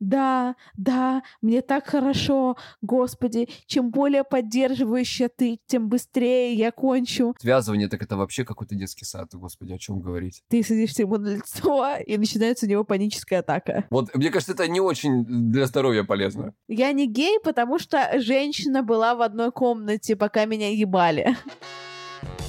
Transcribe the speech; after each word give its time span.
Да, 0.00 0.56
да, 0.78 1.22
мне 1.42 1.60
так 1.60 1.86
хорошо, 1.86 2.56
Господи, 2.80 3.48
чем 3.66 3.90
более 3.90 4.24
поддерживающая 4.24 5.28
ты, 5.28 5.60
тем 5.66 5.88
быстрее 5.88 6.54
я 6.54 6.72
кончу. 6.72 7.34
Связывание, 7.38 7.88
так 7.88 8.02
это 8.02 8.16
вообще 8.16 8.44
какой-то 8.44 8.74
детский 8.74 9.04
сад, 9.04 9.28
господи, 9.34 9.74
о 9.74 9.78
чем 9.78 10.00
говорить. 10.00 10.42
Ты 10.48 10.62
садишься 10.62 11.02
ему 11.02 11.18
на 11.18 11.34
лицо, 11.36 11.96
и 11.96 12.16
начинается 12.16 12.64
у 12.64 12.68
него 12.68 12.84
паническая 12.84 13.40
атака. 13.40 13.84
Вот, 13.90 14.14
мне 14.14 14.30
кажется, 14.30 14.52
это 14.54 14.66
не 14.68 14.80
очень 14.80 15.24
для 15.52 15.66
здоровья 15.66 16.02
полезно. 16.02 16.54
Я 16.66 16.92
не 16.92 17.06
гей, 17.06 17.38
потому 17.44 17.78
что 17.78 18.20
женщина 18.20 18.82
была 18.82 19.14
в 19.14 19.20
одной 19.20 19.52
комнате, 19.52 20.16
пока 20.16 20.46
меня 20.46 20.70
ебали. 20.70 21.36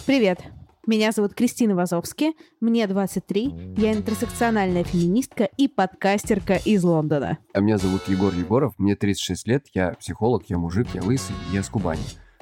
Привет. 0.06 0.40
Меня 0.88 1.12
зовут 1.12 1.36
Кристина 1.36 1.76
Вазовски, 1.76 2.34
мне 2.60 2.88
23, 2.88 3.76
я 3.78 3.94
интерсекциональная 3.94 4.84
феминистка 4.84 5.44
и 5.44 5.68
подкастерка 5.68 6.56
из 6.56 6.84
Лондона. 6.84 7.38
А 7.54 7.60
меня 7.60 7.78
зовут 7.78 8.08
Егор 8.08 8.34
Егоров, 8.34 8.74
мне 8.80 8.96
36 8.96 9.48
лет, 9.48 9.68
я 9.76 9.92
психолог, 9.92 10.46
я 10.48 10.58
мужик, 10.58 10.88
я 10.96 11.04
лысый, 11.04 11.36
я 11.54 11.62
с 11.62 11.70
Кубани. 11.70 12.02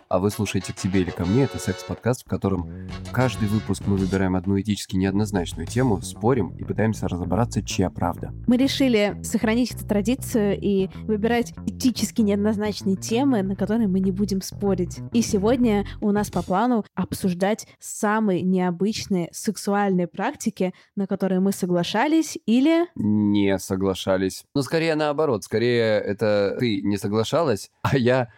А 0.09 0.17
вы 0.17 0.31
слушаете 0.31 0.73
«К 0.73 0.75
тебе 0.75 1.01
или 1.01 1.11
ко 1.11 1.23
мне»— 1.23 1.43
это 1.45 1.59
секс-подкаст, 1.59 2.25
в 2.25 2.27
котором 2.27 2.89
каждый 3.13 3.47
выпуск 3.47 3.83
мы 3.85 3.95
выбираем 3.95 4.35
одну 4.35 4.59
этически 4.59 4.95
неоднозначную 4.95 5.67
тему, 5.67 6.01
спорим 6.01 6.49
и 6.57 6.63
пытаемся 6.63 7.07
разобраться, 7.07 7.61
чья 7.61 7.91
правда. 7.91 8.33
Мы 8.47 8.57
решили 8.57 9.15
сохранить 9.21 9.71
эту 9.71 9.85
традицию 9.85 10.59
и 10.59 10.89
выбирать 11.03 11.53
этически 11.67 12.21
неоднозначные 12.21 12.95
темы, 12.95 13.43
на 13.43 13.55
которые 13.55 13.87
мы 13.87 13.99
не 13.99 14.09
будем 14.09 14.41
спорить. 14.41 14.97
И 15.13 15.21
сегодня 15.21 15.85
у 16.01 16.11
нас 16.11 16.31
по 16.31 16.41
плану 16.41 16.83
обсуждать 16.95 17.67
самые 17.77 18.41
необычные 18.41 19.29
сексуальные 19.31 20.07
практики, 20.07 20.73
на 20.95 21.05
которые 21.05 21.39
мы 21.39 21.51
соглашались 21.51 22.35
или... 22.47 22.87
Не 22.95 23.59
соглашались. 23.59 24.43
Ну, 24.55 24.63
скорее 24.63 24.95
наоборот. 24.95 25.43
Скорее 25.43 25.99
это 25.99 26.55
ты 26.57 26.81
не 26.81 26.97
соглашалась, 26.97 27.69
а 27.83 27.95
я... 27.95 28.29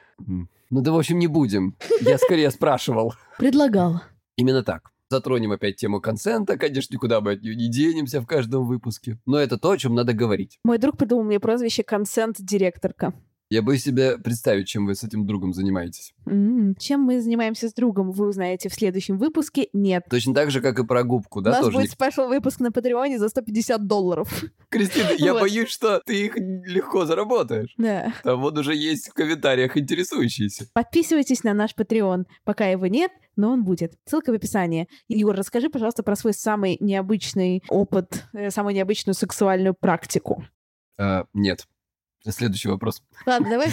Ну 0.71 0.81
да, 0.81 0.93
в 0.93 0.97
общем, 0.97 1.19
не 1.19 1.27
будем. 1.27 1.75
Я 1.99 2.17
скорее 2.17 2.49
спрашивал. 2.49 3.13
Предлагал. 3.37 4.01
Именно 4.37 4.63
так. 4.63 4.91
Затронем 5.09 5.51
опять 5.51 5.75
тему 5.75 5.99
консента, 5.99 6.57
конечно, 6.57 6.93
никуда 6.93 7.19
мы 7.19 7.33
от 7.33 7.41
нее 7.41 7.53
не 7.53 7.69
денемся 7.69 8.21
в 8.21 8.25
каждом 8.25 8.65
выпуске. 8.65 9.19
Но 9.25 9.37
это 9.37 9.57
то, 9.57 9.71
о 9.71 9.77
чем 9.77 9.93
надо 9.93 10.13
говорить. 10.13 10.57
Мой 10.63 10.77
друг 10.77 10.95
придумал 10.95 11.25
мне 11.25 11.41
прозвище 11.41 11.83
«консент-директорка». 11.83 13.13
Я 13.51 13.61
боюсь 13.61 13.83
себе 13.83 14.17
представить, 14.17 14.69
чем 14.69 14.85
вы 14.85 14.95
с 14.95 15.03
этим 15.03 15.25
другом 15.25 15.51
занимаетесь. 15.53 16.13
М, 16.25 16.73
Чем 16.79 17.01
мы 17.01 17.19
занимаемся 17.19 17.67
с 17.67 17.73
другом, 17.73 18.11
вы 18.11 18.29
узнаете 18.29 18.69
в 18.69 18.73
следующем 18.73 19.17
выпуске. 19.17 19.67
Нет. 19.73 20.05
Точно 20.09 20.33
так 20.33 20.51
же, 20.51 20.61
как 20.61 20.79
и 20.79 20.85
про 20.85 21.03
губку, 21.03 21.39
У 21.39 21.41
да, 21.41 21.51
нас 21.51 21.59
тоже? 21.65 21.77
будет 21.77 21.91
спешл 21.91 22.29
выпуск 22.29 22.61
на 22.61 22.71
Патреоне 22.71 23.19
за 23.19 23.27
150 23.27 23.85
долларов. 23.87 24.43
Кристина, 24.69 25.09
я 25.17 25.33
Вот. 25.33 25.41
боюсь, 25.41 25.67
что 25.67 25.99
ты 26.05 26.27
их 26.27 26.37
легко 26.37 27.03
заработаешь. 27.05 27.73
Да. 27.77 28.13
Там 28.23 28.39
вот 28.39 28.57
уже 28.57 28.73
есть 28.73 29.09
в 29.09 29.13
комментариях 29.13 29.75
интересующиеся. 29.75 30.67
Подписывайтесь 30.73 31.43
на 31.43 31.53
наш 31.53 31.75
Patreon. 31.75 32.23
Пока 32.45 32.67
его 32.69 32.87
нет, 32.87 33.11
но 33.35 33.51
он 33.51 33.65
будет. 33.65 33.95
Ссылка 34.05 34.31
в 34.31 34.35
описании. 34.35 34.87
Егор, 35.09 35.35
расскажи, 35.35 35.69
пожалуйста, 35.69 36.03
про 36.03 36.15
свой 36.15 36.33
самый 36.33 36.77
необычный 36.79 37.63
опыт, 37.67 38.23
э, 38.31 38.49
самую 38.49 38.75
необычную 38.75 39.13
сексуальную 39.13 39.73
практику. 39.73 40.45
А, 40.97 41.25
нет. 41.33 41.67
Следующий 42.29 42.69
вопрос. 42.69 43.01
Ладно, 43.25 43.49
давай 43.49 43.69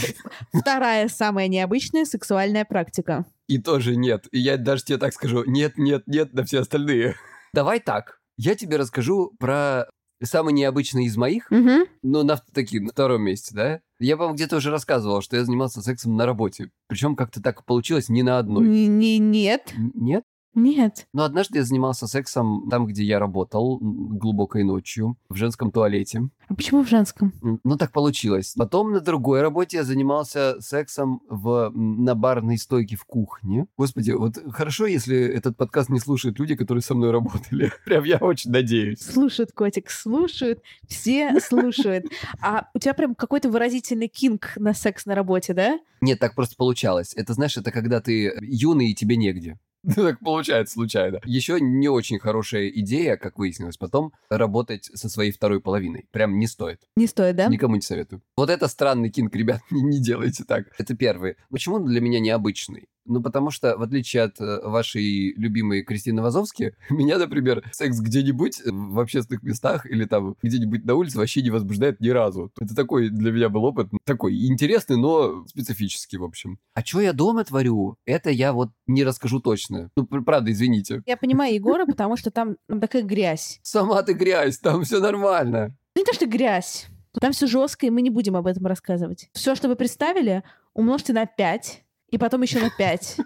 вторая 0.52 1.08
самая 1.08 1.48
необычная 1.48 2.04
сексуальная 2.04 2.64
практика. 2.64 3.26
И 3.46 3.58
тоже 3.58 3.96
нет. 3.96 4.26
И 4.32 4.38
я 4.38 4.56
даже 4.56 4.84
тебе 4.84 4.98
так 4.98 5.12
скажу. 5.12 5.44
Нет, 5.44 5.76
нет, 5.78 6.04
нет 6.06 6.32
на 6.32 6.44
все 6.44 6.60
остальные. 6.60 7.16
Давай 7.52 7.80
так. 7.80 8.18
Я 8.36 8.54
тебе 8.54 8.76
расскажу 8.76 9.32
про 9.38 9.86
самый 10.22 10.52
необычный 10.52 11.04
из 11.06 11.16
моих, 11.16 11.50
Мгм. 11.50 11.84
но 12.02 12.22
на 12.24 12.36
таки, 12.52 12.80
на 12.80 12.90
втором 12.90 13.22
месте, 13.22 13.54
да? 13.54 13.80
Я, 14.00 14.16
по-моему, 14.16 14.34
где-то 14.36 14.56
уже 14.56 14.70
рассказывал, 14.70 15.22
что 15.22 15.36
я 15.36 15.44
занимался 15.44 15.80
сексом 15.82 16.16
на 16.16 16.26
работе. 16.26 16.70
Причем 16.88 17.16
как-то 17.16 17.42
так 17.42 17.64
получилось 17.64 18.08
не 18.08 18.22
на 18.22 18.38
одной. 18.38 18.64
Н- 18.66 18.98
не- 18.98 19.18
Нет. 19.18 19.72
Н- 19.76 19.92
Нет? 19.94 20.24
Нет. 20.54 21.06
Но 21.12 21.24
однажды 21.24 21.58
я 21.58 21.64
занимался 21.64 22.06
сексом 22.06 22.68
там, 22.70 22.86
где 22.86 23.04
я 23.04 23.18
работал, 23.18 23.78
глубокой 23.80 24.64
ночью, 24.64 25.16
в 25.28 25.36
женском 25.36 25.70
туалете. 25.70 26.28
А 26.48 26.54
почему 26.54 26.82
в 26.82 26.88
женском? 26.88 27.32
Ну, 27.62 27.76
так 27.76 27.92
получилось. 27.92 28.54
Потом 28.56 28.92
на 28.92 29.00
другой 29.00 29.42
работе 29.42 29.78
я 29.78 29.84
занимался 29.84 30.56
сексом 30.60 31.20
в, 31.28 31.70
на 31.74 32.14
барной 32.14 32.58
стойке 32.58 32.96
в 32.96 33.04
кухне. 33.04 33.66
Господи, 33.76 34.12
вот 34.12 34.38
хорошо, 34.50 34.86
если 34.86 35.18
этот 35.18 35.56
подкаст 35.56 35.90
не 35.90 36.00
слушают 36.00 36.38
люди, 36.38 36.56
которые 36.56 36.82
со 36.82 36.94
мной 36.94 37.10
работали. 37.10 37.72
Прям 37.84 38.04
я 38.04 38.16
очень 38.16 38.50
надеюсь. 38.50 39.00
Слушают, 39.00 39.52
котик, 39.52 39.90
слушают. 39.90 40.62
Все 40.88 41.38
слушают. 41.46 42.06
А 42.40 42.68
у 42.74 42.78
тебя 42.78 42.94
прям 42.94 43.14
какой-то 43.14 43.50
выразительный 43.50 44.08
кинг 44.08 44.54
на 44.56 44.74
секс 44.74 45.06
на 45.06 45.14
работе, 45.14 45.54
да? 45.54 45.78
Нет, 46.00 46.18
так 46.18 46.34
просто 46.34 46.56
получалось. 46.56 47.12
Это, 47.14 47.34
знаешь, 47.34 47.56
это 47.56 47.70
когда 47.70 48.00
ты 48.00 48.32
юный 48.40 48.90
и 48.90 48.94
тебе 48.94 49.16
негде. 49.16 49.58
Так 49.94 50.20
получается 50.20 50.74
случайно. 50.74 51.20
Еще 51.24 51.60
не 51.60 51.88
очень 51.88 52.18
хорошая 52.18 52.68
идея, 52.68 53.16
как 53.16 53.38
выяснилось 53.38 53.76
потом, 53.76 54.12
работать 54.30 54.84
со 54.94 55.08
своей 55.08 55.32
второй 55.32 55.60
половиной. 55.60 56.06
Прям 56.10 56.38
не 56.38 56.46
стоит. 56.46 56.82
Не 56.96 57.06
стоит, 57.06 57.36
да? 57.36 57.46
Никому 57.46 57.76
не 57.76 57.80
советую. 57.80 58.22
Вот 58.36 58.50
это 58.50 58.68
странный 58.68 59.10
кинг, 59.10 59.34
ребят, 59.34 59.60
не, 59.70 59.82
не 59.82 60.00
делайте 60.00 60.44
так. 60.44 60.66
Это 60.78 60.96
первый. 60.96 61.36
Почему 61.50 61.76
он 61.76 61.86
для 61.86 62.00
меня 62.00 62.20
необычный? 62.20 62.88
Ну, 63.08 63.22
потому 63.22 63.50
что, 63.50 63.76
в 63.76 63.82
отличие 63.82 64.22
от 64.24 64.40
э, 64.40 64.60
вашей 64.62 65.32
любимой 65.34 65.82
Кристины 65.82 66.22
Вазовски, 66.22 66.74
меня, 66.90 67.18
например, 67.18 67.64
секс 67.72 67.98
где-нибудь 68.00 68.60
э, 68.60 68.70
в 68.70 69.00
общественных 69.00 69.42
местах 69.42 69.86
или 69.86 70.04
там 70.04 70.36
где-нибудь 70.42 70.84
на 70.84 70.94
улице 70.94 71.18
вообще 71.18 71.42
не 71.42 71.50
возбуждает 71.50 72.00
ни 72.00 72.08
разу. 72.10 72.52
Это 72.60 72.74
такой 72.74 73.08
для 73.08 73.32
меня 73.32 73.48
был 73.48 73.64
опыт, 73.64 73.88
такой 74.04 74.46
интересный, 74.46 74.96
но 74.96 75.46
специфический, 75.46 76.18
в 76.18 76.24
общем. 76.24 76.58
А 76.74 76.84
что 76.84 77.00
я 77.00 77.12
дома 77.12 77.44
творю, 77.44 77.96
это 78.04 78.30
я 78.30 78.52
вот 78.52 78.70
не 78.86 79.04
расскажу 79.04 79.40
точно. 79.40 79.90
Ну, 79.96 80.06
пр- 80.06 80.22
правда, 80.22 80.52
извините. 80.52 81.02
Я 81.06 81.16
понимаю 81.16 81.54
Егора, 81.54 81.86
потому 81.86 82.16
что 82.16 82.30
там 82.30 82.56
там 82.68 82.80
такая 82.80 83.02
грязь. 83.02 83.58
Сама 83.62 84.02
ты 84.02 84.12
грязь, 84.12 84.58
там 84.58 84.82
все 84.84 85.00
нормально. 85.00 85.76
Ну, 85.94 86.02
не 86.02 86.04
то, 86.04 86.12
что 86.12 86.26
грязь. 86.26 86.86
Там 87.20 87.32
все 87.32 87.46
жестко, 87.46 87.86
и 87.86 87.90
мы 87.90 88.02
не 88.02 88.10
будем 88.10 88.36
об 88.36 88.46
этом 88.46 88.66
рассказывать. 88.66 89.28
Все, 89.32 89.54
что 89.54 89.68
вы 89.68 89.74
представили, 89.76 90.44
умножьте 90.74 91.12
на 91.12 91.26
5, 91.26 91.84
и 92.10 92.18
потом 92.18 92.42
еще 92.42 92.60
на 92.60 92.70
5. 92.70 93.16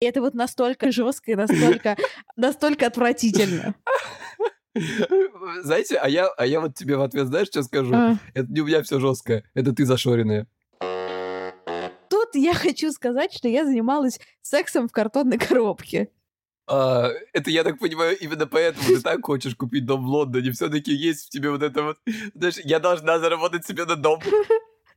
И 0.00 0.06
это 0.06 0.20
вот 0.20 0.34
настолько 0.34 0.90
жестко 0.90 1.32
и 1.32 1.34
настолько, 1.34 1.96
настолько 2.36 2.86
отвратительно. 2.86 3.74
Знаете, 5.62 5.96
а 5.96 6.08
я, 6.08 6.26
а 6.26 6.46
я 6.46 6.60
вот 6.60 6.74
тебе 6.74 6.96
в 6.96 7.02
ответ, 7.02 7.28
знаешь, 7.28 7.48
что 7.48 7.62
скажу? 7.62 7.94
А. 7.94 8.16
Это 8.34 8.52
не 8.52 8.60
у 8.60 8.66
меня 8.66 8.82
все 8.82 9.00
жесткое, 9.00 9.44
это 9.54 9.72
ты 9.72 9.86
зашоренная. 9.86 10.46
Тут 12.08 12.34
я 12.34 12.54
хочу 12.54 12.92
сказать, 12.92 13.32
что 13.32 13.48
я 13.48 13.64
занималась 13.64 14.20
сексом 14.42 14.88
в 14.88 14.92
картонной 14.92 15.38
коробке. 15.38 16.10
А, 16.68 17.10
это, 17.32 17.50
я 17.50 17.62
так 17.64 17.78
понимаю, 17.78 18.18
именно 18.18 18.46
поэтому 18.46 18.86
ты 18.86 19.00
так 19.00 19.24
хочешь 19.24 19.54
купить 19.54 19.86
дом 19.86 20.04
в 20.04 20.08
Лондоне. 20.08 20.50
Все-таки 20.50 20.92
есть 20.92 21.26
в 21.26 21.30
тебе 21.30 21.50
вот 21.50 21.62
это 21.62 21.82
вот... 21.82 21.98
Знаешь, 22.34 22.58
я 22.64 22.80
должна 22.80 23.18
заработать 23.18 23.64
себе 23.64 23.84
на 23.84 23.96
дом. 23.96 24.20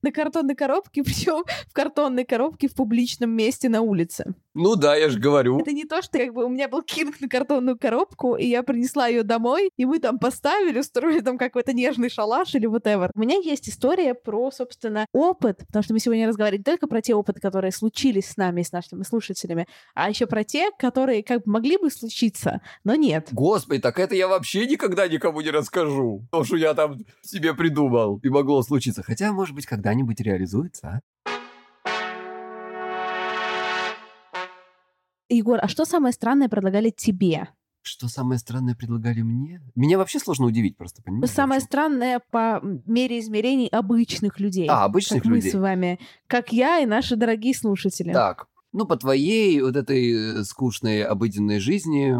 На 0.01 0.11
картонной 0.11 0.55
коробке, 0.55 1.03
причем 1.03 1.43
в 1.67 1.73
картонной 1.73 2.25
коробке 2.25 2.67
в 2.67 2.73
публичном 2.73 3.31
месте 3.31 3.69
на 3.69 3.81
улице. 3.81 4.33
Ну 4.55 4.75
да, 4.75 4.95
я 4.95 5.09
же 5.09 5.19
говорю. 5.19 5.59
Это 5.59 5.71
не 5.71 5.85
то, 5.85 6.01
что 6.01 6.17
как 6.17 6.33
бы 6.33 6.43
у 6.43 6.49
меня 6.49 6.67
был 6.67 6.81
кинг 6.81 7.21
на 7.21 7.29
картонную 7.29 7.77
коробку, 7.77 8.35
и 8.35 8.47
я 8.47 8.63
принесла 8.63 9.07
ее 9.07 9.23
домой, 9.23 9.69
и 9.77 9.85
мы 9.85 9.99
там 9.99 10.19
поставили, 10.19 10.79
устроили 10.79 11.21
там 11.21 11.37
какой-то 11.37 11.71
нежный 11.71 12.09
шалаш 12.09 12.55
или 12.55 12.67
whatever. 12.67 13.11
У 13.15 13.19
меня 13.19 13.37
есть 13.37 13.69
история 13.69 14.13
про, 14.15 14.51
собственно, 14.51 15.05
опыт, 15.13 15.59
потому 15.67 15.83
что 15.83 15.93
мы 15.93 15.99
сегодня 15.99 16.27
разговаривали 16.27 16.59
не 16.59 16.63
только 16.63 16.87
про 16.87 17.01
те 17.01 17.13
опыты, 17.13 17.39
которые 17.39 17.71
случились 17.71 18.31
с 18.31 18.37
нами, 18.37 18.63
с 18.63 18.71
нашими 18.71 19.03
слушателями, 19.03 19.67
а 19.93 20.09
еще 20.09 20.25
про 20.25 20.43
те, 20.43 20.71
которые 20.77 21.23
как 21.23 21.43
бы 21.45 21.51
могли 21.51 21.77
бы 21.77 21.89
случиться, 21.89 22.61
но 22.83 22.95
нет. 22.95 23.29
Господи, 23.31 23.81
так 23.81 23.99
это 23.99 24.15
я 24.15 24.27
вообще 24.27 24.65
никогда 24.65 25.07
никому 25.07 25.41
не 25.41 25.51
расскажу. 25.51 26.27
То, 26.31 26.43
что 26.43 26.57
я 26.57 26.73
там 26.73 26.97
себе 27.21 27.53
придумал 27.53 28.19
и 28.23 28.29
могло 28.29 28.61
случиться. 28.63 29.03
Хотя, 29.03 29.31
может 29.31 29.55
быть, 29.55 29.65
когда-нибудь 29.89 30.21
реализуется, 30.21 30.87
а? 30.87 31.29
Егор, 35.29 35.59
а 35.61 35.67
что 35.67 35.85
самое 35.85 36.13
странное 36.13 36.47
предлагали 36.47 36.91
тебе? 36.91 37.49
Что 37.81 38.07
самое 38.07 38.39
странное 38.39 38.75
предлагали 38.75 39.21
мне? 39.21 39.61
Меня 39.75 39.97
вообще 39.97 40.19
сложно 40.19 40.45
удивить, 40.45 40.77
просто 40.77 41.01
понимаешь? 41.01 41.31
Самое 41.31 41.59
странное 41.59 42.21
по 42.29 42.61
мере 42.85 43.19
измерений 43.19 43.67
обычных 43.67 44.39
людей. 44.39 44.67
А, 44.69 44.85
обычных 44.85 45.23
как 45.23 45.31
людей. 45.31 45.51
мы 45.51 45.57
с 45.57 45.59
вами. 45.59 45.99
Как 46.27 46.51
я 46.51 46.79
и 46.79 46.85
наши 46.85 47.15
дорогие 47.15 47.55
слушатели. 47.55 48.13
Так, 48.13 48.47
ну, 48.71 48.85
по 48.85 48.95
твоей 48.95 49.59
вот 49.61 49.75
этой 49.75 50.45
скучной 50.45 51.03
обыденной 51.03 51.59
жизни... 51.59 52.13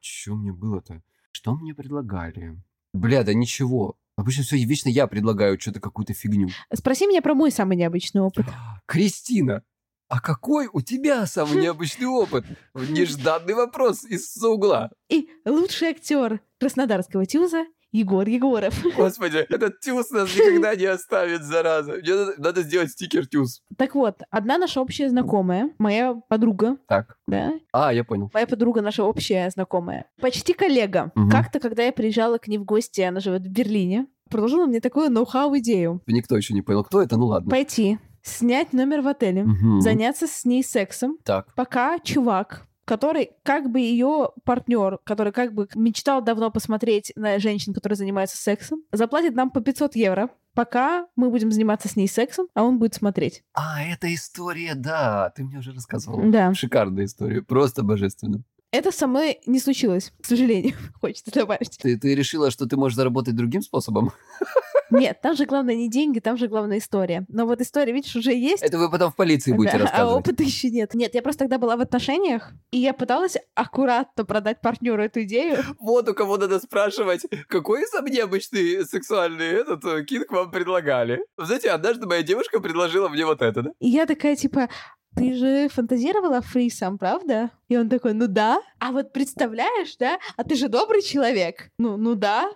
Что 0.00 0.34
мне 0.36 0.52
было-то? 0.52 1.02
Что 1.32 1.56
мне 1.56 1.74
предлагали? 1.74 2.62
Бля, 2.92 3.24
да 3.24 3.34
ничего. 3.34 3.96
Обычно 4.20 4.44
все 4.44 4.62
вечно 4.62 4.90
я 4.90 5.06
предлагаю 5.06 5.58
что-то, 5.58 5.80
какую-то 5.80 6.12
фигню. 6.12 6.50
Спроси 6.74 7.06
меня 7.06 7.22
про 7.22 7.32
мой 7.32 7.50
самый 7.50 7.78
необычный 7.78 8.20
опыт. 8.20 8.44
Кристина, 8.86 9.62
а 10.08 10.20
какой 10.20 10.68
у 10.70 10.82
тебя 10.82 11.24
самый 11.24 11.56
необычный 11.62 12.06
опыт? 12.06 12.44
Нежданный 12.74 13.54
вопрос 13.54 14.04
из 14.04 14.36
угла. 14.44 14.90
И 15.08 15.30
лучший 15.46 15.88
актер 15.88 16.40
Краснодарского 16.58 17.24
тюза 17.24 17.64
Егор 17.92 18.26
Егоров. 18.28 18.74
Господи, 18.96 19.38
этот 19.48 19.80
тюз 19.80 20.10
нас 20.10 20.34
никогда 20.36 20.74
не 20.76 20.84
оставит, 20.84 21.42
зараза. 21.42 21.94
Мне 21.94 22.14
надо, 22.14 22.34
надо 22.38 22.62
сделать 22.62 22.90
стикер 22.90 23.26
тюз. 23.26 23.62
Так 23.76 23.94
вот, 23.94 24.22
одна 24.30 24.58
наша 24.58 24.80
общая 24.80 25.08
знакомая, 25.08 25.70
моя 25.78 26.14
подруга, 26.28 26.76
Так. 26.88 27.16
да, 27.26 27.52
А, 27.72 27.92
я 27.92 28.04
понял. 28.04 28.30
моя 28.32 28.46
подруга 28.46 28.80
наша 28.80 29.02
общая 29.04 29.50
знакомая, 29.50 30.06
почти 30.20 30.52
коллега. 30.52 31.10
Мгм. 31.14 31.30
Как-то, 31.30 31.58
когда 31.60 31.82
я 31.84 31.92
приезжала 31.92 32.38
к 32.38 32.46
ней 32.48 32.58
в 32.58 32.64
гости, 32.64 33.00
она 33.00 33.20
живет 33.20 33.42
в 33.42 33.50
Берлине, 33.50 34.06
предложила 34.28 34.66
мне 34.66 34.80
такую 34.80 35.10
ноу-хау 35.10 35.58
идею. 35.58 36.00
Никто 36.06 36.36
еще 36.36 36.54
не 36.54 36.62
понял, 36.62 36.84
кто 36.84 37.02
это, 37.02 37.16
ну 37.16 37.26
ладно. 37.26 37.50
Пойти, 37.50 37.98
снять 38.22 38.72
номер 38.72 39.00
в 39.00 39.08
отеле, 39.08 39.42
Мгм. 39.44 39.80
заняться 39.80 40.26
с 40.28 40.44
ней 40.44 40.62
сексом, 40.62 41.18
Так. 41.24 41.52
пока 41.56 41.98
чувак, 41.98 42.66
который 42.90 43.30
как 43.44 43.70
бы 43.70 43.78
ее 43.78 44.30
партнер, 44.42 44.98
который 45.04 45.32
как 45.32 45.54
бы 45.54 45.68
мечтал 45.76 46.22
давно 46.22 46.50
посмотреть 46.50 47.12
на 47.14 47.38
женщин, 47.38 47.72
которые 47.72 47.96
занимаются 47.96 48.36
сексом, 48.36 48.80
заплатит 48.90 49.36
нам 49.36 49.52
по 49.52 49.60
500 49.60 49.94
евро, 49.94 50.28
пока 50.54 51.06
мы 51.14 51.30
будем 51.30 51.52
заниматься 51.52 51.86
с 51.86 51.94
ней 51.94 52.08
сексом, 52.08 52.48
а 52.52 52.64
он 52.64 52.80
будет 52.80 52.94
смотреть. 52.94 53.44
А, 53.54 53.80
эта 53.80 54.12
история, 54.12 54.74
да, 54.74 55.32
ты 55.36 55.44
мне 55.44 55.58
уже 55.58 55.72
рассказывал. 55.72 56.20
Да. 56.32 56.52
Шикарная 56.52 57.04
история, 57.04 57.42
просто 57.42 57.84
божественно. 57.84 58.42
Это 58.72 58.92
со 58.92 59.08
мной 59.08 59.40
не 59.46 59.58
случилось, 59.58 60.12
к 60.22 60.26
сожалению, 60.26 60.74
хочется 61.00 61.32
добавить. 61.32 61.76
Ты, 61.80 61.98
ты 61.98 62.14
решила, 62.14 62.50
что 62.50 62.66
ты 62.66 62.76
можешь 62.76 62.96
заработать 62.96 63.34
другим 63.34 63.62
способом? 63.62 64.12
Нет, 64.90 65.20
там 65.22 65.36
же 65.36 65.46
главное 65.46 65.76
не 65.76 65.88
деньги, 65.88 66.18
там 66.18 66.36
же 66.36 66.48
главная 66.48 66.78
история. 66.78 67.24
Но 67.28 67.46
вот 67.46 67.60
история, 67.60 67.92
видишь, 67.92 68.16
уже 68.16 68.32
есть. 68.32 68.62
Это 68.62 68.76
вы 68.76 68.90
потом 68.90 69.12
в 69.12 69.16
полиции 69.16 69.52
будете 69.52 69.78
Да, 69.78 69.84
а 69.84 69.86
рассказывать. 69.86 70.18
опыта 70.18 70.42
еще 70.42 70.68
нет. 70.68 70.94
Нет, 70.94 71.14
я 71.14 71.22
просто 71.22 71.44
тогда 71.44 71.58
была 71.58 71.76
в 71.76 71.80
отношениях, 71.80 72.50
и 72.72 72.78
я 72.78 72.92
пыталась 72.92 73.36
аккуратно 73.54 74.24
продать 74.24 74.60
партнеру 74.60 75.00
эту 75.00 75.22
идею. 75.22 75.58
Вот 75.78 76.08
у 76.08 76.14
кого 76.14 76.36
надо 76.38 76.58
спрашивать, 76.58 77.24
какой 77.46 77.86
самый 77.86 78.10
необычный 78.10 78.84
сексуальный 78.84 79.46
этот 79.46 79.84
э, 79.84 80.04
кинг 80.04 80.32
вам 80.32 80.50
предлагали? 80.50 81.24
Знаете, 81.38 81.70
однажды 81.70 82.06
моя 82.06 82.24
девушка 82.24 82.58
предложила 82.58 83.08
мне 83.08 83.24
вот 83.24 83.42
это, 83.42 83.62
да? 83.62 83.70
И 83.78 83.88
я 83.88 84.06
такая, 84.06 84.34
типа, 84.34 84.68
ты 85.14 85.34
же 85.34 85.68
фантазировала 85.68 86.40
фрисом, 86.40 86.96
правда? 86.98 87.50
И 87.68 87.76
он 87.76 87.88
такой, 87.88 88.14
ну 88.14 88.26
да. 88.26 88.60
А 88.78 88.92
вот 88.92 89.12
представляешь, 89.12 89.96
да? 89.96 90.18
А 90.36 90.44
ты 90.44 90.54
же 90.54 90.68
добрый 90.68 91.02
человек. 91.02 91.70
Ну, 91.78 91.96
ну 91.96 92.14
да. 92.14 92.50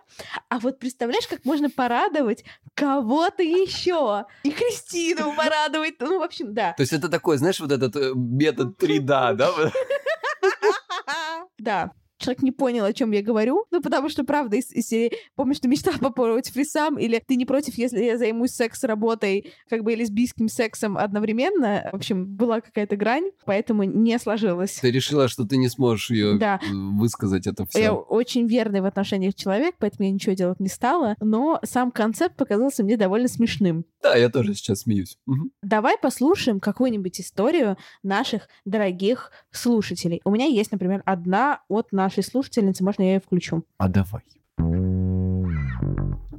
А 0.48 0.58
вот 0.58 0.78
представляешь, 0.78 1.26
как 1.26 1.44
можно 1.44 1.68
порадовать 1.68 2.44
кого-то 2.74 3.42
еще? 3.42 4.26
И 4.44 4.50
Кристину 4.50 5.34
порадовать. 5.36 5.94
Ну, 6.00 6.20
в 6.20 6.22
общем, 6.22 6.54
да. 6.54 6.72
То 6.72 6.82
есть 6.82 6.92
это 6.92 7.08
такой, 7.08 7.38
знаешь, 7.38 7.60
вот 7.60 7.72
этот 7.72 7.96
э, 7.96 8.12
метод 8.14 8.76
3 8.78 8.98
да, 9.00 9.32
да? 9.34 9.50
Да. 11.58 11.92
Человек 12.24 12.42
не 12.42 12.52
понял, 12.52 12.84
о 12.86 12.92
чем 12.94 13.10
я 13.10 13.22
говорю. 13.22 13.66
Ну, 13.70 13.82
потому 13.82 14.08
что, 14.08 14.24
правда, 14.24 14.56
из, 14.56 14.72
из 14.72 14.86
серии 14.88 15.12
«Помнишь, 15.36 15.60
ты 15.60 15.68
мечтал 15.68 15.92
попробовать 16.00 16.48
фрисам?» 16.50 16.98
или 16.98 17.22
«Ты 17.26 17.36
не 17.36 17.44
против, 17.44 17.76
если 17.76 18.02
я 18.02 18.16
займусь 18.16 18.52
секс-работой, 18.52 19.52
как 19.68 19.82
бы 19.84 19.92
и 19.92 19.96
лесбийским 19.96 20.48
сексом 20.48 20.96
одновременно?» 20.96 21.90
В 21.92 21.96
общем, 21.96 22.24
была 22.24 22.62
какая-то 22.62 22.96
грань, 22.96 23.30
поэтому 23.44 23.82
не 23.84 24.18
сложилось. 24.18 24.78
Ты 24.80 24.90
решила, 24.90 25.28
что 25.28 25.44
ты 25.44 25.58
не 25.58 25.68
сможешь 25.68 26.10
ее 26.10 26.38
Да. 26.38 26.60
высказать 26.72 27.46
это 27.46 27.66
все. 27.66 27.78
Я 27.78 27.92
очень 27.94 28.46
верный 28.46 28.80
в 28.80 28.86
отношениях 28.86 29.34
человек, 29.34 29.74
поэтому 29.78 30.06
я 30.08 30.14
ничего 30.14 30.34
делать 30.34 30.60
не 30.60 30.68
стала. 30.68 31.16
Но 31.20 31.60
сам 31.62 31.90
концепт 31.90 32.36
показался 32.36 32.82
мне 32.84 32.96
довольно 32.96 33.28
смешным. 33.28 33.84
Да, 34.02 34.16
я 34.16 34.30
тоже 34.30 34.54
сейчас 34.54 34.80
смеюсь. 34.80 35.18
Мгм. 35.26 35.50
Давай 35.62 35.98
послушаем 35.98 36.58
какую-нибудь 36.60 37.20
историю 37.20 37.76
наших 38.02 38.48
дорогих 38.64 39.30
слушателей. 39.50 40.20
У 40.24 40.30
меня 40.30 40.46
есть, 40.46 40.72
например, 40.72 41.02
одна 41.04 41.60
от 41.68 41.92
нашей 42.14 42.28
слушательницы. 42.28 42.84
Можно 42.84 43.02
я 43.02 43.14
ее 43.14 43.20
включу? 43.20 43.64
А 43.78 43.88
давай. 43.88 44.22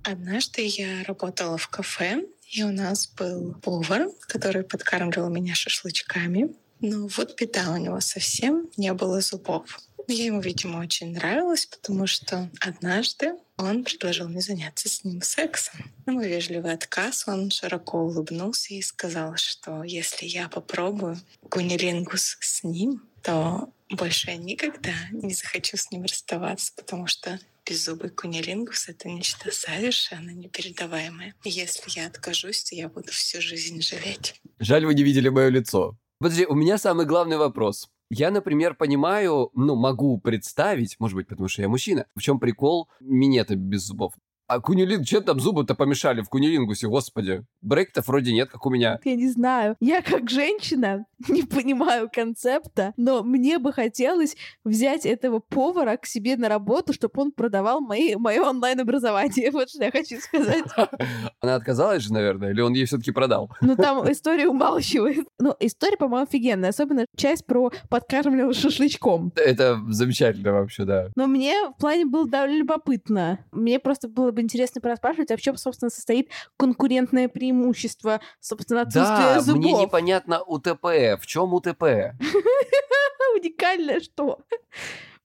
Однажды 0.04 0.66
я 0.66 1.04
работала 1.06 1.58
в 1.58 1.68
кафе, 1.68 2.26
и 2.52 2.64
у 2.64 2.72
нас 2.72 3.08
был 3.08 3.56
повар, 3.56 4.08
который 4.28 4.64
подкармливал 4.64 5.30
меня 5.30 5.56
шашлычками. 5.56 6.54
Но 6.80 7.08
вот 7.08 7.40
беда, 7.40 7.72
у 7.72 7.78
него 7.78 8.00
совсем 8.00 8.70
не 8.78 8.94
было 8.94 9.22
зубов. 9.22 9.80
Я 10.08 10.26
ему, 10.26 10.40
видимо, 10.40 10.80
очень 10.80 11.14
нравилась, 11.14 11.66
потому 11.66 12.06
что 12.06 12.50
однажды 12.60 13.34
он 13.58 13.84
предложил 13.84 14.30
мне 14.30 14.42
заняться 14.42 14.88
с 14.88 15.04
ним 15.04 15.22
сексом. 15.24 15.92
На 16.06 16.14
мой 16.14 16.28
вежливый 16.28 16.74
отказ 16.74 17.28
он 17.28 17.50
широко 17.50 18.02
улыбнулся 18.02 18.76
и 18.76 18.82
сказал, 18.84 19.36
что 19.38 19.84
если 19.84 20.28
я 20.28 20.48
попробую 20.48 21.18
кунилингус 21.50 22.38
с 22.40 22.64
ним, 22.64 23.02
то 23.26 23.70
больше 23.90 24.32
я 24.32 24.38
никогда 24.38 24.94
не 25.12 25.34
захочу 25.34 25.78
с 25.78 25.90
ним 25.92 26.04
расставаться, 26.04 26.72
потому 26.76 27.08
что 27.08 27.40
беззубый 27.68 28.12
кунилингус— 28.12 28.88
это 28.90 29.10
нечто 29.10 29.52
совершенно 29.52 30.30
непередаваемое. 30.30 31.34
И 31.44 31.50
если 31.50 32.00
я 32.00 32.08
откажусь, 32.08 32.64
то 32.64 32.76
я 32.76 32.88
буду 32.88 33.12
всю 33.12 33.42
жизнь 33.42 33.82
жалеть. 33.82 34.40
Жаль, 34.60 34.86
вы 34.86 34.94
не 34.94 35.04
видели 35.04 35.30
мое 35.30 35.50
лицо. 35.50 35.98
Подожди, 36.20 36.46
у 36.46 36.54
меня 36.54 36.78
самый 36.78 37.06
главный 37.06 37.38
вопрос. 37.38 37.90
Я, 38.12 38.30
например, 38.30 38.76
понимаю, 38.76 39.50
ну, 39.56 39.76
могу 39.76 40.20
представить, 40.20 40.96
может 41.00 41.16
быть, 41.16 41.28
потому 41.28 41.48
что 41.48 41.64
я 41.64 41.70
мужчина, 41.70 42.06
в 42.16 42.22
чем 42.22 42.40
прикол 42.40 42.88
минета 43.00 43.56
без 43.56 43.82
зубов. 43.82 44.14
А 44.48 44.60
кунилинг, 44.60 45.06
чем 45.06 45.24
там 45.24 45.40
зубы-то 45.40 45.74
помешали 45.74 46.22
в 46.22 46.30
кунилингусе, 46.30 46.88
господи? 46.88 47.44
Брейк-то 47.62 48.02
вроде 48.06 48.32
нет, 48.32 48.50
как 48.50 48.66
у 48.66 48.70
меня. 48.70 49.00
Я 49.04 49.16
не 49.16 49.28
знаю. 49.30 49.76
Я 49.80 50.04
как 50.04 50.30
женщина 50.30 51.06
не 51.30 51.42
понимаю 51.42 52.10
концепта, 52.14 52.94
но 52.96 53.24
мне 53.24 53.58
бы 53.58 53.74
хотелось 53.74 54.36
взять 54.64 55.06
этого 55.06 55.40
повара 55.40 55.98
к 55.98 56.06
себе 56.06 56.38
на 56.38 56.48
работу, 56.48 56.94
чтобы 56.94 57.14
он 57.22 57.32
продавал 57.32 57.82
мои, 57.82 58.16
мое 58.16 58.42
онлайн-образование. 58.42 59.52
Вот 59.56 59.70
что 59.70 59.86
я 59.86 59.92
хочу 59.92 60.20
сказать. 60.20 60.66
Она 61.40 61.56
отказалась 61.56 62.04
же, 62.04 62.12
наверное, 62.12 62.52
или 62.52 62.60
он 62.60 62.74
ей 62.74 62.86
все-таки 62.86 63.12
продал? 63.12 63.50
Но 63.62 63.76
там 63.76 64.12
история 64.12 64.48
умалчивает. 64.48 65.26
Ну, 65.40 65.56
история, 65.62 65.96
по-моему, 65.96 66.28
офигенная. 66.28 66.70
Особенно 66.70 67.06
часть 67.16 67.46
про 67.46 67.72
подкармливал 67.90 68.54
шашлычком. 68.54 69.32
Это 69.36 69.80
замечательно 69.88 70.52
вообще, 70.52 70.84
да. 70.84 71.10
Но 71.16 71.28
мне 71.28 71.70
в 71.70 71.80
плане 71.80 72.06
было 72.06 72.28
довольно 72.28 72.58
любопытно. 72.58 73.40
Мне 73.52 73.80
просто 73.80 74.10
было 74.10 74.32
бы 74.36 74.42
интересно 74.42 74.82
пораспрашивать, 74.82 75.32
а 75.32 75.38
в 75.38 75.42
чем, 75.42 75.58
собственно, 75.58 75.90
состоит 75.90 76.30
конкурентное 76.58 77.28
преимущество, 77.28 78.22
собственно, 78.40 78.82
отсутствие 78.82 79.18
Да, 79.36 79.40
зубов. 79.42 79.64
мне 79.64 79.74
непонятно 79.74 80.42
УТП. 80.44 80.84
В 81.20 81.26
чем 81.26 81.54
УТП? 81.54 81.84
Уникальное 83.36 84.00
что? 84.00 84.40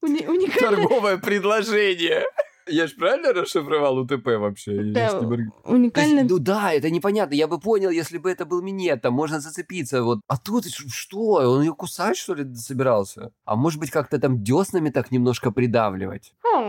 Уни- 0.03 0.27
уникальное, 0.27 0.77
Торговое 0.87 1.19
предложение. 1.19 2.25
Я 2.67 2.87
же 2.87 2.95
правильно 2.95 3.33
расшифровал 3.33 3.99
УТП 3.99 4.27
вообще? 4.39 4.73
Да, 4.85 5.13
не 5.21 5.51
уникальное... 5.65 6.19
есть, 6.23 6.31
ну 6.31 6.39
да, 6.39 6.73
это 6.73 6.89
непонятно. 6.91 7.35
Я 7.35 7.49
бы 7.49 7.59
понял, 7.59 7.91
если 7.91 8.19
бы 8.19 8.31
это 8.31 8.45
был 8.45 8.63
минет, 8.63 9.03
там 9.03 9.13
можно 9.15 9.41
зацепиться. 9.41 10.03
Вот. 10.03 10.21
А 10.29 10.37
тут 10.37 10.67
что? 10.67 11.19
Он 11.19 11.63
ее 11.63 11.75
кусать, 11.75 12.17
что 12.17 12.35
ли, 12.35 12.55
собирался? 12.55 13.33
А 13.45 13.57
может 13.57 13.81
быть, 13.81 13.91
как-то 13.91 14.19
там 14.19 14.43
деснами 14.45 14.91
так 14.91 15.11
немножко 15.11 15.51
придавливать? 15.51 16.33
А, 16.55 16.61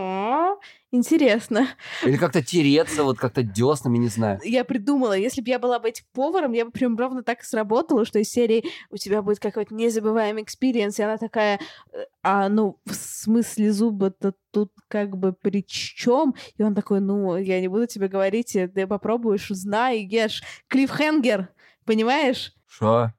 Интересно. 0.94 1.68
Или 2.04 2.18
как-то 2.18 2.42
тереться, 2.42 3.02
вот 3.02 3.18
как-то 3.18 3.42
деснами, 3.42 3.96
не 3.96 4.08
знаю. 4.08 4.40
Я 4.44 4.62
придумала, 4.62 5.14
если 5.14 5.40
бы 5.40 5.48
я 5.48 5.58
была 5.58 5.78
бы 5.78 5.88
этим 5.88 6.04
поваром, 6.12 6.52
я 6.52 6.66
бы 6.66 6.70
прям 6.70 6.98
ровно 6.98 7.22
так 7.22 7.42
сработала, 7.44 8.04
что 8.04 8.18
из 8.18 8.28
серии 8.28 8.64
у 8.90 8.98
тебя 8.98 9.22
будет 9.22 9.38
какой-то 9.38 9.74
незабываемый 9.74 10.42
experience, 10.42 10.98
и 10.98 11.02
она 11.02 11.16
такая, 11.16 11.60
«Э, 11.92 12.04
а 12.22 12.50
ну, 12.50 12.78
в 12.84 12.94
смысле 12.94 13.72
зуба-то 13.72 14.34
тут 14.50 14.70
как 14.88 15.16
бы 15.16 15.32
при 15.32 15.64
чем? 15.66 16.34
И 16.58 16.62
он 16.62 16.74
такой, 16.74 17.00
ну, 17.00 17.38
я 17.38 17.58
не 17.62 17.68
буду 17.68 17.86
тебе 17.86 18.08
говорить, 18.08 18.54
э, 18.54 18.68
ты 18.68 18.86
попробуешь, 18.86 19.50
узнай, 19.50 20.00
ешь. 20.00 20.42
Cliffhanger, 20.68 21.48
понимаешь? 21.86 22.52
Что? 22.66 23.14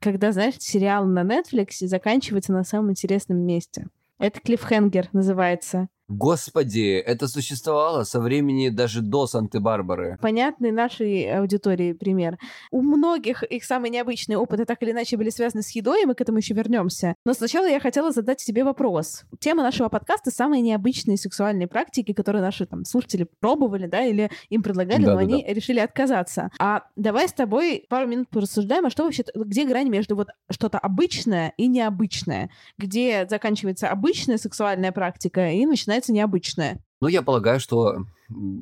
Когда, 0.00 0.32
знаешь, 0.32 0.56
сериал 0.58 1.04
на 1.04 1.22
Netflix 1.22 1.86
заканчивается 1.86 2.52
на 2.52 2.64
самом 2.64 2.90
интересном 2.90 3.38
месте. 3.38 3.86
Это 4.22 4.40
клиффхенгер 4.40 5.08
называется. 5.12 5.88
Господи, 6.12 7.02
это 7.06 7.26
существовало 7.26 8.04
со 8.04 8.20
времени 8.20 8.68
даже 8.68 9.00
до 9.00 9.26
Санты-Барбары. 9.26 10.18
Понятный 10.20 10.70
нашей 10.70 11.24
аудитории 11.38 11.94
пример. 11.94 12.38
У 12.70 12.82
многих 12.82 13.42
их 13.42 13.64
самые 13.64 13.90
необычные 13.90 14.36
опыты 14.36 14.66
так 14.66 14.82
или 14.82 14.90
иначе 14.90 15.16
были 15.16 15.30
связаны 15.30 15.62
с 15.62 15.70
едой, 15.70 16.02
и 16.02 16.06
мы 16.06 16.14
к 16.14 16.20
этому 16.20 16.36
еще 16.38 16.52
вернемся. 16.52 17.14
Но 17.24 17.32
сначала 17.32 17.66
я 17.66 17.80
хотела 17.80 18.12
задать 18.12 18.44
тебе 18.44 18.62
вопрос. 18.62 19.24
Тема 19.40 19.62
нашего 19.62 19.88
подкаста— 19.88 20.30
самые 20.34 20.60
необычные 20.60 21.16
сексуальные 21.16 21.66
практики, 21.66 22.12
которые 22.12 22.42
наши 22.42 22.66
там 22.66 22.84
слушатели 22.84 23.26
пробовали, 23.40 23.86
да, 23.86 24.04
или 24.04 24.30
им 24.50 24.62
предлагали, 24.62 25.04
Да, 25.04 25.12
но 25.12 25.16
да, 25.16 25.22
они 25.22 25.42
решили 25.48 25.80
отказаться. 25.80 26.50
А 26.58 26.82
давай 26.94 27.26
с 27.26 27.32
тобой 27.32 27.86
пару 27.88 28.06
минут 28.06 28.28
порассуждаем, 28.28 28.84
а 28.84 28.90
что 28.90 29.04
вообще, 29.04 29.24
где 29.34 29.64
грань 29.64 29.88
между 29.88 30.14
вот 30.14 30.28
что-то 30.50 30.78
обычное 30.78 31.54
и 31.56 31.68
необычное? 31.68 32.50
Где 32.76 33.26
заканчивается 33.30 33.88
обычная 33.88 34.36
сексуальная 34.36 34.92
практика 34.92 35.48
и 35.48 35.64
начинается 35.64 36.01
необычная? 36.10 36.82
Ну, 37.02 37.08
я 37.08 37.22
полагаю, 37.22 37.60
что, 37.60 38.06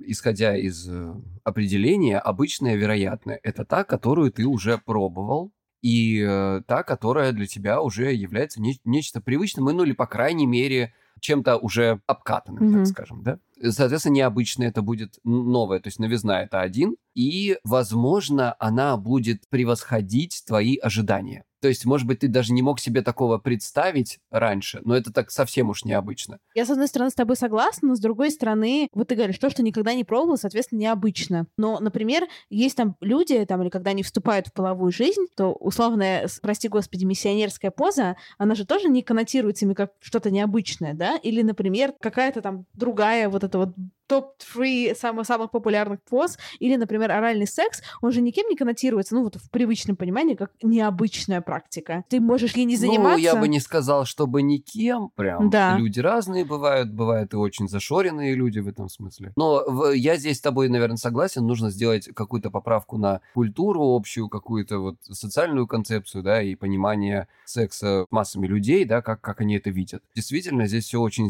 исходя 0.05 0.57
из 0.57 0.89
э, 0.89 1.15
определения, 1.45 2.19
обычная 2.19 2.75
вероятная— 2.75 3.39
это 3.43 3.65
та, 3.65 3.85
которую 3.85 4.33
ты 4.33 4.45
уже 4.47 4.79
пробовал, 4.79 5.53
и 5.81 6.21
э, 6.27 6.63
та, 6.67 6.83
которая 6.83 7.33
для 7.33 7.47
тебя 7.47 7.81
уже 7.81 8.13
является 8.13 8.61
не- 8.61 8.81
нечто 8.85 9.21
привычным, 9.21 9.67
ну 9.67 9.85
или, 9.85 9.93
по 9.93 10.07
крайней 10.07 10.47
мере, 10.47 10.93
чем-то 11.21 11.57
уже 11.57 12.01
обкатанным, 12.07 12.65
Мгм. 12.65 12.79
так 12.79 12.87
скажем, 12.87 13.23
да? 13.23 13.39
Соответственно, 13.62 14.14
необычное 14.14 14.69
это 14.69 14.83
будет 14.83 15.19
новое, 15.25 15.81
то 15.81 15.88
есть 15.88 15.99
новизна 15.99 16.43
это 16.43 16.61
один, 16.61 16.97
и, 17.14 17.59
возможно, 17.64 18.55
она 18.59 18.97
будет 18.97 19.49
превосходить 19.49 20.43
твои 20.47 20.76
ожидания. 20.76 21.45
То 21.61 21.69
есть, 21.69 21.85
может 21.85 22.07
быть, 22.07 22.21
ты 22.21 22.29
даже 22.29 22.52
не 22.52 22.62
мог 22.62 22.81
себе 22.81 23.02
такого 23.02 23.38
представить 23.38 24.19
раньше, 24.31 24.81
но 24.85 24.97
это 24.97 25.12
так 25.12 25.31
совсем 25.31 25.69
уж 25.69 25.85
необычно. 25.85 26.38
Я, 26.55 26.64
с 26.64 26.71
одной 26.71 26.88
стороны, 26.88 27.11
с 27.11 27.14
тобой 27.14 27.37
согласна, 27.37 27.88
но 27.88 27.95
с 27.95 28.00
другой 28.00 28.31
стороны, 28.31 28.88
вот 28.95 29.09
ты 29.09 29.14
говоришь, 29.14 29.38
то, 29.38 29.50
что 29.50 29.62
никогда 29.62 29.93
не 29.93 30.05
пробовал, 30.05 30.38
соответственно, 30.38 30.81
необычно. 30.81 31.47
Но, 31.59 31.79
например, 31.79 32.26
есть 32.49 32.76
там 32.76 32.97
люди, 33.00 33.45
там, 33.45 33.62
или 33.62 33.69
когда 33.69 33.90
они 33.90 34.02
вступают 34.02 34.49
в 34.49 34.52
половую 34.55 34.90
жизнь, 34.90 35.26
то 35.37 35.52
условная, 35.52 36.29
прости 36.40 36.69
господи, 36.69 37.05
миссионерская 37.05 37.71
поза, 37.71 38.17
она 38.38 38.55
же 38.55 38.64
тоже 38.64 38.88
не 38.88 39.02
коннотируется 39.02 39.67
ими 39.67 39.75
как 39.75 39.93
что-то 40.00 40.31
необычное, 40.31 40.95
да? 40.95 41.17
Или, 41.17 41.43
например, 41.43 41.93
какая-то 42.00 42.40
там 42.40 42.64
другая 42.73 43.29
вот 43.29 43.45
эта 43.50 43.59
вот 43.59 43.75
топ-3 44.11 44.95
самых, 44.97 45.26
самых 45.26 45.50
популярных 45.50 46.02
поз, 46.02 46.37
или, 46.59 46.76
например, 46.76 47.11
оральный 47.12 47.47
секс, 47.47 47.81
он 48.02 48.11
же 48.12 48.21
никем 48.21 48.49
не 48.49 48.57
коннотируется, 48.57 49.14
ну 49.14 49.23
вот 49.23 49.37
в 49.37 49.50
привычном 49.50 49.97
понимании, 49.97 50.35
как 50.35 50.50
необычная 50.62 51.40
практика. 51.40 52.05
Ты 52.09 52.21
можешь 52.21 52.52
ей 52.55 52.64
не 52.64 52.76
заниматься. 52.76 53.11
Ну, 53.12 53.17
я 53.19 53.37
бы 53.37 53.47
не 53.49 53.61
сказал, 53.61 54.05
чтобы 54.05 54.43
никем 54.43 55.11
прям. 55.14 55.49
Да. 55.50 55.76
Люди 55.79 56.00
разные 56.00 56.45
бывают, 56.45 56.90
бывают 56.93 57.33
и 57.35 57.37
очень 57.37 57.69
зашоренные 57.69 58.35
люди 58.35 58.59
в 58.59 58.67
этом 58.69 58.88
смысле. 58.88 59.33
Но 59.37 59.62
в- 59.67 59.93
я 59.95 60.17
здесь 60.17 60.38
с 60.38 60.40
тобой, 60.40 60.69
наверное, 60.69 60.97
согласен. 60.97 61.47
Нужно 61.47 61.71
сделать 61.71 62.09
какую-то 62.14 62.50
поправку 62.50 62.99
на 62.99 63.21
культуру 63.35 63.95
общую, 63.95 64.29
какую-то 64.29 64.79
вот 64.79 64.97
социальную 65.02 65.67
концепцию, 65.67 66.23
да, 66.25 66.43
и 66.43 66.55
понимание 66.57 67.29
секса 67.45 68.07
массами 68.11 68.47
людей, 68.47 68.85
да, 68.85 69.02
как, 69.02 69.21
как 69.21 69.40
они 69.40 69.57
это 69.57 69.71
видят. 69.71 70.02
Действительно, 70.14 70.67
здесь 70.67 70.85
все 70.87 71.00
очень 71.00 71.29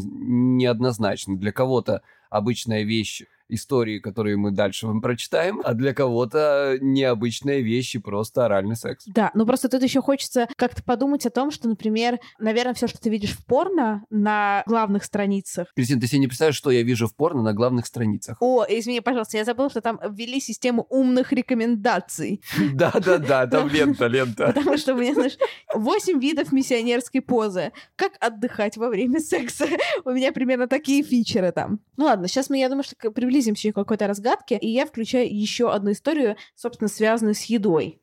неоднозначно. 0.57 1.37
Для 1.37 1.51
кого-то 1.51 2.01
обычная 2.31 2.83
вещь 2.83 3.23
истории, 3.53 3.99
которые 3.99 4.37
мы 4.37 4.51
дальше 4.51 4.87
вам 4.87 5.01
прочитаем, 5.01 5.61
а 5.63 5.73
для 5.73 5.93
кого-то 5.93 6.77
необычная 6.81 7.59
вещь 7.59 7.95
и 7.95 7.99
просто 7.99 8.45
оральный 8.45 8.75
секс. 8.75 9.05
Да, 9.07 9.31
ну 9.33 9.45
просто 9.45 9.69
тут 9.69 9.83
еще 9.83 10.01
хочется 10.01 10.47
как-то 10.55 10.83
подумать 10.83 11.25
о 11.25 11.29
том, 11.29 11.51
что, 11.51 11.67
например, 11.67 12.19
наверное, 12.39 12.73
все, 12.73 12.87
что 12.87 12.99
ты 12.99 13.09
видишь 13.09 13.31
в 13.37 13.45
порно 13.45 14.03
на 14.09 14.63
главных 14.65 15.03
страницах. 15.03 15.67
Кристина, 15.75 16.01
ты 16.01 16.07
себе 16.07 16.19
не 16.19 16.27
представляешь, 16.27 16.55
что 16.55 16.71
я 16.71 16.83
вижу 16.83 17.07
в 17.07 17.15
порно 17.15 17.41
на 17.41 17.53
главных 17.53 17.85
страницах. 17.85 18.37
О, 18.39 18.65
извини, 18.67 19.01
пожалуйста, 19.01 19.37
я 19.37 19.45
забыла, 19.45 19.69
что 19.69 19.81
там 19.81 19.99
ввели 20.11 20.39
систему 20.39 20.85
умных 20.89 21.31
рекомендаций. 21.33 22.41
Да-да-да, 22.73 23.47
там 23.51 23.69
лента, 23.69 24.07
лента. 24.07 24.53
Потому 24.55 24.77
что 24.77 24.93
у 24.93 24.97
меня, 24.97 25.13
знаешь, 25.13 25.37
8 25.73 26.19
видов 26.19 26.51
миссионерской 26.51 27.21
позы. 27.21 27.71
Как 27.95 28.13
отдыхать 28.19 28.77
во 28.77 28.89
время 28.89 29.19
секса? 29.19 29.65
У 30.05 30.11
меня 30.11 30.31
примерно 30.31 30.67
такие 30.67 31.03
фичеры 31.03 31.51
там. 31.51 31.79
Ну 31.97 32.05
ладно, 32.05 32.27
сейчас 32.27 32.49
мы, 32.49 32.57
я 32.59 32.69
думаю, 32.69 32.83
что 32.83 32.95
к- 32.95 33.11
приблизимся 33.41 33.67
еще 33.67 33.73
к 33.73 33.75
какой-то 33.75 34.07
разгадке, 34.07 34.57
и 34.57 34.67
я 34.67 34.85
включаю 34.85 35.27
еще 35.27 35.73
одну 35.73 35.91
историю, 35.93 36.35
собственно, 36.55 36.87
связанную 36.87 37.33
с 37.33 37.43
едой. 37.45 37.99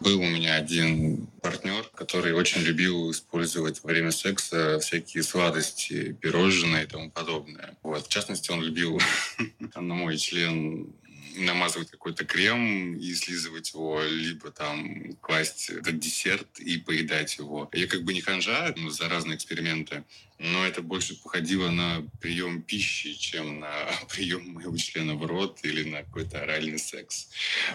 Был 0.00 0.20
у 0.20 0.24
меня 0.24 0.54
один 0.54 1.26
партнер, 1.42 1.84
который 1.94 2.32
очень 2.32 2.62
любил 2.62 3.10
использовать 3.10 3.82
во 3.82 3.88
время 3.88 4.12
секса 4.12 4.78
всякие 4.78 5.22
сладости, 5.22 6.12
пирожные 6.12 6.84
и 6.84 6.86
тому 6.86 7.10
подобное. 7.10 7.76
Вот. 7.82 8.06
В 8.06 8.08
частности, 8.08 8.50
он 8.50 8.62
любил 8.62 9.00
на 9.74 9.94
мой 9.94 10.16
член 10.16 10.94
намазывать 11.36 11.90
какой-то 11.90 12.24
крем 12.24 12.96
и 12.96 13.14
слизывать 13.14 13.72
его, 13.72 14.02
либо 14.02 14.50
там 14.50 15.14
класть 15.20 15.70
этот 15.70 15.98
десерт 15.98 16.58
и 16.58 16.78
поедать 16.78 17.38
его. 17.38 17.68
Я 17.72 17.86
как 17.86 18.02
бы 18.02 18.14
не 18.14 18.20
ханжа 18.20 18.72
ну, 18.76 18.90
за 18.90 19.08
разные 19.08 19.36
эксперименты, 19.36 20.04
но 20.38 20.66
это 20.66 20.82
больше 20.82 21.20
походило 21.22 21.70
на 21.70 22.02
прием 22.20 22.62
пищи, 22.62 23.14
чем 23.14 23.60
на 23.60 23.90
прием 24.08 24.48
моего 24.50 24.76
члена 24.76 25.14
в 25.14 25.24
рот 25.24 25.60
или 25.62 25.88
на 25.88 26.02
какой-то 26.02 26.42
оральный 26.42 26.78
секс. 26.78 27.28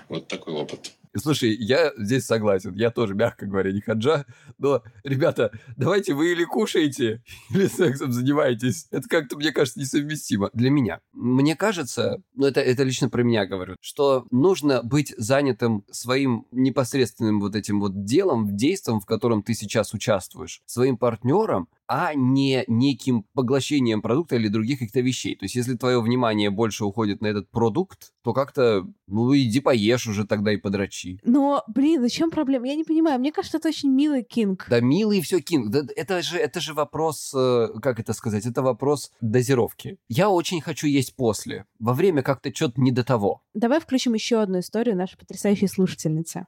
Вот 0.10 0.28
такой 0.28 0.54
опыт. 0.54 0.92
Слушай, 1.18 1.56
я 1.56 1.92
здесь 1.98 2.26
согласен. 2.26 2.74
Я 2.76 2.92
тоже, 2.92 3.16
мягко 3.16 3.46
говоря, 3.46 3.72
не 3.72 3.82
хаджа. 3.82 4.26
Но, 4.58 4.84
ребята, 5.04 5.52
давайте 5.78 6.14
вы 6.14 6.32
или 6.32 6.44
кушаете, 6.44 7.24
или 7.54 7.68
сексом 7.68 8.12
занимаетесь. 8.12 8.88
Это 8.92 9.08
как-то, 9.08 9.38
мне 9.38 9.52
кажется, 9.52 9.80
несовместимо 9.80 10.50
для 10.54 10.70
меня. 10.70 11.00
Мне 11.14 11.56
кажется, 11.56 12.22
ну 12.34 12.46
это, 12.46 12.60
это 12.60 12.84
лично 12.84 13.10
про 13.10 13.24
меня 13.24 13.46
говорю, 13.46 13.76
что 13.82 14.26
нужно 14.32 14.84
быть 14.84 15.14
занятым 15.18 15.84
своим 15.92 16.48
непосредственным 16.52 17.40
вот 17.40 17.56
этим 17.56 17.80
вот 17.80 18.04
делом, 18.04 18.56
действом, 18.56 19.00
в 19.00 19.06
котором 19.06 19.44
ты 19.44 19.54
сейчас 19.54 19.94
участвуешь, 19.94 20.62
своим 20.66 20.98
партнером, 20.98 21.70
а 21.88 22.14
не 22.14 22.64
неким 22.68 23.26
поглощением 23.34 24.02
продукта 24.02 24.36
или 24.36 24.48
других 24.48 24.80
каких-то 24.80 25.02
вещей. 25.02 25.36
То 25.36 25.46
есть, 25.46 25.56
если 25.56 25.76
твое 25.76 26.02
внимание 26.02 26.50
больше 26.50 26.86
уходит 26.86 27.22
на 27.22 27.28
этот 27.28 27.50
продукт, 27.50 28.14
то 28.24 28.34
как-то, 28.34 28.88
ну, 29.08 29.36
иди 29.36 29.60
поешь 29.60 30.08
уже 30.08 30.26
тогда 30.26 30.52
и 30.52 30.58
подрачи. 30.58 31.20
Но, 31.24 31.64
блин, 31.68 32.02
зачем 32.02 32.32
проблема? 32.32 32.68
Я 32.68 32.76
не 32.76 32.84
понимаю. 32.84 33.20
Мне 33.20 33.32
кажется, 33.32 33.58
это 33.58 33.70
очень 33.70 33.92
милый 33.92 34.24
кинг. 34.24 34.66
Да 34.70 34.80
милый 34.80 35.22
все 35.22 35.40
кинг. 35.40 35.70
Да, 35.70 35.84
это, 35.96 36.22
же, 36.22 36.38
это 36.38 36.60
же 36.60 36.74
вопрос, 36.74 37.34
э, 37.36 37.68
как 37.82 38.00
это 38.00 38.14
сказать, 38.14 38.46
это 38.46 38.62
вопрос 38.62 39.12
дозировки. 39.22 39.98
Я 40.08 40.30
очень 40.30 40.62
хочу 40.62 40.88
есть 40.88 41.16
после. 41.16 41.66
Во 41.80 41.94
время 41.94 42.22
как-то 42.24 42.54
что-то 42.54 42.82
не 42.82 42.92
до 42.92 43.04
того. 43.04 43.42
Давай 43.54 43.80
включим 43.80 44.14
еще 44.14 44.42
одну 44.42 44.60
историю 44.60 44.98
нашей 44.98 45.18
потрясающей 45.18 45.68
слушательницы. 45.68 46.48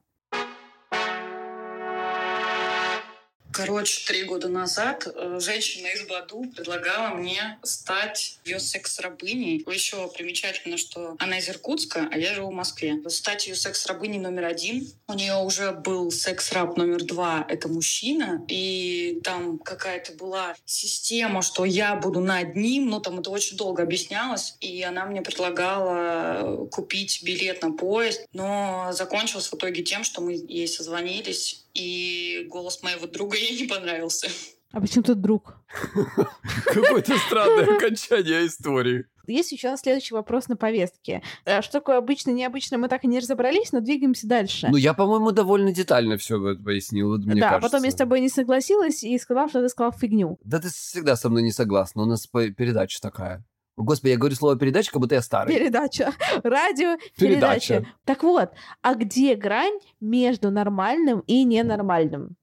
Короче, 3.58 4.06
три 4.06 4.24
года 4.24 4.50
назад 4.50 5.08
э, 5.08 5.40
женщина 5.42 5.88
из 5.88 6.08
Баду 6.08 6.46
предлагала 6.56 7.16
мне 7.16 7.58
стать 7.64 8.38
ее 8.46 8.60
секс-рабыней. 8.60 9.66
Еще 9.66 10.08
примечательно, 10.16 10.78
что 10.78 11.16
она 11.18 11.40
из 11.40 11.50
Иркутска, 11.50 12.08
а 12.12 12.20
я 12.20 12.36
живу 12.36 12.52
в 12.52 12.54
Москве. 12.54 13.02
Стать 13.10 13.48
ее 13.48 13.56
секс-рабыней 13.56 14.20
номер 14.20 14.46
один. 14.46 14.88
У 15.08 15.14
нее 15.14 15.38
уже 15.38 15.72
был 15.72 16.12
секс-раб 16.12 16.78
номер 16.78 17.04
два, 17.04 17.48
это 17.50 17.68
мужчина. 17.68 18.46
И 18.48 19.22
там 19.24 19.58
какая-то 19.58 20.14
была 20.14 20.56
система, 20.66 21.42
что 21.42 21.66
я 21.66 21.96
буду 21.96 22.20
над 22.20 22.56
ним, 22.56 22.92
но 22.92 23.00
там 23.00 23.22
это 23.22 23.32
очень 23.32 23.58
долго 23.58 23.82
объяснялось. 23.82 24.56
И 24.60 24.84
она 24.84 25.08
мне 25.08 25.24
предлагала 25.24 26.68
купить 26.68 27.24
билет 27.24 27.64
на 27.64 27.72
поезд, 27.72 28.24
но 28.34 28.90
закончилось 28.92 29.48
в 29.48 29.56
итоге 29.56 29.82
тем, 29.82 30.04
что 30.04 30.22
мы 30.22 30.34
ей 30.34 30.68
созвонились, 30.68 31.64
и 31.74 32.48
голос 32.50 32.82
моего 32.84 33.08
друга 33.08 33.38
ей 33.38 33.62
не 33.62 33.68
понравился. 33.68 34.28
А 34.72 34.82
почему 34.82 35.04
тут 35.04 35.22
друг? 35.22 35.56
Какое-то 36.66 37.18
странное 37.18 37.78
окончание 37.78 38.48
истории. 38.48 39.06
Есть 39.28 39.52
еще 39.52 39.76
следующий 39.78 40.14
вопрос 40.14 40.48
на 40.48 40.56
повестке. 40.56 41.22
А 41.46 41.62
Что 41.62 41.74
такое 41.74 41.98
обычно, 41.98 42.32
необычно, 42.32 42.78
мы 42.78 42.88
так 42.88 43.04
и 43.04 43.08
не 43.08 43.20
разобрались, 43.20 43.72
но 43.74 43.82
двигаемся 43.82 44.28
дальше. 44.28 44.68
Ну, 44.70 44.78
я, 44.78 44.94
по-моему, 44.94 45.32
довольно 45.32 45.74
детально 45.74 46.18
все 46.18 46.40
пояснил, 46.56 47.10
вот 47.10 47.26
мне 47.26 47.42
да, 47.42 47.50
кажется. 47.50 47.70
потом 47.70 47.84
я 47.84 47.92
с 47.92 47.96
тобой 47.96 48.22
не 48.22 48.30
согласилась 48.30 49.04
и 49.04 49.18
сказала, 49.18 49.50
что 49.50 49.62
ты 49.62 49.70
сказал 49.70 49.92
фигню. 49.92 50.40
Да 50.44 50.60
ты 50.60 50.70
всегда 50.70 51.18
со 51.18 51.30
мной 51.30 51.44
не 51.44 51.52
согласна, 51.52 52.04
у 52.04 52.06
нас 52.06 52.26
передача 52.28 53.02
такая. 53.02 53.44
Господи, 53.78 54.12
я 54.12 54.18
говорю 54.18 54.36
слово 54.36 54.58
передача, 54.58 54.92
как 54.92 55.00
будто 55.02 55.16
я 55.16 55.22
старый. 55.22 55.56
Передача. 55.56 56.12
Радио, 56.44 56.98
Передача. 57.16 57.76
передача. 57.76 57.86
Так 58.06 58.24
вот, 58.24 58.50
а 58.82 58.96
где 58.96 59.36
грань 59.36 59.80
между 60.02 60.50
нормальным 60.50 61.20
и 61.28 61.44
ненормальным? 61.44 62.36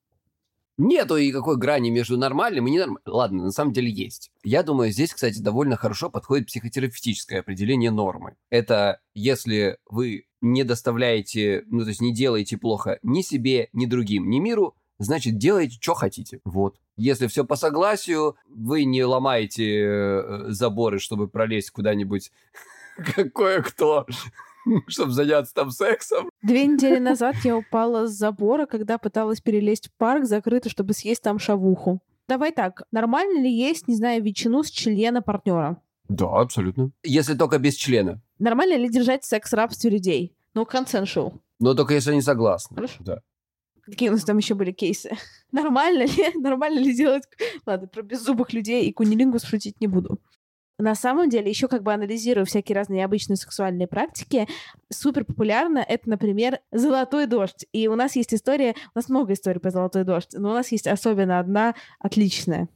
Нету 0.76 1.18
никакой 1.18 1.56
грани 1.56 1.90
между 1.90 2.16
нормальным 2.16 2.66
и 2.66 2.70
ненормальным. 2.70 3.02
Ладно, 3.06 3.44
на 3.44 3.50
самом 3.52 3.72
деле 3.72 3.90
есть. 3.90 4.30
Я 4.42 4.62
думаю, 4.62 4.90
здесь, 4.90 5.12
кстати, 5.12 5.38
довольно 5.40 5.76
хорошо 5.76 6.08
подходит 6.10 6.48
психотерапевтическое 6.48 7.40
определение 7.40 7.90
нормы. 7.90 8.36
Это 8.50 9.00
если 9.12 9.78
вы 9.86 10.26
не 10.40 10.64
доставляете, 10.64 11.64
ну, 11.66 11.82
то 11.82 11.88
есть 11.88 12.00
не 12.00 12.12
делаете 12.12 12.58
плохо 12.58 12.98
ни 13.02 13.22
себе, 13.22 13.68
ни 13.72 13.86
другим, 13.86 14.28
ни 14.28 14.38
миру, 14.40 14.74
значит, 14.98 15.38
делайте, 15.38 15.78
что 15.80 15.94
хотите. 15.94 16.40
Вот. 16.44 16.76
Если 16.96 17.26
все 17.26 17.44
по 17.44 17.56
согласию, 17.56 18.36
вы 18.48 18.84
не 18.84 19.04
ломаете 19.04 19.84
э, 19.84 20.44
заборы, 20.48 20.98
чтобы 20.98 21.28
пролезть 21.28 21.70
куда-нибудь, 21.70 22.30
как 22.96 23.32
кое-кто, 23.34 24.06
чтобы 24.86 25.12
заняться 25.12 25.54
там 25.54 25.70
сексом. 25.70 26.30
Две 26.42 26.66
недели 26.66 26.98
назад 26.98 27.36
я 27.44 27.56
упала 27.56 28.06
с 28.06 28.12
забора, 28.12 28.66
когда 28.66 28.98
пыталась 28.98 29.40
перелезть 29.40 29.88
в 29.88 29.92
парк 29.98 30.24
закрытый, 30.24 30.70
чтобы 30.70 30.94
съесть 30.94 31.22
там 31.22 31.38
шавуху. 31.38 32.00
Давай 32.28 32.52
так, 32.52 32.84
нормально 32.90 33.42
ли 33.42 33.52
есть, 33.52 33.88
не 33.88 33.96
знаю, 33.96 34.22
ветчину 34.22 34.62
с 34.62 34.70
члена 34.70 35.20
партнера? 35.20 35.82
Да, 36.08 36.26
абсолютно. 36.40 36.90
Если 37.02 37.34
только 37.34 37.58
без 37.58 37.74
члена. 37.74 38.20
Нормально 38.38 38.76
ли 38.76 38.88
держать 38.88 39.24
секс 39.24 39.50
в 39.50 39.54
рабстве 39.54 39.90
людей? 39.90 40.34
Ну, 40.54 40.62
consensual. 40.62 41.40
Но 41.58 41.74
только 41.74 41.94
если 41.94 42.12
они 42.12 42.20
согласны. 42.20 42.76
Хорошо. 42.76 42.96
Да. 43.00 43.20
Какие 43.86 44.08
у 44.08 44.12
нас 44.12 44.24
там 44.24 44.38
еще 44.38 44.54
были 44.54 44.72
кейсы? 44.72 45.10
Нормально 45.52 46.04
ли? 46.04 46.30
Нормально 46.34 46.80
ли 46.80 46.94
делать... 46.94 47.24
Ладно, 47.66 47.88
про 47.88 48.02
беззубых 48.02 48.52
людей 48.52 48.86
и 48.86 48.92
кунилингус 48.92 49.44
шутить 49.44 49.80
не 49.80 49.86
буду. 49.86 50.20
На 50.78 50.96
самом 50.96 51.28
деле, 51.28 51.48
еще 51.48 51.68
как 51.68 51.84
бы 51.84 51.92
анализируя 51.92 52.44
всякие 52.44 52.74
разные 52.74 52.98
необычные 53.00 53.36
сексуальные 53.36 53.86
практики, 53.86 54.48
супер 54.90 55.24
популярно 55.24 55.78
это, 55.78 56.10
например, 56.10 56.58
золотой 56.72 57.26
дождь. 57.26 57.64
И 57.72 57.86
у 57.86 57.94
нас 57.94 58.16
есть 58.16 58.34
история, 58.34 58.74
у 58.94 58.98
нас 58.98 59.08
много 59.08 59.34
историй 59.34 59.60
про 59.60 59.70
золотой 59.70 60.02
дождь, 60.02 60.30
но 60.32 60.50
у 60.50 60.54
нас 60.54 60.72
есть 60.72 60.88
особенно 60.88 61.38
одна 61.38 61.74
отличная. 62.00 62.68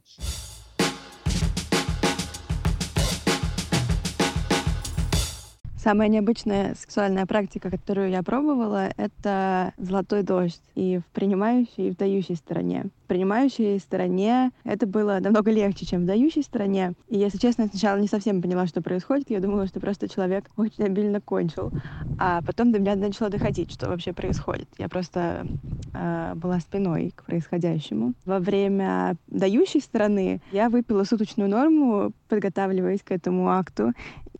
Самая 5.81 6.09
необычная 6.09 6.75
сексуальная 6.75 7.25
практика, 7.25 7.71
которую 7.71 8.09
я 8.09 8.21
пробовала, 8.21 8.89
это 8.97 9.71
золотой 9.77 10.23
дождь 10.23 10.61
и 10.75 10.97
в 10.97 11.05
принимающей, 11.13 11.87
и 11.87 11.91
в 11.91 11.95
дающей 11.95 12.35
стороне. 12.35 12.87
В 13.05 13.07
принимающей 13.07 13.79
стороне 13.79 14.51
это 14.65 14.85
было 14.85 15.19
намного 15.21 15.51
легче, 15.51 15.85
чем 15.85 16.01
в 16.01 16.05
дающей 16.05 16.43
стороне. 16.43 16.95
И, 17.07 17.17
если 17.17 17.37
честно, 17.37 17.61
я 17.63 17.67
сначала 17.69 17.97
не 17.97 18.09
совсем 18.09 18.41
поняла, 18.41 18.67
что 18.67 18.81
происходит. 18.81 19.29
Я 19.29 19.39
думала, 19.39 19.67
что 19.67 19.79
просто 19.79 20.09
человек 20.09 20.43
очень 20.57 20.83
обильно 20.83 21.21
кончил. 21.21 21.71
А 22.19 22.41
потом 22.41 22.73
до 22.73 22.79
меня 22.79 22.97
начало 22.97 23.29
доходить, 23.29 23.71
что 23.71 23.87
вообще 23.87 24.11
происходит. 24.11 24.67
Я 24.77 24.89
просто 24.89 25.47
э, 25.93 26.33
была 26.35 26.59
спиной 26.59 27.13
к 27.15 27.23
происходящему. 27.23 28.15
Во 28.25 28.39
время 28.39 29.15
дающей 29.27 29.79
стороны 29.79 30.41
я 30.51 30.67
выпила 30.67 31.05
суточную 31.05 31.49
норму, 31.49 32.11
подготавливаясь 32.27 33.01
к 33.01 33.11
этому 33.11 33.49
акту. 33.49 33.93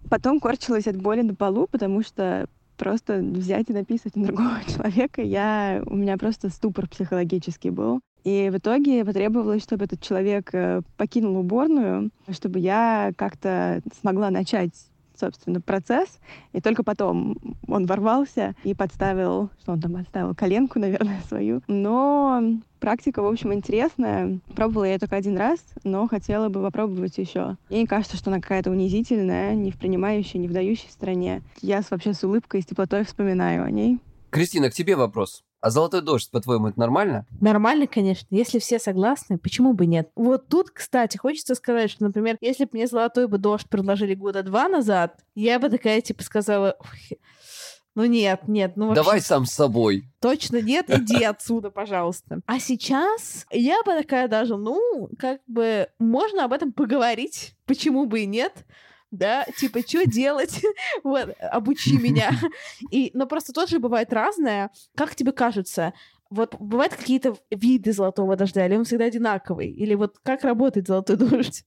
Потом 0.10 0.40
корчилась 0.40 0.88
от 0.88 0.98
боли 0.98 1.22
на 1.22 1.36
полу, 1.36 1.68
потому 1.68 2.04
что 2.04 2.48
просто 2.78 3.18
взять 3.18 3.70
и 3.70 3.74
написать 3.74 4.16
на 4.16 4.26
другого 4.26 4.62
человека, 4.68 5.22
я, 5.22 5.84
у 5.86 5.96
меня 5.96 6.18
просто 6.18 6.50
ступор 6.50 6.88
психологический 6.88 7.70
был. 7.70 8.00
И 8.24 8.50
в 8.52 8.58
итоге 8.58 9.06
потребовалось, 9.06 9.64
чтобы 9.64 9.86
этот 9.86 10.02
человек 10.02 10.50
э, 10.54 10.82
покинул 10.98 11.38
уборную, 11.38 12.10
чтобы 12.32 12.60
я 12.60 13.14
как-то 13.16 13.82
смогла 14.02 14.30
начать 14.30 14.72
собственно, 15.20 15.62
процесс, 15.62 16.20
и 16.54 16.62
только 16.62 16.84
потом 16.84 17.38
он 17.68 17.86
ворвался 17.86 18.56
и 18.64 18.74
подставил, 18.74 19.50
что 19.62 19.74
он 19.74 19.82
там 19.82 19.94
подставил, 19.94 20.36
коленку, 20.36 20.80
наверное, 20.80 21.22
свою. 21.28 21.62
Но 21.68 22.42
практика, 22.80 23.22
в 23.22 23.28
общем, 23.28 23.54
интересная. 23.54 24.40
Пробовала 24.56 24.86
я 24.86 25.00
только 25.00 25.16
один 25.16 25.38
раз, 25.38 25.60
но 25.84 26.08
хотела 26.08 26.50
бы 26.50 26.62
попробовать 26.62 27.18
еще. 27.18 27.58
Мне 27.70 27.82
не 27.82 27.88
кажется, 27.88 28.18
что 28.18 28.32
она 28.32 28.40
какая-то 28.40 28.72
унизительная, 28.72 29.54
не 29.56 29.72
в 29.72 29.78
принимающей, 29.78 30.40
не 30.40 30.48
в 30.48 30.54
дающей 30.54 30.90
стране. 30.90 31.42
Я 31.62 31.82
вообще 31.90 32.14
с 32.14 32.24
улыбкой 32.24 32.62
и 32.62 32.64
с 32.64 32.66
теплотой 32.66 33.04
вспоминаю 33.04 33.64
о 33.64 33.72
ней. 33.72 34.00
Кристина, 34.30 34.70
к 34.70 34.74
тебе 34.74 34.96
вопрос. 34.96 35.44
А 35.62 35.70
золотой 35.72 36.02
дождь, 36.02 36.32
по-твоему, 36.32 36.70
это 36.70 36.80
нормально? 36.80 37.26
Нормально, 37.42 37.86
конечно. 37.86 38.28
Если 38.30 38.60
все 38.60 38.80
согласны, 38.80 39.38
почему 39.38 39.74
бы 39.74 39.86
нет? 39.86 40.10
Вот 40.16 40.48
тут, 40.48 40.70
кстати, 40.70 41.18
хочется 41.18 41.54
сказать, 41.56 41.92
что, 41.92 42.06
например, 42.06 42.38
если 42.40 42.64
бы 42.64 42.72
мне 42.74 42.88
золотой 42.88 43.28
бы 43.28 43.38
дождь 43.38 43.68
предложили 43.68 44.14
года 44.14 44.42
два 44.44 44.70
назад, 44.70 45.20
я 45.36 45.60
бы 45.60 45.70
такая, 45.70 46.00
типа, 46.00 46.24
сказала, 46.24 46.78
«Ой, 46.80 47.20
ну 47.96 48.06
нет, 48.06 48.48
нет, 48.48 48.78
ну 48.78 48.88
вообще 48.88 49.04
Давай 49.04 49.20
сам 49.22 49.46
с 49.46 49.52
собой. 49.52 50.04
точно 50.22 50.62
нет, 50.62 50.86
иди 50.90 51.24
отсюда, 51.24 51.70
пожалуйста. 51.70 52.40
А 52.46 52.60
сейчас 52.60 53.46
я 53.52 53.84
бы 53.84 53.92
такая 53.92 54.30
даже, 54.30 54.56
ну, 54.56 55.10
как 55.20 55.42
бы, 55.48 55.90
можно 56.00 56.46
об 56.46 56.54
этом 56.54 56.72
поговорить, 56.72 57.56
почему 57.66 58.06
бы 58.06 58.22
и 58.22 58.26
нет, 58.26 58.66
да, 59.12 59.46
типа, 59.58 59.80
что 59.82 60.06
делать? 60.06 60.64
вот, 61.04 61.36
обучи 61.40 61.98
меня. 61.98 62.32
И, 62.92 63.12
но 63.14 63.26
просто 63.26 63.54
тоже 63.54 63.80
бывает 63.80 64.14
разное. 64.14 64.70
Как 64.96 65.16
тебе 65.16 65.32
кажется, 65.32 65.94
вот 66.30 66.56
бывают 66.60 66.94
какие-то 66.94 67.36
виды 67.50 67.92
золотого 67.92 68.36
дождя, 68.36 68.66
или 68.66 68.76
он 68.76 68.84
всегда 68.84 69.06
одинаковый? 69.06 69.72
Или 69.72 69.96
вот 69.96 70.18
как 70.24 70.44
работает 70.44 70.88
золотой 70.88 71.18
дождь? 71.18 71.64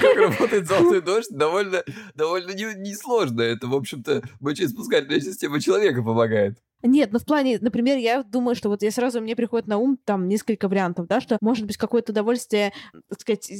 Как 0.00 0.16
работает 0.16 0.66
золотой 0.66 1.02
дождь, 1.02 1.30
довольно, 1.30 1.82
довольно 2.14 2.50
не- 2.52 2.78
несложно. 2.78 3.42
Это, 3.42 3.66
в 3.66 3.74
общем-то, 3.74 4.22
мочеиспускательная 4.40 5.20
система 5.20 5.60
человека 5.60 6.02
помогает. 6.02 6.58
Нет, 6.82 7.12
ну 7.12 7.18
в 7.18 7.26
плане, 7.26 7.58
например, 7.60 7.98
я 7.98 8.22
думаю, 8.22 8.54
что 8.54 8.70
вот 8.70 8.82
я 8.82 8.90
сразу, 8.90 9.20
мне 9.20 9.36
приходит 9.36 9.68
на 9.68 9.76
ум 9.76 9.98
там 10.02 10.28
несколько 10.28 10.66
вариантов, 10.66 11.06
да, 11.08 11.20
что 11.20 11.36
может 11.42 11.66
быть 11.66 11.76
какое-то 11.76 12.12
удовольствие, 12.12 12.72
так 13.10 13.20
сказать, 13.20 13.50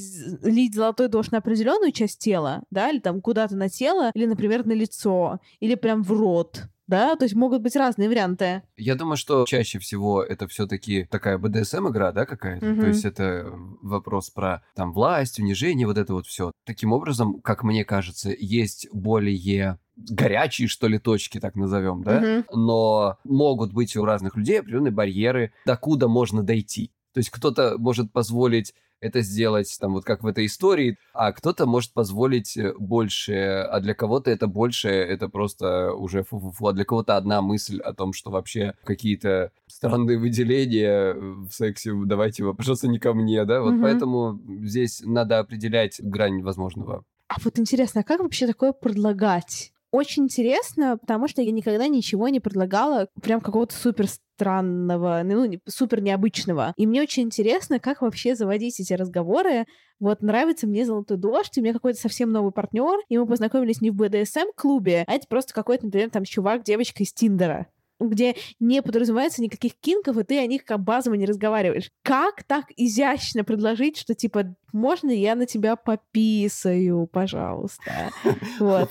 лить 0.42 0.74
золотой 0.74 1.08
дождь 1.08 1.30
на 1.30 1.38
определенную 1.38 1.92
часть 1.92 2.18
тела, 2.18 2.62
да, 2.70 2.88
или 2.88 2.98
там 2.98 3.20
куда-то 3.20 3.56
на 3.56 3.68
тело, 3.68 4.10
или, 4.14 4.24
например, 4.24 4.64
на 4.64 4.72
лицо, 4.72 5.38
или 5.60 5.74
прям 5.74 6.02
в 6.02 6.12
рот, 6.12 6.62
да, 6.90 7.16
то 7.16 7.24
есть 7.24 7.34
могут 7.34 7.62
быть 7.62 7.76
разные 7.76 8.08
варианты. 8.08 8.62
Я 8.76 8.96
думаю, 8.96 9.16
что 9.16 9.46
чаще 9.46 9.78
всего 9.78 10.22
это 10.22 10.46
все-таки 10.48 11.04
такая 11.04 11.38
БДСМ-игра, 11.38 12.12
да, 12.12 12.26
какая-то? 12.26 12.66
Мгм. 12.66 12.80
То 12.80 12.86
есть 12.88 13.04
это 13.04 13.46
вопрос 13.80 14.28
про 14.28 14.62
там 14.74 14.92
власть, 14.92 15.38
унижение, 15.38 15.86
вот 15.86 15.96
это 15.96 16.12
вот 16.12 16.26
все. 16.26 16.52
Таким 16.66 16.92
образом, 16.92 17.40
как 17.40 17.62
мне 17.62 17.84
кажется, 17.84 18.30
есть 18.36 18.88
более 18.92 19.78
горячие, 19.96 20.68
что 20.68 20.88
ли, 20.88 20.98
точки, 20.98 21.40
так 21.40 21.54
назовем, 21.54 22.02
да? 22.02 22.20
Мгм. 22.20 22.44
Но 22.52 23.18
могут 23.24 23.72
быть 23.72 23.96
у 23.96 24.04
разных 24.04 24.36
людей 24.36 24.60
определенные 24.60 24.92
барьеры, 24.92 25.52
докуда 25.64 26.08
можно 26.08 26.42
дойти. 26.42 26.92
То 27.14 27.18
есть 27.18 27.30
кто-то 27.30 27.76
может 27.78 28.12
позволить 28.12 28.74
это 29.00 29.20
сделать, 29.22 29.76
там, 29.80 29.94
вот 29.94 30.04
как 30.04 30.22
в 30.22 30.26
этой 30.26 30.46
истории, 30.46 30.98
а 31.12 31.32
кто-то 31.32 31.66
может 31.66 31.92
позволить 31.92 32.56
э, 32.56 32.74
больше, 32.78 33.34
а 33.70 33.80
для 33.80 33.94
кого-то 33.94 34.30
это 34.30 34.46
больше, 34.46 34.88
это 34.88 35.28
просто 35.28 35.92
уже 35.92 36.22
фу-фу-фу, 36.22 36.68
а 36.68 36.72
для 36.72 36.84
кого-то 36.84 37.16
одна 37.16 37.40
мысль 37.42 37.80
о 37.80 37.92
том, 37.92 38.12
что 38.12 38.30
вообще 38.30 38.74
какие-то 38.84 39.52
странные 39.66 40.18
выделения 40.18 41.14
в 41.14 41.50
сексе, 41.50 41.92
давайте 42.04 42.52
пожалуйста, 42.52 42.88
не 42.88 42.98
ко 42.98 43.14
мне, 43.14 43.44
да, 43.44 43.60
вот 43.60 43.74
Мгм. 43.74 43.82
поэтому 43.82 44.40
здесь 44.66 45.02
надо 45.04 45.38
определять 45.38 46.00
грань 46.02 46.42
возможного. 46.42 47.04
А 47.28 47.34
вот 47.44 47.58
интересно, 47.58 48.00
а 48.00 48.04
как 48.04 48.20
вообще 48.20 48.46
такое 48.46 48.72
предлагать? 48.72 49.72
Очень 49.92 50.24
интересно, 50.24 50.98
потому 50.98 51.26
что 51.26 51.42
я 51.42 51.50
никогда 51.50 51.88
ничего 51.88 52.28
не 52.28 52.38
предлагала 52.38 53.08
прям 53.20 53.40
какого-то 53.40 53.74
супер 53.74 54.06
странного, 54.06 55.22
ну, 55.24 55.50
супер 55.66 56.00
необычного. 56.00 56.72
И 56.76 56.86
мне 56.86 57.02
очень 57.02 57.24
интересно, 57.24 57.80
как 57.80 58.00
вообще 58.00 58.36
заводить 58.36 58.78
эти 58.78 58.92
разговоры. 58.92 59.66
Вот 59.98 60.22
нравится 60.22 60.68
мне 60.68 60.86
«Золотой 60.86 61.16
дождь», 61.16 61.58
у 61.58 61.60
меня 61.60 61.72
какой-то 61.72 62.00
совсем 62.00 62.30
новый 62.30 62.52
партнер, 62.52 63.00
и 63.08 63.18
мы 63.18 63.26
познакомились 63.26 63.80
не 63.80 63.90
в 63.90 63.96
БДСМ-клубе, 63.96 65.04
а 65.06 65.12
это 65.12 65.26
просто 65.28 65.52
какой-то, 65.52 65.86
например, 65.86 66.10
там 66.10 66.24
чувак, 66.24 66.62
девочка 66.62 67.02
из 67.02 67.12
Тиндера. 67.12 67.66
Где 68.00 68.34
не 68.58 68.82
подразумевается 68.82 69.42
никаких 69.42 69.74
кинков, 69.74 70.16
и 70.16 70.24
ты 70.24 70.38
о 70.38 70.46
них 70.46 70.64
как 70.64 70.80
базово 70.80 71.14
не 71.14 71.26
разговариваешь. 71.26 71.90
Как 72.02 72.42
так 72.44 72.66
изящно 72.76 73.44
предложить, 73.44 73.98
что 73.98 74.14
типа 74.14 74.56
можно 74.72 75.10
я 75.10 75.34
на 75.34 75.46
тебя 75.46 75.76
пописаю, 75.76 77.06
пожалуйста? 77.06 78.10
Вот. 78.58 78.90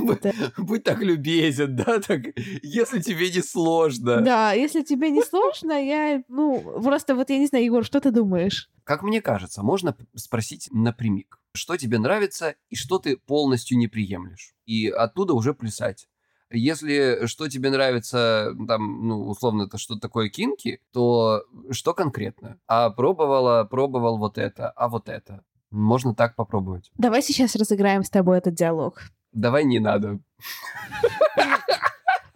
Будь 0.57 0.83
так 0.83 1.01
любезен, 1.01 1.75
да, 1.75 1.99
так, 1.99 2.21
если 2.63 2.99
тебе 2.99 3.29
не 3.29 3.41
сложно. 3.41 4.21
Да, 4.21 4.53
если 4.53 4.81
тебе 4.81 5.09
не 5.09 5.21
сложно, 5.21 5.71
я, 5.73 6.23
ну, 6.27 6.59
просто 6.83 7.15
вот 7.15 7.29
я 7.29 7.37
не 7.37 7.47
знаю, 7.47 7.65
Егор, 7.65 7.85
что 7.85 7.99
ты 7.99 8.11
думаешь? 8.11 8.69
Как 8.83 9.03
мне 9.03 9.21
кажется, 9.21 9.63
можно 9.63 9.95
спросить 10.15 10.69
напрямик, 10.71 11.39
что 11.53 11.77
тебе 11.77 11.99
нравится 11.99 12.55
и 12.69 12.75
что 12.75 12.99
ты 12.99 13.17
полностью 13.17 13.77
не 13.77 13.87
приемлешь. 13.87 14.53
И 14.65 14.87
оттуда 14.87 15.33
уже 15.33 15.53
плясать. 15.53 16.07
Если 16.51 17.27
что 17.27 17.47
тебе 17.47 17.69
нравится, 17.69 18.55
там, 18.67 19.07
ну, 19.07 19.27
условно, 19.27 19.63
это 19.63 19.77
что 19.77 19.99
такое 19.99 20.29
кинки, 20.29 20.81
то 20.91 21.43
что 21.71 21.93
конкретно? 21.93 22.59
А 22.67 22.89
пробовала, 22.89 23.65
пробовал 23.65 24.17
вот 24.17 24.37
это, 24.37 24.69
а 24.71 24.87
вот 24.87 25.09
это. 25.09 25.43
Можно 25.69 26.15
так 26.15 26.35
попробовать. 26.35 26.89
Давай 26.97 27.21
сейчас 27.21 27.55
разыграем 27.55 28.03
с 28.03 28.09
тобой 28.09 28.39
этот 28.39 28.55
диалог. 28.55 29.03
Давай 29.31 29.63
не 29.63 29.79
надо. 29.79 30.19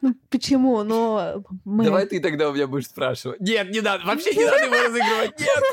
Ну, 0.02 0.16
почему? 0.30 0.84
Но 0.84 1.44
мы... 1.64 1.86
Давай 1.86 2.06
ты 2.06 2.20
тогда 2.20 2.50
у 2.50 2.54
меня 2.54 2.68
будешь 2.68 2.88
спрашивать. 2.88 3.40
Нет, 3.40 3.72
не 3.72 3.82
надо, 3.82 4.06
вообще 4.06 4.36
не 4.36 4.46
надо 4.46 4.66
его 4.66 4.76
разыгрывать, 4.76 5.40
нет! 5.40 5.64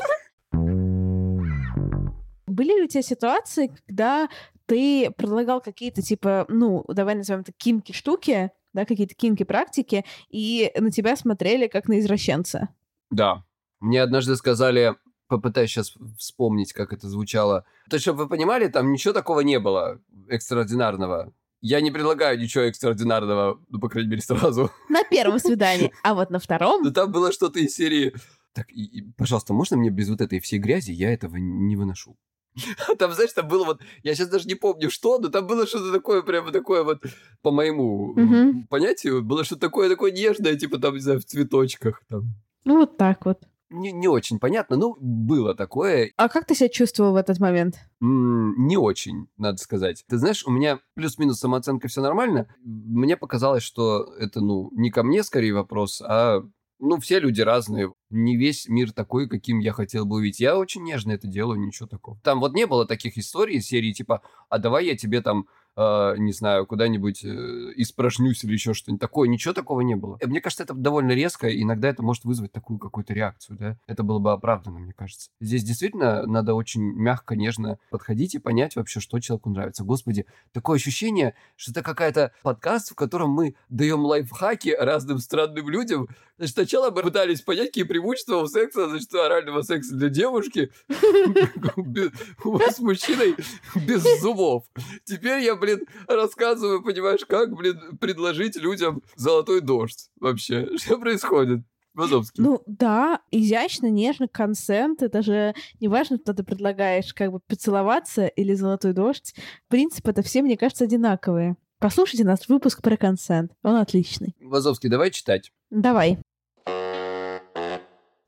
Были 2.47 2.79
ли 2.79 2.83
у 2.83 2.87
тебя 2.87 3.01
ситуации, 3.01 3.71
когда 3.87 4.27
ты 4.71 5.11
предлагал 5.17 5.59
какие-то, 5.59 6.01
типа, 6.01 6.45
ну, 6.47 6.85
давай 6.87 7.15
назовем 7.15 7.41
это 7.41 7.51
кинки-штуки, 7.51 8.51
да, 8.71 8.85
какие-то 8.85 9.13
кинки-практики, 9.15 10.05
и 10.29 10.71
на 10.79 10.91
тебя 10.91 11.17
смотрели 11.17 11.67
как 11.67 11.89
на 11.89 11.99
извращенца? 11.99 12.69
Да. 13.09 13.43
Мне 13.81 14.01
однажды 14.01 14.37
сказали, 14.37 14.95
попытаюсь 15.27 15.71
сейчас 15.71 15.93
вспомнить, 16.17 16.71
как 16.71 16.93
это 16.93 17.09
звучало. 17.09 17.65
То 17.89 17.97
есть, 17.97 18.03
чтобы 18.03 18.19
вы 18.19 18.29
понимали, 18.29 18.69
там 18.69 18.93
ничего 18.93 19.13
такого 19.13 19.41
не 19.41 19.59
было 19.59 19.99
экстраординарного. 20.29 21.33
Я 21.59 21.81
не 21.81 21.91
предлагаю 21.91 22.39
ничего 22.39 22.63
экстраординарного, 22.63 23.59
ну, 23.67 23.77
по 23.77 23.89
крайней 23.89 24.11
мере, 24.11 24.21
сразу. 24.21 24.71
На 24.89 25.03
первом 25.03 25.37
свидании, 25.37 25.91
а 26.01 26.13
вот 26.13 26.29
на 26.29 26.39
втором... 26.39 26.81
Ну, 26.81 26.93
там 26.93 27.11
было 27.11 27.33
что-то 27.33 27.59
из 27.59 27.75
серии... 27.75 28.15
Так, 28.53 28.71
и, 28.71 28.83
и, 28.83 29.11
пожалуйста, 29.17 29.53
можно 29.53 29.75
мне 29.75 29.89
без 29.89 30.07
вот 30.07 30.21
этой 30.21 30.39
всей 30.39 30.59
грязи? 30.59 30.91
Я 30.91 31.13
этого 31.13 31.35
не 31.35 31.75
выношу. 31.75 32.17
Там, 32.99 33.13
знаешь, 33.13 33.33
там 33.33 33.47
было 33.47 33.63
вот, 33.63 33.81
я 34.03 34.13
сейчас 34.13 34.29
даже 34.29 34.47
не 34.47 34.55
помню 34.55 34.89
что, 34.89 35.19
но 35.19 35.29
там 35.29 35.47
было 35.47 35.65
что-то 35.65 35.91
такое, 35.91 36.21
прямо 36.21 36.51
такое 36.51 36.83
вот, 36.83 37.01
по 37.41 37.51
моему 37.51 38.13
mm-hmm. 38.15 38.67
понятию, 38.69 39.23
было 39.23 39.43
что-то 39.43 39.61
такое, 39.61 39.89
такое 39.89 40.11
нежное, 40.11 40.55
типа 40.55 40.77
там, 40.77 40.95
не 40.95 40.99
знаю, 40.99 41.19
в 41.19 41.25
цветочках 41.25 42.01
там. 42.09 42.35
Ну, 42.65 42.77
вот 42.77 42.97
так 42.97 43.25
вот. 43.25 43.39
Не, 43.69 43.93
не 43.93 44.09
очень 44.09 44.37
понятно, 44.37 44.75
но 44.75 44.97
было 44.99 45.55
такое. 45.55 46.11
А 46.17 46.27
как 46.27 46.45
ты 46.45 46.55
себя 46.55 46.67
чувствовал 46.67 47.13
в 47.13 47.15
этот 47.15 47.39
момент? 47.39 47.79
М-м, 48.01 48.67
не 48.67 48.75
очень, 48.75 49.27
надо 49.37 49.57
сказать. 49.59 50.03
Ты 50.09 50.17
знаешь, 50.17 50.45
у 50.45 50.51
меня 50.51 50.79
плюс-минус 50.93 51.39
самооценка 51.39 51.87
все 51.87 52.01
нормально. 52.01 52.53
Мне 52.65 53.15
показалось, 53.15 53.63
что 53.63 54.13
это, 54.19 54.41
ну, 54.41 54.69
не 54.73 54.91
ко 54.91 55.03
мне 55.03 55.23
скорее 55.23 55.53
вопрос, 55.53 56.01
а 56.01 56.43
ну, 56.81 56.99
все 56.99 57.19
люди 57.19 57.41
разные. 57.41 57.93
Не 58.09 58.35
весь 58.35 58.67
мир 58.67 58.91
такой, 58.91 59.29
каким 59.29 59.59
я 59.59 59.71
хотел 59.71 60.05
бы 60.05 60.15
увидеть. 60.15 60.39
Я 60.39 60.57
очень 60.57 60.83
нежно 60.83 61.11
это 61.11 61.27
делаю, 61.27 61.59
ничего 61.59 61.87
такого. 61.87 62.19
Там 62.23 62.39
вот 62.39 62.53
не 62.53 62.65
было 62.65 62.87
таких 62.87 63.17
историй 63.19 63.61
серии 63.61 63.93
типа, 63.93 64.23
а 64.49 64.57
давай 64.57 64.87
я 64.87 64.97
тебе 64.97 65.21
там 65.21 65.47
э, 65.75 66.15
не 66.17 66.31
знаю, 66.33 66.65
куда-нибудь 66.65 67.23
э, 67.23 67.27
испражнюсь 67.75 68.43
или 68.43 68.53
еще 68.53 68.73
что-нибудь 68.73 69.01
такое. 69.01 69.29
Ничего 69.29 69.53
такого 69.53 69.81
не 69.81 69.95
было. 69.95 70.17
Мне 70.23 70.41
кажется, 70.41 70.63
это 70.63 70.73
довольно 70.73 71.11
резко, 71.11 71.47
и 71.47 71.61
иногда 71.61 71.89
это 71.89 72.03
может 72.03 72.23
вызвать 72.23 72.51
такую 72.51 72.79
какую-то 72.79 73.13
реакцию, 73.13 73.57
да. 73.57 73.77
Это 73.87 74.03
было 74.03 74.19
бы 74.19 74.31
оправдано, 74.31 74.79
мне 74.79 74.93
кажется. 74.93 75.29
Здесь 75.39 75.63
действительно 75.63 76.25
надо 76.25 76.53
очень 76.53 76.81
мягко, 76.81 77.35
нежно 77.35 77.77
подходить 77.89 78.35
и 78.35 78.39
понять 78.39 78.75
вообще, 78.75 78.99
что 78.99 79.19
человеку 79.19 79.49
нравится. 79.49 79.83
Господи, 79.83 80.25
такое 80.51 80.77
ощущение, 80.77 81.35
что 81.55 81.71
это 81.71 81.81
какая-то 81.81 82.31
подкаст, 82.43 82.91
в 82.91 82.95
котором 82.95 83.31
мы 83.31 83.55
даем 83.69 84.01
лайфхаки 84.05 84.75
разным 84.77 85.19
странным 85.19 85.69
людям. 85.69 86.07
Значит, 86.37 86.55
сначала 86.55 86.89
мы 86.89 87.03
пытались 87.03 87.41
понять, 87.41 87.67
какие 87.67 87.83
преимущества 87.83 88.37
у 88.37 88.47
секса, 88.47 88.89
значит, 88.89 89.13
орального 89.13 89.61
секса 89.61 89.95
для 89.95 90.09
девушки 90.09 90.71
с 90.89 92.79
мужчиной 92.79 93.35
без 93.75 94.03
зубов. 94.21 94.65
Теперь 95.03 95.41
я 95.43 95.55
блин, 95.61 95.85
рассказываю, 96.07 96.83
понимаешь, 96.83 97.23
как, 97.25 97.55
блин, 97.55 97.97
предложить 97.99 98.57
людям 98.57 99.01
золотой 99.15 99.61
дождь 99.61 100.09
вообще. 100.19 100.67
Что 100.77 100.97
происходит? 100.97 101.61
Вазовский. 101.93 102.41
Ну 102.41 102.61
да, 102.67 103.19
изящно, 103.31 103.89
нежно, 103.89 104.27
консент. 104.27 105.03
Это 105.03 105.21
же 105.21 105.53
не 105.79 105.87
важно, 105.89 106.17
что 106.17 106.33
ты 106.33 106.43
предлагаешь, 106.43 107.13
как 107.13 107.31
бы 107.31 107.39
поцеловаться 107.39 108.27
или 108.27 108.53
золотой 108.53 108.93
дождь. 108.93 109.35
Принцип 109.67 110.07
это 110.07 110.21
все, 110.21 110.41
мне 110.41 110.57
кажется, 110.57 110.85
одинаковые. 110.85 111.57
Послушайте 111.79 112.23
наш 112.23 112.47
выпуск 112.47 112.81
про 112.81 112.95
консент. 112.95 113.51
Он 113.63 113.75
отличный. 113.75 114.35
Вазовский, 114.39 114.89
давай 114.89 115.11
читать. 115.11 115.51
Давай. 115.69 116.19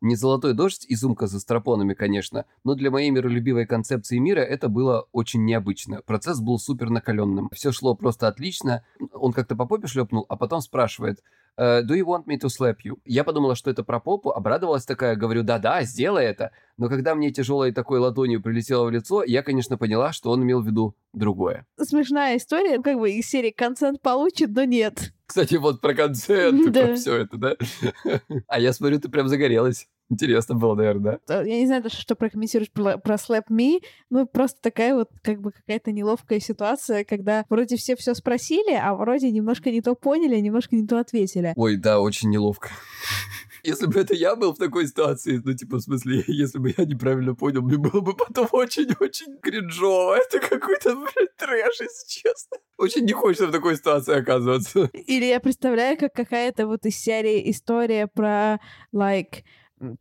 Не 0.03 0.17
золотой 0.17 0.53
дождь 0.53 0.85
и 0.89 0.97
сумка 0.97 1.27
за 1.27 1.39
стропонами, 1.39 1.93
конечно, 1.93 2.43
но 2.65 2.75
для 2.75 2.91
моей 2.91 3.09
миролюбивой 3.09 3.65
концепции 3.65 4.17
мира 4.17 4.41
это 4.41 4.67
было 4.67 5.07
очень 5.13 5.45
необычно. 5.45 6.01
Процесс 6.01 6.41
был 6.41 6.59
супер 6.59 6.89
накаленным. 6.89 7.49
Все 7.53 7.71
шло 7.71 7.95
просто 7.95 8.27
отлично. 8.27 8.83
Он 9.13 9.31
как-то 9.31 9.55
по 9.55 9.65
попе 9.65 9.87
шлепнул, 9.87 10.25
а 10.27 10.35
потом 10.35 10.59
спрашивает, 10.59 11.23
«Э, 11.55 11.83
do 11.83 11.95
you 11.95 12.03
want 12.03 12.25
me 12.25 12.37
to 12.37 12.49
slap 12.49 12.79
you? 12.83 12.97
Я 13.05 13.23
подумала, 13.23 13.55
что 13.55 13.71
это 13.71 13.85
про 13.85 14.01
попу, 14.01 14.31
обрадовалась 14.31 14.85
такая, 14.85 15.15
говорю, 15.15 15.41
да-да, 15.41 15.83
сделай 15.83 16.25
это. 16.25 16.51
Но 16.77 16.89
когда 16.89 17.15
мне 17.15 17.31
тяжелой 17.31 17.71
такой 17.71 17.99
ладонью 17.99 18.41
прилетело 18.41 18.83
в 18.83 18.91
лицо, 18.91 19.23
я, 19.23 19.41
конечно, 19.41 19.77
поняла, 19.77 20.11
что 20.11 20.31
он 20.31 20.43
имел 20.43 20.61
в 20.61 20.67
виду 20.67 20.97
другое. 21.13 21.65
Смешная 21.79 22.35
история, 22.35 22.81
как 22.81 22.99
бы 22.99 23.09
из 23.09 23.25
серии 23.29 23.51
концент 23.51 24.01
получит, 24.01 24.49
но 24.49 24.65
нет. 24.65 25.13
Кстати, 25.25 25.55
вот 25.55 25.81
про 25.81 25.93
концент, 25.93 26.73
про 26.79 26.95
все 26.95 27.15
это, 27.15 27.37
да? 27.37 27.55
А 28.47 28.59
я 28.59 28.73
смотрю, 28.73 28.99
ты 28.99 29.09
прям 29.09 29.27
загорелась. 29.27 29.87
Интересно 30.13 30.53
было, 30.53 30.75
наверное, 30.75 31.19
да? 31.27 31.41
Я 31.41 31.59
не 31.59 31.65
знаю 31.65 31.81
даже, 31.81 31.95
что 31.97 32.15
прокомментируешь 32.15 32.71
про, 32.71 32.97
про 32.99 33.15
Slap 33.15 33.45
Me. 33.49 33.79
Ну, 34.11 34.27
просто 34.27 34.61
такая 34.61 34.93
вот 34.93 35.09
как 35.23 35.41
бы 35.41 35.51
какая-то 35.51 35.91
неловкая 35.91 36.39
ситуация, 36.39 37.03
когда 37.03 37.45
вроде 37.49 37.77
все 37.77 37.95
все 37.95 38.13
спросили, 38.13 38.73
а 38.73 38.93
вроде 38.93 39.31
немножко 39.31 39.71
не 39.71 39.81
то 39.81 39.95
поняли, 39.95 40.39
немножко 40.39 40.75
не 40.75 40.85
то 40.85 40.99
ответили. 40.99 41.53
Ой, 41.55 41.77
да, 41.77 41.99
очень 41.99 42.29
неловко. 42.29 42.69
Если 43.63 43.85
бы 43.85 43.97
это 43.97 44.13
я 44.13 44.35
был 44.35 44.53
в 44.53 44.57
такой 44.57 44.87
ситуации, 44.87 45.41
ну, 45.43 45.53
типа, 45.53 45.77
в 45.77 45.81
смысле, 45.81 46.21
если 46.27 46.59
бы 46.59 46.73
я 46.77 46.83
неправильно 46.83 47.33
понял, 47.33 47.61
мне 47.61 47.77
было 47.77 48.01
бы 48.01 48.13
потом 48.13 48.47
очень-очень 48.51 49.37
кринжово. 49.41 50.17
Это 50.17 50.39
какой-то, 50.39 50.95
блядь, 50.95 51.35
трэш, 51.37 51.79
если 51.79 52.09
честно. 52.09 52.57
Очень 52.77 53.05
не 53.05 53.13
хочется 53.13 53.47
в 53.47 53.51
такой 53.51 53.77
ситуации 53.77 54.15
оказываться. 54.15 54.89
Или 54.93 55.25
я 55.25 55.39
представляю, 55.39 55.97
как 55.97 56.13
какая-то 56.13 56.67
вот 56.67 56.85
из 56.85 56.97
серии 56.97 57.49
история 57.49 58.07
про, 58.07 58.59
like, 58.93 59.43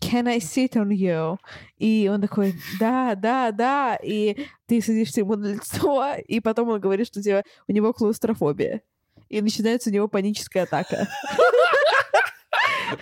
can 0.01 0.29
I 0.29 0.39
sit 0.39 0.73
on 0.73 0.89
you? 0.89 1.39
И 1.79 2.11
он 2.13 2.21
такой, 2.21 2.55
да, 2.79 3.15
да, 3.15 3.51
да, 3.51 3.97
и 4.03 4.47
ты 4.67 4.81
садишься 4.81 5.21
ему 5.21 5.37
на 5.37 5.55
лицо, 5.55 6.15
и 6.27 6.41
потом 6.41 6.69
он 6.69 6.81
говорит, 6.81 7.07
что 7.07 7.21
у, 7.21 7.23
тебя, 7.23 7.43
у 7.69 7.73
него 7.73 7.93
клаустрофобия. 7.93 8.83
И 9.29 9.41
начинается 9.41 9.91
у 9.91 9.93
него 9.93 10.09
паническая 10.09 10.65
атака. 10.65 11.09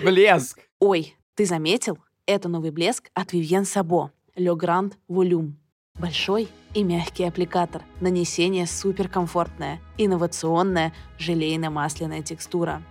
Блеск! 0.02 0.60
Ой, 0.78 1.16
ты 1.34 1.44
заметил? 1.44 1.98
Это 2.26 2.48
новый 2.48 2.70
блеск 2.70 3.10
от 3.14 3.34
Vivienne 3.34 3.64
Sabo. 3.64 4.10
Le 4.36 4.56
Grand 4.56 4.92
Volume. 5.08 5.54
Большой 5.98 6.48
и 6.74 6.84
мягкий 6.84 7.24
аппликатор. 7.24 7.82
Нанесение 8.00 8.66
суперкомфортное. 8.66 9.80
Инновационная 9.98 10.94
желейно-масляная 11.18 12.22
текстура. 12.22 12.82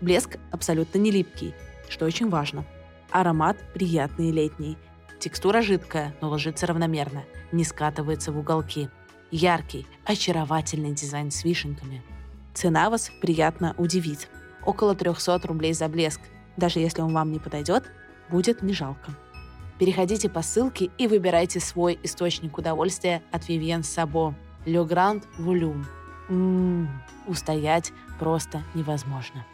Блеск 0.00 0.38
абсолютно 0.52 0.98
не 0.98 1.10
липкий, 1.10 1.52
что 1.88 2.06
очень 2.06 2.30
важно. 2.30 2.64
Аромат 3.14 3.56
приятный 3.72 4.30
и 4.30 4.32
летний. 4.32 4.76
Текстура 5.20 5.62
жидкая, 5.62 6.16
но 6.20 6.30
ложится 6.30 6.66
равномерно, 6.66 7.22
не 7.52 7.62
скатывается 7.62 8.32
в 8.32 8.38
уголки. 8.40 8.88
Яркий, 9.30 9.86
очаровательный 10.04 10.90
дизайн 10.94 11.30
с 11.30 11.44
вишенками. 11.44 12.02
Цена 12.54 12.90
вас 12.90 13.12
приятно 13.20 13.72
удивит. 13.78 14.28
Около 14.66 14.96
300 14.96 15.46
рублей 15.46 15.74
за 15.74 15.86
блеск. 15.86 16.20
Даже 16.56 16.80
если 16.80 17.02
он 17.02 17.14
вам 17.14 17.30
не 17.30 17.38
подойдет, 17.38 17.84
будет 18.30 18.62
не 18.62 18.72
жалко. 18.72 19.12
Переходите 19.78 20.28
по 20.28 20.42
ссылке 20.42 20.90
и 20.98 21.06
выбирайте 21.06 21.60
свой 21.60 22.00
источник 22.02 22.58
удовольствия 22.58 23.22
от 23.30 23.48
Vivienne 23.48 23.82
Sabo. 23.82 24.34
Le 24.66 24.84
Grand 24.84 25.22
Volume. 25.38 25.84
Ммм, 26.28 26.88
устоять 27.28 27.92
просто 28.18 28.64
невозможно. 28.74 29.46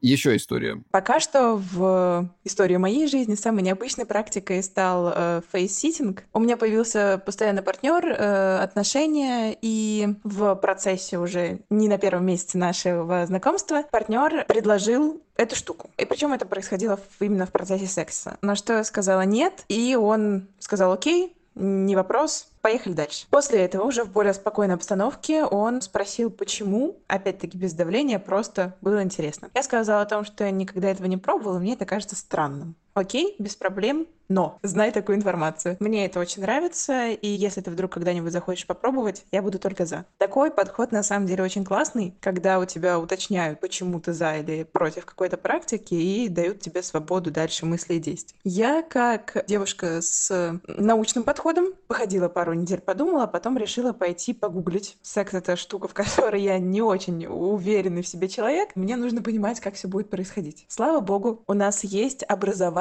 Еще 0.00 0.36
история. 0.36 0.82
Пока 0.90 1.20
что 1.20 1.56
в 1.56 2.30
истории 2.44 2.76
моей 2.76 3.06
жизни 3.06 3.34
самой 3.34 3.62
необычной 3.62 4.06
практикой 4.06 4.62
стал 4.62 5.12
э, 5.14 5.42
face-sitting. 5.52 6.24
У 6.32 6.40
меня 6.40 6.56
появился 6.56 7.22
постоянный 7.24 7.62
партнер, 7.62 8.06
э, 8.06 8.58
отношения, 8.58 9.56
и 9.60 10.08
в 10.24 10.54
процессе 10.56 11.18
уже 11.18 11.60
не 11.70 11.88
на 11.88 11.98
первом 11.98 12.26
месяце 12.26 12.58
нашего 12.58 13.26
знакомства 13.26 13.84
партнер 13.90 14.44
предложил 14.46 15.20
эту 15.36 15.56
штуку. 15.56 15.90
И 15.96 16.04
причем 16.04 16.32
это 16.32 16.46
происходило 16.46 16.98
именно 17.20 17.46
в 17.46 17.52
процессе 17.52 17.86
секса. 17.86 18.38
На 18.42 18.56
что 18.56 18.74
я 18.74 18.84
сказала 18.84 19.22
нет, 19.22 19.64
и 19.68 19.96
он 19.96 20.48
сказал 20.58 20.92
окей, 20.92 21.34
не 21.60 21.94
вопрос, 21.94 22.50
Поехали 22.62 22.92
дальше. 22.92 23.26
После 23.30 23.60
этого, 23.60 23.84
уже 23.84 24.04
в 24.04 24.12
более 24.12 24.34
спокойной 24.34 24.74
обстановке, 24.74 25.44
он 25.44 25.80
спросил, 25.80 26.30
почему, 26.30 26.98
опять-таки 27.06 27.56
без 27.56 27.72
давления, 27.72 28.18
просто 28.18 28.76
было 28.82 29.02
интересно. 29.02 29.48
Я 29.54 29.62
сказала 29.62 30.02
о 30.02 30.06
том, 30.06 30.24
что 30.24 30.44
я 30.44 30.50
никогда 30.50 30.90
этого 30.90 31.06
не 31.06 31.16
пробовала, 31.16 31.56
и 31.56 31.60
мне 31.60 31.72
это 31.72 31.86
кажется 31.86 32.16
странным. 32.16 32.74
Окей, 33.00 33.34
без 33.38 33.56
проблем, 33.56 34.06
но 34.28 34.58
знай 34.62 34.92
такую 34.92 35.16
информацию. 35.16 35.76
Мне 35.80 36.06
это 36.06 36.20
очень 36.20 36.42
нравится, 36.42 37.08
и 37.08 37.26
если 37.26 37.62
ты 37.62 37.70
вдруг 37.70 37.92
когда-нибудь 37.92 38.30
захочешь 38.30 38.66
попробовать, 38.66 39.24
я 39.32 39.42
буду 39.42 39.58
только 39.58 39.86
за. 39.86 40.04
Такой 40.18 40.50
подход 40.52 40.92
на 40.92 41.02
самом 41.02 41.26
деле 41.26 41.42
очень 41.42 41.64
классный, 41.64 42.14
когда 42.20 42.60
у 42.60 42.64
тебя 42.64 43.00
уточняют, 43.00 43.58
почему 43.58 44.00
ты 44.00 44.12
за 44.12 44.36
или 44.36 44.62
против 44.62 45.04
какой-то 45.06 45.36
практики, 45.36 45.94
и 45.94 46.28
дают 46.28 46.60
тебе 46.60 46.82
свободу 46.82 47.30
дальше 47.30 47.66
мысли 47.66 47.94
и 47.94 47.98
действий. 47.98 48.38
Я, 48.44 48.82
как 48.82 49.44
девушка 49.48 50.00
с 50.00 50.60
научным 50.68 51.24
подходом, 51.24 51.72
походила 51.88 52.28
пару 52.28 52.52
недель, 52.52 52.80
подумала, 52.80 53.24
а 53.24 53.26
потом 53.26 53.58
решила 53.58 53.92
пойти 53.92 54.32
погуглить. 54.32 54.96
Секс— 55.02 55.32
это 55.34 55.56
штука, 55.56 55.88
в 55.88 55.94
которой 55.94 56.42
я 56.42 56.58
не 56.58 56.82
очень 56.82 57.26
уверенный 57.26 58.02
в 58.02 58.08
себе 58.08 58.28
человек. 58.28 58.76
Мне 58.76 58.94
нужно 58.94 59.22
понимать, 59.22 59.58
как 59.58 59.74
все 59.74 59.88
будет 59.88 60.08
происходить. 60.08 60.66
Слава 60.68 61.00
богу, 61.00 61.42
у 61.48 61.54
нас 61.54 61.82
есть 61.82 62.22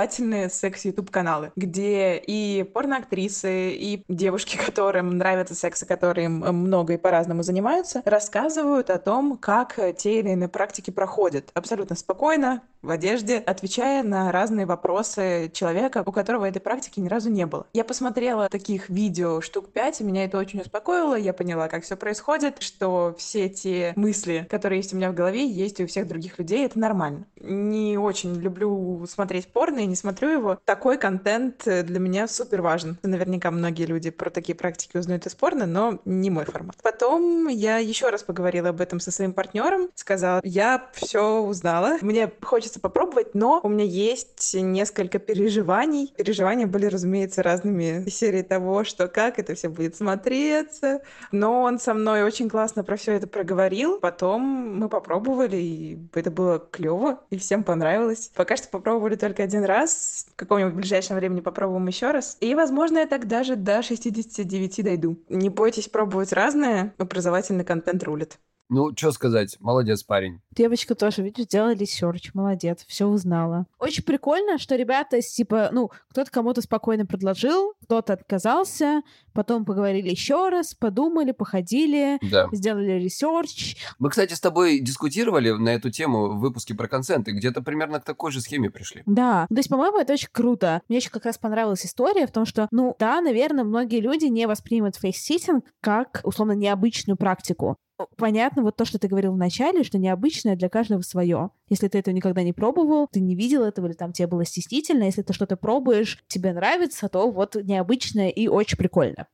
образовательные 0.09 0.49
секс-ютуб-каналы, 0.49 1.51
где 1.55 2.17
и 2.17 2.63
порноактрисы, 2.63 3.71
и 3.71 4.03
девушки, 4.09 4.57
которым 4.65 5.17
нравится 5.17 5.55
секс, 5.55 5.83
и 5.83 5.85
которые 5.85 6.29
много 6.29 6.93
и 6.93 6.97
по-разному 6.97 7.43
занимаются, 7.43 8.01
рассказывают 8.05 8.89
о 8.89 8.97
том, 8.97 9.37
как 9.37 9.79
те 9.97 10.19
или 10.19 10.29
иные 10.29 10.49
практики 10.49 10.89
проходят. 10.91 11.51
Абсолютно 11.53 11.95
спокойно, 11.95 12.61
в 12.81 12.91
одежде, 12.91 13.37
отвечая 13.37 14.03
на 14.03 14.31
разные 14.31 14.65
вопросы 14.65 15.51
человека, 15.53 16.03
у 16.05 16.11
которого 16.11 16.45
этой 16.45 16.61
практики 16.61 16.99
ни 16.99 17.07
разу 17.07 17.29
не 17.29 17.45
было. 17.45 17.67
Я 17.73 17.83
посмотрела 17.83 18.47
таких 18.47 18.89
видео 18.89 19.41
штук 19.41 19.69
пять, 19.69 19.99
и 19.99 20.03
меня 20.03 20.23
это 20.25 20.37
очень 20.37 20.61
успокоило. 20.61 21.15
Я 21.15 21.33
поняла, 21.33 21.67
как 21.67 21.83
все 21.83 21.97
происходит, 21.97 22.61
что 22.61 23.15
все 23.17 23.49
те 23.49 23.93
мысли, 23.95 24.47
которые 24.49 24.79
есть 24.79 24.93
у 24.93 24.97
меня 24.97 25.11
в 25.11 25.13
голове, 25.13 25.45
есть 25.45 25.81
у 25.81 25.87
всех 25.87 26.07
других 26.07 26.39
людей. 26.39 26.65
Это 26.65 26.79
нормально. 26.79 27.25
Не 27.41 27.97
очень 27.97 28.35
люблю 28.35 29.05
смотреть 29.07 29.51
порно 29.51 29.79
не 29.89 29.95
смотрю 29.95 30.29
его. 30.29 30.59
Такой 30.65 30.97
контент 30.97 31.63
для 31.65 31.99
меня 31.99 32.27
супер 32.27 32.61
важен. 32.61 32.97
Наверняка 33.03 33.51
многие 33.51 33.85
люди 33.85 34.09
про 34.09 34.29
такие 34.29 34.55
практики 34.55 34.97
узнают 34.97 35.25
из 35.25 35.35
порно, 35.35 35.65
но 35.65 35.99
не 36.05 36.29
мой 36.29 36.45
формат. 36.45 36.77
Потом 36.83 37.47
я 37.47 37.77
еще 37.77 38.09
раз 38.09 38.23
поговорила 38.23 38.69
об 38.69 38.81
этом 38.81 38.99
со 38.99 39.11
своим 39.11 39.33
партнером, 39.33 39.89
сказала, 39.95 40.41
я 40.43 40.89
все 40.93 41.41
узнала, 41.41 41.97
мне 42.01 42.31
хочется 42.41 42.79
попробовать, 42.79 43.35
но 43.35 43.59
у 43.63 43.69
меня 43.69 43.85
есть 43.85 44.53
несколько 44.53 45.19
переживаний. 45.19 46.13
Переживания 46.15 46.67
были, 46.67 46.85
разумеется, 46.85 47.43
разными 47.43 48.07
серии 48.09 48.41
того, 48.41 48.83
что 48.83 49.07
как 49.07 49.39
это 49.39 49.55
все 49.55 49.69
будет 49.69 49.95
смотреться. 49.95 51.01
Но 51.31 51.61
он 51.61 51.79
со 51.79 51.93
мной 51.93 52.23
очень 52.23 52.49
классно 52.49 52.83
про 52.83 52.95
все 52.95 53.13
это 53.13 53.27
проговорил. 53.27 53.99
Потом 53.99 54.41
мы 54.41 54.89
попробовали, 54.89 55.57
и 55.57 55.99
это 56.13 56.29
было 56.31 56.59
клево, 56.59 57.19
и 57.29 57.37
всем 57.37 57.63
понравилось. 57.63 58.31
Пока 58.35 58.55
что 58.57 58.67
попробовали 58.67 59.15
только 59.15 59.43
один 59.43 59.63
раз. 59.63 59.78
В 59.85 60.35
каком-нибудь 60.35 60.73
ближайшем 60.73 61.15
времени 61.15 61.41
попробуем 61.41 61.87
еще 61.87 62.11
раз. 62.11 62.37
И, 62.39 62.55
возможно, 62.55 62.99
я 62.99 63.07
так 63.07 63.27
даже 63.27 63.55
до 63.55 63.81
69 63.81 64.83
дойду. 64.83 65.17
Не 65.29 65.49
бойтесь 65.49 65.87
пробовать 65.87 66.33
разное. 66.33 66.93
Образовательный 66.97 67.65
контент 67.65 68.03
рулит. 68.03 68.39
Ну, 68.69 68.95
что 68.95 69.11
сказать, 69.11 69.57
молодец 69.59 70.03
парень. 70.03 70.41
Девочка 70.51 70.93
тоже, 70.93 71.23
видишь, 71.23 71.45
сделала 71.45 71.73
research, 71.73 72.31
молодец, 72.35 72.85
все 72.87 73.07
узнала. 73.07 73.65
Очень 73.79 74.03
прикольно, 74.03 74.59
что 74.59 74.75
ребята, 74.75 75.19
типа, 75.21 75.69
ну, 75.71 75.89
кто-то 76.09 76.29
кому-то 76.29 76.61
спокойно 76.61 77.07
предложил, 77.07 77.73
кто-то 77.83 78.13
отказался, 78.13 79.01
потом 79.33 79.65
поговорили 79.65 80.09
еще 80.09 80.49
раз, 80.49 80.75
подумали, 80.75 81.31
походили, 81.31 82.19
да. 82.29 82.47
сделали 82.51 82.91
research. 82.91 83.75
Мы, 83.97 84.11
кстати, 84.11 84.33
с 84.33 84.39
тобой 84.39 84.79
дискутировали 84.79 85.49
на 85.49 85.69
эту 85.69 85.89
тему 85.89 86.29
в 86.29 86.39
выпуске 86.39 86.75
про 86.75 86.87
консенты, 86.87 87.31
где-то 87.31 87.63
примерно 87.63 87.99
к 87.99 88.05
такой 88.05 88.31
же 88.31 88.39
схеме 88.39 88.69
пришли. 88.69 89.01
Да, 89.07 89.47
то 89.49 89.57
есть, 89.57 89.69
по-моему, 89.69 89.97
это 89.97 90.13
очень 90.13 90.29
круто. 90.31 90.83
Мне 90.89 90.99
еще 90.99 91.09
как 91.09 91.25
раз 91.25 91.39
понравилась 91.39 91.85
история 91.85 92.27
в 92.27 92.31
том, 92.31 92.45
что, 92.45 92.67
ну, 92.69 92.95
да, 92.99 93.19
наверное, 93.21 93.63
многие 93.63 93.99
люди 93.99 94.25
не 94.25 94.45
воспримут 94.45 94.95
face-sitting 94.95 95.65
как, 95.81 96.21
условно, 96.23 96.51
необычную 96.51 97.17
практику 97.17 97.77
понятно 98.17 98.63
вот 98.63 98.75
то, 98.75 98.85
что 98.85 98.99
ты 98.99 99.07
говорил 99.07 99.33
в 99.33 99.37
начале, 99.37 99.83
что 99.83 99.97
необычное 99.97 100.55
для 100.55 100.69
каждого 100.69 101.01
свое. 101.01 101.51
Если 101.69 101.87
ты 101.87 101.99
этого 101.99 102.13
никогда 102.13 102.43
не 102.43 102.53
пробовал, 102.53 103.07
ты 103.11 103.19
не 103.19 103.35
видел 103.35 103.63
этого, 103.63 103.87
или 103.87 103.93
там 103.93 104.13
тебе 104.13 104.27
было 104.27 104.45
стеснительно, 104.45 105.03
если 105.03 105.21
ты 105.21 105.33
что-то 105.33 105.57
пробуешь, 105.57 106.23
тебе 106.27 106.53
нравится, 106.53 107.09
то 107.09 107.31
вот 107.31 107.55
необычное 107.55 108.29
и 108.29 108.47
очень 108.47 108.77
прикольно. 108.77 109.27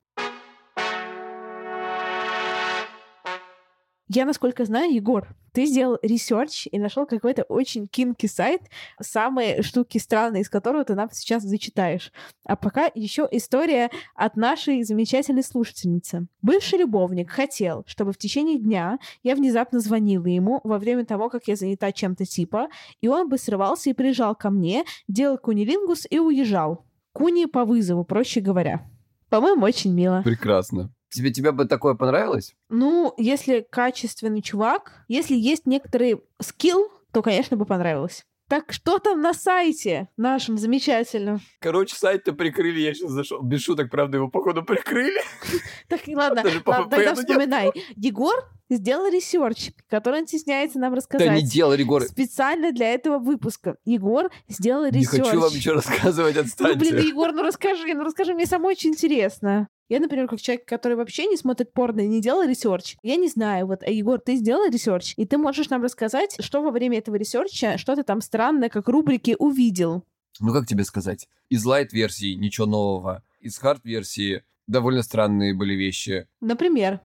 Я, 4.07 4.25
насколько 4.25 4.65
знаю, 4.65 4.93
Егор, 4.93 5.27
ты 5.51 5.65
сделал 5.65 5.97
research 6.03 6.67
и 6.71 6.77
нашел 6.77 7.07
какой-то 7.07 7.43
очень 7.43 7.87
kinky 7.87 8.27
сайт, 8.27 8.61
самые 9.01 9.63
штуки 9.63 9.97
странные, 9.97 10.43
из 10.43 10.49
которого 10.49 10.83
ты 10.83 10.93
нам 10.93 11.09
сейчас 11.11 11.43
зачитаешь. 11.43 12.11
А 12.45 12.55
пока 12.55 12.91
еще 12.93 13.27
история 13.31 13.89
от 14.13 14.35
нашей 14.35 14.83
замечательной 14.83 15.43
слушательницы. 15.43 16.27
Бывший 16.43 16.79
любовник 16.79 17.31
хотел, 17.31 17.83
чтобы 17.87 18.11
в 18.11 18.17
течение 18.17 18.59
дня 18.59 18.99
я 19.23 19.33
внезапно 19.33 19.79
звонила 19.79 20.27
ему 20.27 20.61
во 20.63 20.77
время 20.77 21.03
того, 21.03 21.29
как 21.29 21.47
я 21.47 21.55
занята 21.55 21.91
чем-то 21.91 22.25
типа, 22.25 22.67
и 23.01 23.07
он 23.07 23.27
бы 23.27 23.39
срывался 23.39 23.89
и 23.89 23.93
приезжал 23.93 24.35
ко 24.35 24.51
мне, 24.51 24.83
делал 25.07 25.39
кунилингус 25.39 26.05
и 26.09 26.19
уезжал. 26.19 26.85
Куни 27.11 27.45
по 27.45 27.65
вызову, 27.65 28.03
проще 28.03 28.41
говоря. 28.41 28.85
По-моему, 29.29 29.65
очень 29.65 29.93
мило. 29.93 30.21
Прекрасно. 30.23 30.93
Тебе, 31.15 31.31
тебе 31.31 31.53
бы 31.53 31.63
такое 31.65 31.93
понравилось? 31.93 32.55
Ну, 32.67 33.13
если 33.17 33.65
качественный 33.69 34.41
чувак, 34.41 35.05
если 35.07 35.35
есть 35.35 35.65
некоторый 35.65 36.21
скилл, 36.41 36.91
то, 37.13 37.21
конечно, 37.21 37.55
бы 37.55 37.65
понравилось. 37.65 38.25
Так 38.49 38.73
что 38.73 38.99
там 38.99 39.21
на 39.21 39.33
сайте 39.33 40.09
нашем 40.17 40.57
замечательном? 40.57 41.39
Короче, 41.61 41.95
сайт-то 41.95 42.33
прикрыли, 42.33 42.79
я 42.79 42.93
сейчас 42.93 43.11
зашел. 43.11 43.41
Без 43.41 43.61
шуток, 43.61 43.89
правда, 43.89 44.17
его, 44.17 44.27
походу, 44.27 44.63
прикрыли. 44.63 45.21
Так, 45.87 46.01
ладно, 46.07 46.43
тогда 46.43 47.15
вспоминай. 47.15 47.71
Егор 47.95 48.35
сделал 48.69 49.07
research, 49.07 49.71
который 49.89 50.21
он 50.21 50.27
стесняется 50.27 50.79
нам 50.79 50.93
рассказать. 50.93 51.27
Да 51.27 51.35
не 51.35 51.43
делал, 51.43 51.73
Егор. 51.73 52.01
Специально 52.03 52.71
для 52.71 52.93
этого 52.93 53.19
выпуска. 53.19 53.77
Егор 53.85 54.31
сделал 54.47 54.85
research. 54.85 55.13
Не 55.13 55.23
хочу 55.23 55.39
вам 55.39 55.53
ничего 55.53 55.75
рассказывать, 55.75 56.37
отстаньте. 56.37 56.73
Ну, 56.73 56.79
блин, 56.79 57.07
Егор, 57.07 57.31
ну 57.31 57.43
расскажи, 57.43 57.93
ну 57.93 58.03
расскажи, 58.03 58.33
мне 58.33 58.45
самой 58.45 58.71
очень 58.71 58.91
интересно. 58.91 59.67
Я, 59.87 59.99
например, 59.99 60.27
как 60.27 60.41
человек, 60.41 60.65
который 60.67 60.97
вообще 60.97 61.27
не 61.27 61.37
смотрит 61.37 61.71
порно 61.71 62.01
и 62.01 62.07
не 62.07 62.19
делал 62.19 62.47
research, 62.47 62.97
я 63.03 63.17
не 63.17 63.27
знаю, 63.29 63.67
вот, 63.67 63.83
а, 63.83 63.89
Егор, 63.91 64.19
ты 64.19 64.35
сделал 64.35 64.67
research, 64.69 65.13
и 65.15 65.25
ты 65.25 65.37
можешь 65.37 65.69
нам 65.69 65.83
рассказать, 65.83 66.37
что 66.39 66.63
во 66.63 66.71
время 66.71 66.97
этого 66.97 67.15
research 67.15 67.65
а, 67.65 67.77
что 67.77 67.95
ты 67.95 68.03
там 68.03 68.21
странное, 68.21 68.69
как 68.69 68.87
рубрики, 68.87 69.35
увидел. 69.37 70.03
Ну, 70.39 70.53
как 70.53 70.65
тебе 70.65 70.83
сказать? 70.85 71.27
Из 71.49 71.63
лайт-версии 71.63 72.33
ничего 72.33 72.65
нового, 72.65 73.23
из 73.39 73.57
hard-версии 73.59 74.43
довольно 74.65 75.03
странные 75.03 75.53
были 75.53 75.75
вещи. 75.75 76.27
Например? 76.41 77.01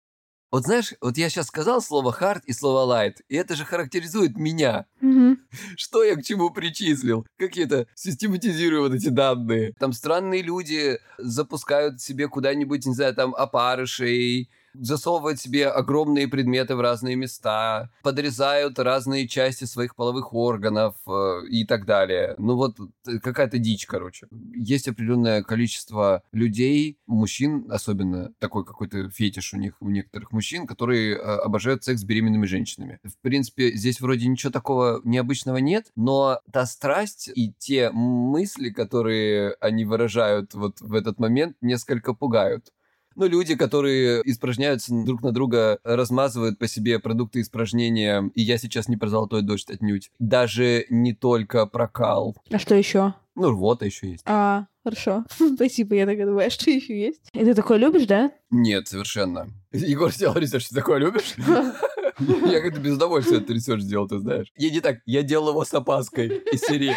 Вот 0.51 0.65
знаешь, 0.65 0.95
вот 1.01 1.17
я 1.17 1.29
сейчас 1.29 1.47
сказал 1.47 1.81
слово 1.81 2.17
hard 2.19 2.43
и 2.47 2.53
слово 2.53 2.93
light, 2.93 3.17
и 3.29 3.37
это 3.37 3.55
же 3.55 3.65
характеризует 3.65 4.37
меня. 4.37 4.87
Угу. 5.01 5.37
Что 5.77 6.03
я 6.03 6.17
к 6.17 6.25
чему 6.25 6.51
причислил? 6.51 7.25
Как 7.39 7.57
я 7.57 7.65
это 7.65 7.87
систематизирую 7.95 8.83
вот 8.83 8.95
эти 8.95 9.09
данные? 9.09 9.75
Там 9.79 9.93
странные 9.93 10.43
люди 10.43 10.99
запускают 11.19 12.01
себе 12.01 12.29
куда-нибудь, 12.29 12.85
не 12.85 12.95
знаю, 12.95 13.15
там 13.15 13.35
опарышей, 13.35 14.51
засовывают 14.75 15.41
себе 15.41 15.69
огромные 15.69 16.29
предметы 16.29 16.77
в 16.77 16.81
разные 16.81 17.17
места, 17.17 17.91
подрезают 18.03 18.79
разные 18.79 19.29
части 19.29 19.65
своих 19.65 19.95
половых 19.95 20.35
органов 20.35 20.97
э, 21.07 21.47
и 21.49 21.65
так 21.65 21.87
далее. 21.87 22.35
Ну 22.39 22.57
вот 22.57 22.77
э, 23.07 23.19
какая-то 23.19 23.59
дичь, 23.59 23.87
короче. 23.87 24.27
Есть 24.55 24.89
определенное 24.89 25.43
количество 25.43 26.23
людей, 26.33 26.99
мужчин, 27.07 27.67
особенно 27.71 28.33
такой 28.39 28.65
какой-то 28.65 29.11
фетиш 29.11 29.55
у 29.55 29.57
них, 29.57 29.75
у 29.81 29.91
некоторых 29.91 30.33
мужчин, 30.33 30.67
которые 30.67 31.17
э, 31.17 31.19
обожают 31.19 31.85
секс 31.85 32.01
с 32.01 32.05
беременными 32.05 32.47
женщинами. 32.47 32.99
В 33.05 33.19
принципе, 33.21 33.73
здесь 33.73 34.01
вроде 34.01 34.27
ничего 34.27 34.53
такого 34.53 35.01
необычного 35.05 35.59
нет, 35.59 35.91
но 35.97 36.41
та 36.53 36.67
страсть 36.67 37.31
и 37.35 37.53
те 37.59 37.91
мысли, 37.91 38.71
которые 38.71 39.55
они 39.61 39.85
выражают 39.85 40.55
вот 40.55 40.81
в 40.81 40.95
этот 40.95 41.19
момент, 41.19 41.57
несколько 41.61 42.15
пугают. 42.15 42.73
Ну, 43.17 43.27
люди, 43.27 43.57
которые 43.57 44.23
испражняются 44.25 44.93
друг 45.05 45.23
на 45.23 45.33
друга, 45.33 45.79
размазывают 45.85 46.59
по 46.59 46.69
себе 46.69 46.99
продукты 46.99 47.41
испражнения, 47.41 48.31
и 48.35 48.43
я 48.43 48.59
сейчас 48.59 48.89
не 48.89 48.97
про 48.97 49.09
золотой 49.09 49.43
дождь 49.43 49.71
отнюдь. 49.71 50.11
Даже 50.19 50.87
не 50.91 51.13
только 51.13 51.67
про 51.67 51.89
кал. 51.89 52.37
А 52.51 52.59
что 52.59 52.75
еще? 52.75 53.15
Ну, 53.35 53.51
рвота 53.51 53.87
еще 53.87 54.11
есть. 54.11 54.23
А, 54.27 54.67
хорошо. 54.85 55.25
Спасибо, 55.55 55.95
я 55.95 56.07
так 56.07 56.19
думаю, 56.19 56.51
что 56.51 56.71
еще 56.71 56.99
есть? 56.99 57.23
И 57.33 57.45
ты 57.45 57.55
такое 57.55 57.79
любишь, 57.79 58.07
да? 58.07 58.33
Нет, 58.51 58.89
совершенно. 58.89 59.49
Егор 59.73 60.13
сделал 60.13 60.37
research, 60.37 60.69
ты 60.69 60.75
такое 60.75 60.99
любишь? 60.99 61.35
Я 62.21 62.61
как-то 62.61 62.81
без 62.81 62.95
удовольствия 62.95 63.39
этот 63.39 63.51
research 63.51 63.83
сделал, 63.83 64.09
ты 64.09 64.19
знаешь. 64.19 64.49
Я 64.57 64.71
не 64.71 64.81
так, 64.81 64.99
я 65.07 65.23
делал 65.23 65.51
его 65.51 65.65
с 65.65 65.73
опаской 65.75 66.29
из 66.53 66.61
серии. 66.61 66.95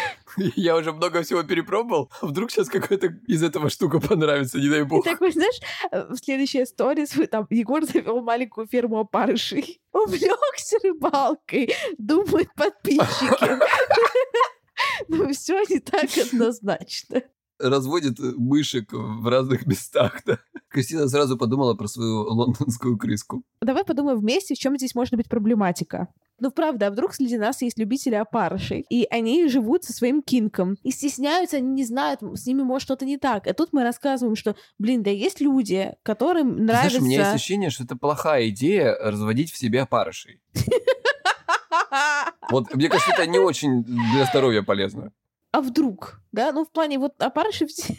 Я 0.56 0.76
уже 0.76 0.92
много 0.92 1.22
всего 1.22 1.42
перепробовал, 1.42 2.10
а 2.20 2.26
вдруг 2.26 2.50
сейчас 2.50 2.68
какая-то 2.68 3.08
из 3.26 3.42
этого 3.42 3.70
штука 3.70 4.00
понравится, 4.00 4.58
не 4.58 4.68
дай 4.68 4.80
И 4.80 4.84
бог. 4.84 5.04
такой, 5.04 5.32
знаешь, 5.32 5.60
э, 5.90 6.06
в 6.08 6.16
следующей 6.16 6.62
истории 6.64 7.06
там 7.26 7.46
Егор 7.50 7.84
завел 7.84 8.20
маленькую 8.22 8.66
ферму 8.66 9.00
опарышей. 9.00 9.80
Увлекся 9.92 10.76
рыбалкой, 10.82 11.72
думают 11.98 12.48
подписчики. 12.54 13.58
Ну, 15.08 15.32
все 15.32 15.60
не 15.68 15.78
так 15.78 16.10
однозначно. 16.18 17.22
Разводит 17.64 18.20
э, 18.20 18.32
мышек 18.36 18.92
в 18.92 19.26
разных 19.28 19.66
местах, 19.66 20.22
да. 20.26 20.38
Кристина 20.68 21.08
сразу 21.08 21.38
подумала 21.38 21.74
про 21.74 21.88
свою 21.88 22.24
лондонскую 22.24 22.98
крыску. 22.98 23.42
Давай 23.62 23.84
подумаем 23.84 24.18
вместе, 24.18 24.54
в 24.54 24.58
чем 24.58 24.76
здесь 24.76 24.94
может 24.94 25.14
быть 25.14 25.28
проблематика. 25.28 26.08
Ну, 26.40 26.50
правда, 26.50 26.88
а 26.88 26.90
вдруг 26.90 27.14
среди 27.14 27.38
нас 27.38 27.62
есть 27.62 27.78
любители 27.78 28.16
опарышей, 28.16 28.84
и 28.90 29.06
они 29.08 29.48
живут 29.48 29.84
со 29.84 29.92
своим 29.92 30.20
кинком, 30.20 30.76
и 30.82 30.90
стесняются, 30.90 31.58
они 31.58 31.68
не 31.68 31.84
знают, 31.84 32.20
с 32.22 32.44
ними 32.44 32.62
может 32.62 32.86
что-то 32.86 33.06
не 33.06 33.18
так. 33.18 33.46
А 33.46 33.54
тут 33.54 33.72
мы 33.72 33.84
рассказываем, 33.84 34.34
что, 34.34 34.56
блин, 34.78 35.02
да 35.02 35.10
есть 35.10 35.40
люди, 35.40 35.94
которым 36.02 36.66
нравится... 36.66 36.98
Знаешь, 36.98 37.02
у 37.02 37.04
меня 37.04 37.18
есть 37.18 37.34
ощущение, 37.34 37.70
что 37.70 37.84
это 37.84 37.96
плохая 37.96 38.48
идея 38.48 38.94
разводить 39.00 39.52
в 39.52 39.56
себе 39.56 39.82
опарышей. 39.82 40.40
Вот, 42.50 42.74
мне 42.74 42.88
кажется, 42.88 43.12
это 43.12 43.26
не 43.26 43.38
очень 43.38 43.84
для 43.84 44.26
здоровья 44.26 44.62
полезно. 44.62 45.12
А 45.54 45.60
вдруг? 45.60 46.20
Да, 46.32 46.50
ну 46.50 46.64
в 46.64 46.72
плане 46.72 46.98
вот 46.98 47.12
опарыши 47.22 47.68
все... 47.68 47.94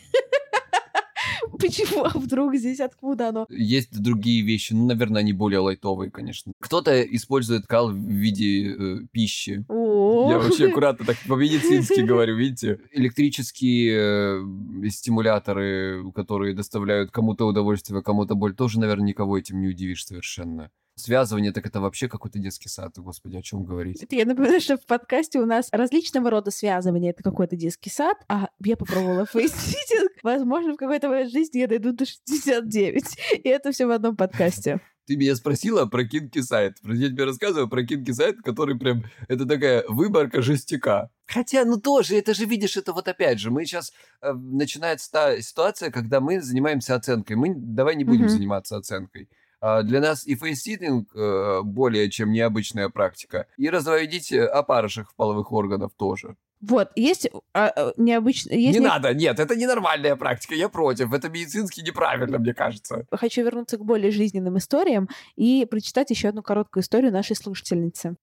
Почему? 1.57 2.03
А 2.03 2.09
вдруг 2.09 2.53
здесь 2.57 2.81
откуда 2.81 3.29
оно? 3.29 3.45
Есть 3.49 3.97
другие 3.97 4.41
вещи, 4.41 4.73
ну, 4.73 4.85
наверное, 4.87 5.21
они 5.21 5.31
более 5.31 5.59
лайтовые, 5.59 6.11
конечно. 6.11 6.51
Кто-то 6.59 7.01
использует 7.01 7.65
кал 7.65 7.91
в 7.91 7.95
виде 7.95 8.73
э, 8.73 8.97
пищи. 9.09 9.63
О, 9.69 10.29
Я 10.31 10.39
вообще 10.39 10.67
аккуратно 10.69 11.05
так 11.05 11.15
по-медицински 11.29 12.01
говорю, 12.05 12.35
видите? 12.35 12.81
Электрические 12.91 14.41
э, 14.83 14.89
стимуляторы, 14.89 16.11
которые 16.13 16.55
доставляют 16.55 17.11
кому-то 17.11 17.47
удовольствие, 17.47 17.97
а 18.01 18.03
кому-то 18.03 18.35
боль, 18.35 18.53
тоже, 18.53 18.81
наверное, 18.81 19.07
никого 19.07 19.37
этим 19.37 19.61
не 19.61 19.69
удивишь 19.69 20.05
совершенно. 20.05 20.71
Связывание, 21.05 21.51
так 21.51 21.65
это 21.65 21.81
вообще 21.81 22.07
какой-то 22.07 22.39
детский 22.39 22.69
сад, 22.69 22.93
господи, 22.97 23.35
о 23.35 23.41
чем 23.41 23.65
говорить. 23.65 24.01
Это 24.01 24.15
Я 24.15 24.25
напоминаю, 24.25 24.61
что 24.61 24.77
в 24.77 24.85
подкасте 24.85 25.39
у 25.39 25.45
нас 25.45 25.67
различного 25.73 26.29
рода 26.29 26.51
связывания. 26.51 27.09
Это 27.09 27.21
какой-то 27.21 27.57
детский 27.57 27.89
сад, 27.89 28.17
а 28.29 28.47
я 28.63 28.77
попробовала 28.77 29.25
face-sitting. 29.31 30.11
Возможно, 30.23 30.73
в 30.73 30.77
какой-то 30.77 31.09
момент 31.09 31.31
жизни 31.31 31.59
я 31.59 31.67
дойду 31.67 31.91
до 31.91 32.05
69. 32.05 33.03
И 33.43 33.49
это 33.49 33.73
все 33.73 33.87
в 33.87 33.91
одном 33.91 34.15
подкасте. 34.15 34.79
Ты 35.05 35.17
меня 35.17 35.35
спросила 35.35 35.85
про 35.85 36.05
kinky 36.05 36.39
сайт. 36.41 36.77
Я 36.81 37.09
тебе 37.09 37.25
рассказываю 37.25 37.67
про 37.69 37.83
kinky 37.85 38.11
сайт, 38.11 38.37
который 38.41 38.75
прям, 38.79 39.03
это 39.27 39.45
такая 39.45 39.83
выборка 39.89 40.41
жестяка. 40.41 41.09
Хотя, 41.27 41.65
ну 41.65 41.77
тоже, 41.77 42.15
это 42.17 42.33
же, 42.33 42.45
видишь, 42.45 42.77
это 42.77 42.93
вот 42.93 43.07
опять 43.07 43.39
же, 43.39 43.51
мы 43.51 43.65
сейчас, 43.65 43.91
э, 44.21 44.31
начинается 44.33 45.11
та 45.11 45.41
ситуация, 45.41 45.91
когда 45.91 46.21
мы 46.21 46.41
занимаемся 46.41 46.95
оценкой. 46.95 47.35
Мы 47.35 47.53
давай 47.53 47.97
не 47.97 48.03
будем 48.05 48.21
Мгм. 48.21 48.29
заниматься 48.29 48.77
оценкой. 48.77 49.29
А 49.67 49.81
Для 49.81 49.99
нас 49.99 50.27
и 50.27 50.35
face-sitting 50.35 51.09
э, 51.15 51.61
более 51.63 52.11
чем 52.11 52.31
необычная 52.31 52.89
практика. 52.89 53.47
И 53.57 53.67
разводить 53.67 54.31
э, 54.31 54.45
опарышек 54.45 55.09
в 55.09 55.15
половых 55.15 55.51
органов 55.51 55.91
тоже. 55.97 56.35
Вот, 56.61 56.91
есть 56.95 57.31
а, 57.51 57.71
а, 57.75 57.93
необычно... 57.97 58.51
Есть 58.51 58.77
не 58.77 58.83
не- 58.83 58.87
надо, 58.87 59.15
нет, 59.15 59.39
это 59.39 59.55
ненормальная 59.55 60.15
практика, 60.15 60.53
я 60.53 60.69
против. 60.69 61.11
Это 61.13 61.29
медицински 61.29 61.81
неправильно, 61.81 62.37
мне 62.37 62.53
кажется. 62.53 63.07
Хочу 63.11 63.43
вернуться 63.43 63.77
к 63.77 63.83
более 63.83 64.11
жизненным 64.11 64.59
историям 64.59 65.09
и 65.35 65.65
прочитать 65.65 66.11
еще 66.11 66.27
одну 66.27 66.43
короткую 66.43 66.83
историю 66.83 67.11
нашей 67.11 67.35
слушательницы. 67.35 68.17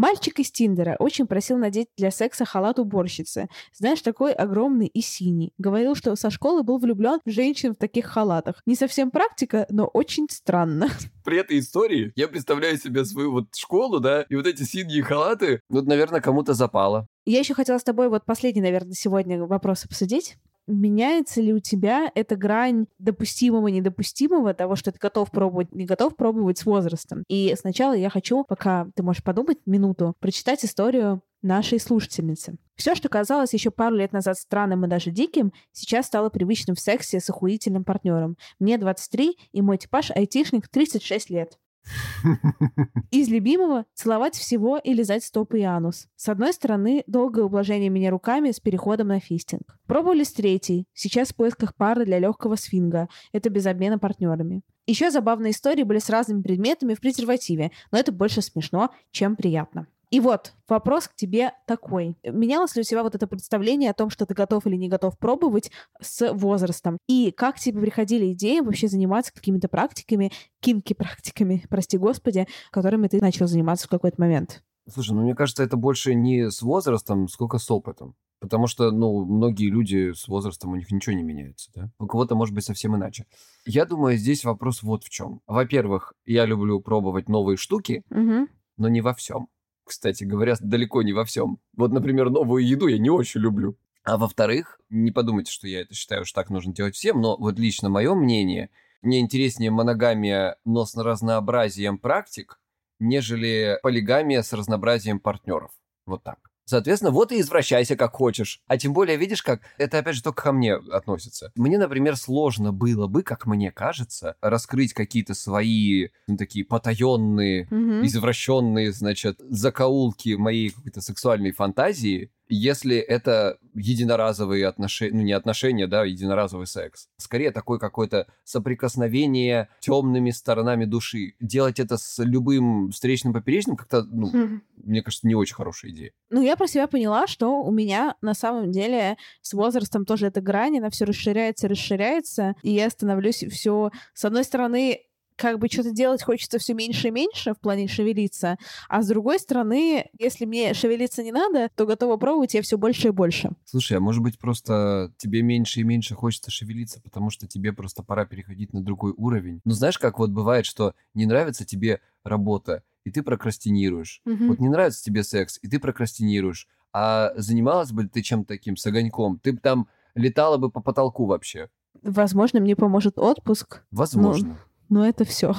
Мальчик 0.00 0.38
из 0.38 0.50
Тиндера 0.50 0.96
очень 0.98 1.26
просил 1.26 1.58
надеть 1.58 1.88
для 1.98 2.10
секса 2.10 2.46
халат 2.46 2.78
уборщицы. 2.78 3.50
Знаешь, 3.74 4.00
такой 4.00 4.32
огромный 4.32 4.86
и 4.86 5.02
синий. 5.02 5.52
Говорил, 5.58 5.94
что 5.94 6.16
со 6.16 6.30
школы 6.30 6.62
был 6.62 6.78
влюблен 6.78 7.20
в 7.26 7.30
женщин 7.30 7.74
в 7.74 7.76
таких 7.76 8.06
халатах. 8.06 8.62
Не 8.64 8.76
совсем 8.76 9.10
практика, 9.10 9.66
но 9.68 9.84
очень 9.84 10.26
странно. 10.30 10.88
При 11.22 11.36
этой 11.36 11.58
истории 11.58 12.12
я 12.16 12.28
представляю 12.28 12.78
себе 12.78 13.04
свою 13.04 13.30
вот 13.30 13.54
школу, 13.54 14.00
да, 14.00 14.22
и 14.22 14.36
вот 14.36 14.46
эти 14.46 14.62
синие 14.62 15.02
халаты. 15.02 15.60
Вот, 15.68 15.84
наверное, 15.84 16.22
кому-то 16.22 16.54
запало. 16.54 17.06
Я 17.26 17.40
еще 17.40 17.52
хотела 17.52 17.76
с 17.76 17.84
тобой 17.84 18.08
вот 18.08 18.24
последний, 18.24 18.62
наверное, 18.62 18.94
сегодня 18.94 19.44
вопрос 19.44 19.84
обсудить. 19.84 20.38
Меняется 20.66 21.40
ли 21.40 21.52
у 21.52 21.58
тебя 21.58 22.10
эта 22.14 22.36
грань 22.36 22.86
допустимого, 22.98 23.68
недопустимого, 23.68 24.54
того, 24.54 24.76
что 24.76 24.92
ты 24.92 24.98
готов 24.98 25.30
пробовать, 25.30 25.74
не 25.74 25.84
готов 25.84 26.16
пробовать 26.16 26.58
с 26.58 26.66
возрастом? 26.66 27.24
И 27.28 27.54
сначала 27.58 27.94
я 27.94 28.10
хочу, 28.10 28.44
пока 28.44 28.86
ты 28.94 29.02
можешь 29.02 29.24
подумать 29.24 29.58
минуту, 29.66 30.14
прочитать 30.20 30.64
историю 30.64 31.22
нашей 31.42 31.80
слушательницы. 31.80 32.56
Все, 32.76 32.94
что 32.94 33.08
казалось 33.08 33.52
еще 33.52 33.70
пару 33.70 33.96
лет 33.96 34.12
назад 34.12 34.38
странным 34.38 34.84
и 34.84 34.88
даже 34.88 35.10
диким, 35.10 35.52
сейчас 35.72 36.06
стало 36.06 36.28
привычным 36.30 36.76
в 36.76 36.80
сексе 36.80 37.20
с 37.20 37.28
охуительным 37.30 37.84
партнером. 37.84 38.36
Мне 38.58 38.78
23, 38.78 39.36
и 39.52 39.62
мой 39.62 39.78
типаж 39.78 40.10
айтишник 40.10 40.68
36 40.68 41.30
лет. 41.30 41.58
Из 43.10 43.28
любимого— 43.28 43.86
целовать 43.94 44.34
всего 44.34 44.78
и 44.78 44.92
лизать 44.92 45.24
стопы 45.24 45.60
и 45.60 45.62
анус. 45.62 46.06
С 46.16 46.28
одной 46.28 46.52
стороны, 46.52 47.02
долгое 47.06 47.44
ублажение 47.44 47.88
меня 47.88 48.10
руками 48.10 48.50
с 48.50 48.60
переходом 48.60 49.08
на 49.08 49.20
фистинг. 49.20 49.78
Пробовали 49.86 50.24
с 50.24 50.32
третьей, 50.32 50.86
сейчас 50.92 51.30
в 51.30 51.36
поисках 51.36 51.74
пары 51.74 52.04
для 52.04 52.18
легкого 52.18 52.56
свинга. 52.56 53.08
Это 53.32 53.50
без 53.50 53.66
обмена 53.66 53.98
партнерами. 53.98 54.62
Еще 54.86 55.10
забавные 55.10 55.52
истории 55.52 55.82
были 55.82 55.98
с 55.98 56.10
разными 56.10 56.42
предметами 56.42 56.94
в 56.94 57.00
презервативе, 57.00 57.70
но 57.92 57.98
это 57.98 58.12
больше 58.12 58.42
смешно, 58.42 58.90
чем 59.10 59.36
приятно. 59.36 59.86
И 60.10 60.18
вот, 60.18 60.54
вопрос 60.68 61.06
к 61.08 61.14
тебе 61.14 61.52
такой. 61.66 62.16
Менялось 62.24 62.74
ли 62.74 62.80
у 62.80 62.84
тебя 62.84 63.02
вот 63.04 63.14
это 63.14 63.26
представление 63.28 63.90
о 63.90 63.94
том, 63.94 64.10
что 64.10 64.26
ты 64.26 64.34
готов 64.34 64.66
или 64.66 64.74
не 64.76 64.88
готов 64.88 65.16
пробовать 65.18 65.70
с 66.00 66.32
возрастом? 66.32 66.98
И 67.08 67.30
как 67.30 67.58
тебе 67.60 67.80
приходили 67.80 68.32
идеи 68.32 68.58
вообще 68.60 68.88
заниматься 68.88 69.32
какими-то 69.32 69.68
практиками, 69.68 70.32
кинки-практиками, 70.60 71.64
прости 71.70 71.96
господи, 71.96 72.46
которыми 72.72 73.06
ты 73.08 73.20
начал 73.20 73.46
заниматься 73.46 73.86
в 73.86 73.90
какой-то 73.90 74.20
момент? 74.20 74.64
Слушай, 74.92 75.12
ну 75.12 75.22
мне 75.22 75.34
кажется, 75.36 75.62
это 75.62 75.76
больше 75.76 76.14
не 76.14 76.50
с 76.50 76.62
возрастом, 76.62 77.28
сколько 77.28 77.58
с 77.58 77.70
опытом. 77.70 78.16
Потому 78.40 78.66
что, 78.66 78.90
ну, 78.90 79.26
многие 79.26 79.68
люди 79.68 80.12
с 80.14 80.26
возрастом, 80.26 80.72
у 80.72 80.76
них 80.76 80.90
ничего 80.90 81.14
не 81.14 81.22
меняется, 81.22 81.70
да? 81.74 81.90
У 81.98 82.06
кого-то, 82.06 82.34
может 82.34 82.54
быть, 82.54 82.64
совсем 82.64 82.96
иначе. 82.96 83.26
Я 83.66 83.84
думаю, 83.84 84.16
здесь 84.16 84.44
вопрос 84.44 84.82
вот 84.82 85.04
в 85.04 85.10
чем. 85.10 85.42
Во-первых, 85.46 86.14
я 86.24 86.46
люблю 86.46 86.80
пробовать 86.80 87.28
новые 87.28 87.58
штуки, 87.58 88.02
Мгм. 88.08 88.48
но 88.78 88.88
не 88.88 89.02
во 89.02 89.12
всем. 89.12 89.48
Кстати 89.90 90.22
говоря, 90.22 90.54
далеко 90.60 91.02
не 91.02 91.12
во 91.12 91.24
всем. 91.24 91.58
Вот, 91.76 91.92
например, 91.92 92.30
новую 92.30 92.64
еду 92.64 92.86
я 92.86 92.96
не 92.96 93.10
очень 93.10 93.40
люблю. 93.40 93.76
А 94.04 94.16
во-вторых, 94.16 94.80
не 94.88 95.10
подумайте, 95.10 95.50
что 95.50 95.66
я 95.66 95.80
это 95.80 95.94
считаю, 95.94 96.24
что 96.24 96.40
так 96.40 96.48
нужно 96.48 96.72
делать 96.72 96.94
всем, 96.94 97.20
но 97.20 97.36
вот 97.36 97.58
лично 97.58 97.88
мое 97.88 98.14
мнение, 98.14 98.70
мне 99.02 99.18
интереснее 99.18 99.72
моногамия, 99.72 100.58
но 100.64 100.84
с 100.86 100.94
разнообразием 100.94 101.98
практик, 101.98 102.60
нежели 103.00 103.80
полигамия 103.82 104.42
с 104.42 104.52
разнообразием 104.52 105.18
партнеров. 105.18 105.72
Вот 106.06 106.22
так. 106.22 106.49
Соответственно, 106.70 107.10
вот 107.10 107.32
и 107.32 107.40
извращайся 107.40 107.96
как 107.96 108.12
хочешь. 108.14 108.60
А 108.68 108.78
тем 108.78 108.92
более, 108.92 109.16
видишь, 109.16 109.42
как 109.42 109.62
это 109.76 109.98
опять 109.98 110.14
же 110.14 110.22
только 110.22 110.44
ко 110.44 110.52
мне 110.52 110.74
относится. 110.74 111.50
Мне, 111.56 111.78
например, 111.78 112.14
сложно 112.14 112.72
было 112.72 113.08
бы, 113.08 113.24
как 113.24 113.44
мне 113.46 113.72
кажется, 113.72 114.36
раскрыть 114.40 114.92
какие-то 114.92 115.34
свои 115.34 116.10
ну, 116.28 116.36
такие 116.36 116.64
потаенные 116.64 117.66
Мгм. 117.72 118.06
извращенные, 118.06 118.92
значит, 118.92 119.40
закоулки 119.48 120.36
моей 120.36 120.70
какой-то 120.70 121.00
сексуальной 121.00 121.50
фантазии, 121.50 122.30
если 122.50 122.96
это 122.96 123.58
единоразовые 123.74 124.66
отношения, 124.66 125.16
ну 125.16 125.22
не 125.22 125.32
отношения, 125.32 125.86
да, 125.86 126.04
единоразовый 126.04 126.66
секс. 126.66 127.08
Скорее 127.16 127.52
такое 127.52 127.78
какое-то 127.78 128.26
соприкосновение 128.44 129.68
темными 129.80 130.30
сторонами 130.30 130.84
души. 130.84 131.34
Делать 131.40 131.78
это 131.78 131.96
с 131.96 132.22
любым 132.22 132.90
встречным 132.90 133.32
поперечным 133.32 133.76
как-то, 133.76 134.02
ну, 134.02 134.60
мне 134.76 135.02
кажется, 135.02 135.26
не 135.26 135.34
очень 135.34 135.54
хорошая 135.54 135.92
идея. 135.92 136.12
Ну, 136.30 136.42
я 136.42 136.56
про 136.56 136.66
себя 136.66 136.86
поняла, 136.86 137.26
что 137.26 137.62
у 137.62 137.70
меня 137.70 138.16
на 138.20 138.34
самом 138.34 138.70
деле 138.72 139.16
с 139.40 139.52
возрастом 139.52 140.04
тоже 140.04 140.26
эта 140.26 140.40
грань, 140.40 140.78
она 140.78 140.90
все 140.90 141.04
расширяется, 141.04 141.68
расширяется, 141.68 142.54
и 142.62 142.72
я 142.72 142.90
становлюсь 142.90 143.44
все, 143.50 143.90
с 144.12 144.24
одной 144.24 144.44
стороны, 144.44 145.00
как 145.40 145.58
бы 145.58 145.68
что-то 145.68 145.90
делать 145.90 146.22
хочется 146.22 146.58
все 146.58 146.74
меньше 146.74 147.08
и 147.08 147.10
меньше 147.10 147.54
в 147.54 147.60
плане 147.60 147.88
шевелиться, 147.88 148.58
а 148.88 149.02
с 149.02 149.08
другой 149.08 149.38
стороны, 149.38 150.10
если 150.18 150.44
мне 150.44 150.74
шевелиться 150.74 151.22
не 151.22 151.32
надо, 151.32 151.70
то 151.74 151.86
готова 151.86 152.18
пробовать 152.18 152.52
я 152.52 152.60
все 152.60 152.76
больше 152.76 153.08
и 153.08 153.10
больше. 153.10 153.50
Слушай, 153.64 153.96
а 153.96 154.00
может 154.00 154.22
быть 154.22 154.38
просто 154.38 155.14
тебе 155.16 155.40
меньше 155.40 155.80
и 155.80 155.82
меньше 155.82 156.14
хочется 156.14 156.50
шевелиться, 156.50 157.00
потому 157.00 157.30
что 157.30 157.46
тебе 157.46 157.72
просто 157.72 158.02
пора 158.02 158.26
переходить 158.26 158.74
на 158.74 158.82
другой 158.82 159.14
уровень? 159.16 159.62
Ну 159.64 159.72
знаешь, 159.72 159.98
как 159.98 160.18
вот 160.18 160.30
бывает, 160.30 160.66
что 160.66 160.94
не 161.14 161.24
нравится 161.24 161.64
тебе 161.64 162.00
работа, 162.22 162.82
и 163.04 163.10
ты 163.10 163.22
прокрастинируешь. 163.22 164.20
Мгм. 164.26 164.48
Вот 164.48 164.58
не 164.58 164.68
нравится 164.68 165.02
тебе 165.02 165.24
секс, 165.24 165.58
и 165.62 165.68
ты 165.68 165.78
прокрастинируешь. 165.78 166.68
А 166.92 167.32
занималась 167.36 167.92
бы 167.92 168.06
ты 168.06 168.20
чем-то 168.20 168.48
таким, 168.48 168.76
с 168.76 168.84
огоньком, 168.84 169.38
ты 169.38 169.52
бы 169.54 169.58
там 169.58 169.88
летала 170.14 170.58
бы 170.58 170.70
по 170.70 170.80
потолку 170.80 171.24
вообще. 171.24 171.70
Возможно, 172.02 172.60
мне 172.60 172.76
поможет 172.76 173.18
отпуск. 173.18 173.82
Возможно. 173.90 174.58
Но 174.90 175.08
это 175.08 175.24
все. 175.24 175.54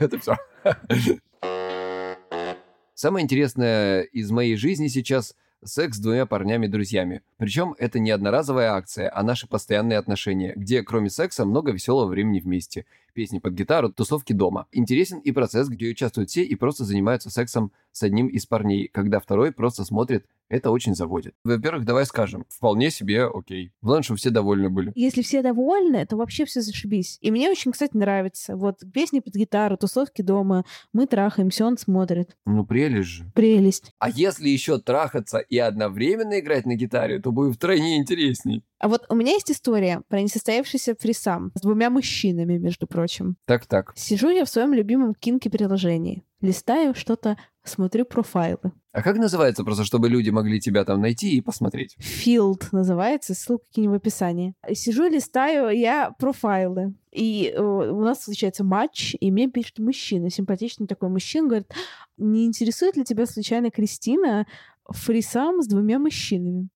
Это 0.00 0.18
все. 0.18 0.36
Самое 2.94 3.24
интересное 3.24 4.02
из 4.02 4.30
моей 4.30 4.56
жизни 4.56 4.88
сейчас 4.88 5.34
секс 5.64 5.96
с 5.96 6.00
двумя 6.00 6.26
парнями-друзьями. 6.26 7.22
Причем 7.36 7.74
это 7.78 7.98
не 7.98 8.10
одноразовая 8.10 8.72
акция, 8.72 9.10
а 9.12 9.22
наши 9.22 9.48
постоянные 9.48 9.98
отношения, 9.98 10.52
где 10.54 10.82
кроме 10.82 11.10
секса 11.10 11.44
много 11.44 11.72
веселого 11.72 12.06
времени 12.06 12.40
вместе. 12.40 12.86
Песни 13.18 13.40
под 13.40 13.54
гитару, 13.54 13.92
тусовки 13.92 14.32
дома. 14.32 14.68
Интересен 14.70 15.18
и 15.18 15.32
процесс, 15.32 15.68
где 15.68 15.88
участвуют 15.88 16.30
все 16.30 16.44
и 16.44 16.54
просто 16.54 16.84
занимаются 16.84 17.30
сексом 17.30 17.72
с 17.90 18.04
одним 18.04 18.28
из 18.28 18.46
парней, 18.46 18.86
когда 18.86 19.18
второй 19.18 19.50
просто 19.50 19.84
смотрит. 19.84 20.24
Это 20.48 20.70
очень 20.70 20.94
заводит. 20.94 21.34
Во-первых, 21.44 21.84
давай 21.84 22.06
скажем, 22.06 22.46
вполне 22.48 22.90
себе 22.90 23.26
окей. 23.26 23.72
Главное, 23.82 24.04
чтобы 24.04 24.18
все 24.18 24.30
довольны 24.30 24.70
были. 24.70 24.92
Если 24.94 25.22
все 25.22 25.42
довольны, 25.42 26.06
то 26.06 26.16
вообще 26.16 26.44
все 26.44 26.62
зашибись. 26.62 27.18
И 27.20 27.32
мне 27.32 27.50
очень, 27.50 27.72
кстати, 27.72 27.96
нравится. 27.96 28.56
Вот 28.56 28.78
песни 28.94 29.18
под 29.18 29.34
гитару, 29.34 29.76
тусовки 29.76 30.22
дома, 30.22 30.64
мы 30.92 31.06
трахаемся, 31.06 31.66
он 31.66 31.76
смотрит. 31.76 32.36
Ну, 32.46 32.64
прелесть 32.64 33.08
же. 33.08 33.30
Прелесть. 33.34 33.92
А 33.98 34.08
если 34.08 34.48
еще 34.48 34.78
трахаться 34.78 35.38
и 35.38 35.58
одновременно 35.58 36.38
играть 36.38 36.66
на 36.66 36.76
гитаре, 36.76 37.18
то 37.18 37.32
будет 37.32 37.56
втройне 37.56 37.98
интересней. 37.98 38.64
А 38.78 38.88
вот 38.88 39.06
у 39.08 39.16
меня 39.16 39.32
есть 39.32 39.50
история 39.50 40.02
про 40.08 40.22
несостоявшийся 40.22 40.94
фрисам 40.94 41.50
с 41.56 41.60
двумя 41.60 41.90
мужчинами, 41.90 42.58
между 42.58 42.86
прочим. 42.86 43.07
Так-так. 43.46 43.92
Сижу 43.96 44.30
я 44.30 44.44
в 44.44 44.48
своем 44.48 44.72
любимом 44.72 45.14
кинке-приложении. 45.14 46.24
Листаю 46.40 46.94
что-то, 46.94 47.36
смотрю 47.64 48.04
профайлы. 48.04 48.72
А 48.92 49.02
как 49.02 49.16
называется, 49.16 49.64
просто 49.64 49.84
чтобы 49.84 50.08
люди 50.08 50.30
могли 50.30 50.60
тебя 50.60 50.84
там 50.84 51.00
найти 51.00 51.36
и 51.36 51.40
посмотреть? 51.40 51.96
Field 51.98 52.68
называется, 52.72 53.34
ссылка 53.34 53.64
кинь 53.72 53.88
в 53.88 53.92
описании. 53.92 54.54
Сижу, 54.72 55.08
листаю 55.08 55.76
я 55.76 56.12
профайлы. 56.18 56.94
И 57.12 57.52
э, 57.54 57.60
у 57.60 58.00
нас 58.00 58.24
случается 58.24 58.64
матч, 58.64 59.16
и 59.18 59.30
мне 59.30 59.48
пишет 59.48 59.78
мужчина, 59.78 60.30
симпатичный 60.30 60.86
такой 60.86 61.08
мужчина, 61.08 61.48
говорит, 61.48 61.72
не 62.16 62.46
интересует 62.46 62.96
ли 62.96 63.04
тебя 63.04 63.26
случайно 63.26 63.70
Кристина 63.70 64.46
фрисам 64.88 65.62
с 65.62 65.66
двумя 65.66 65.98
мужчинами? 65.98 66.68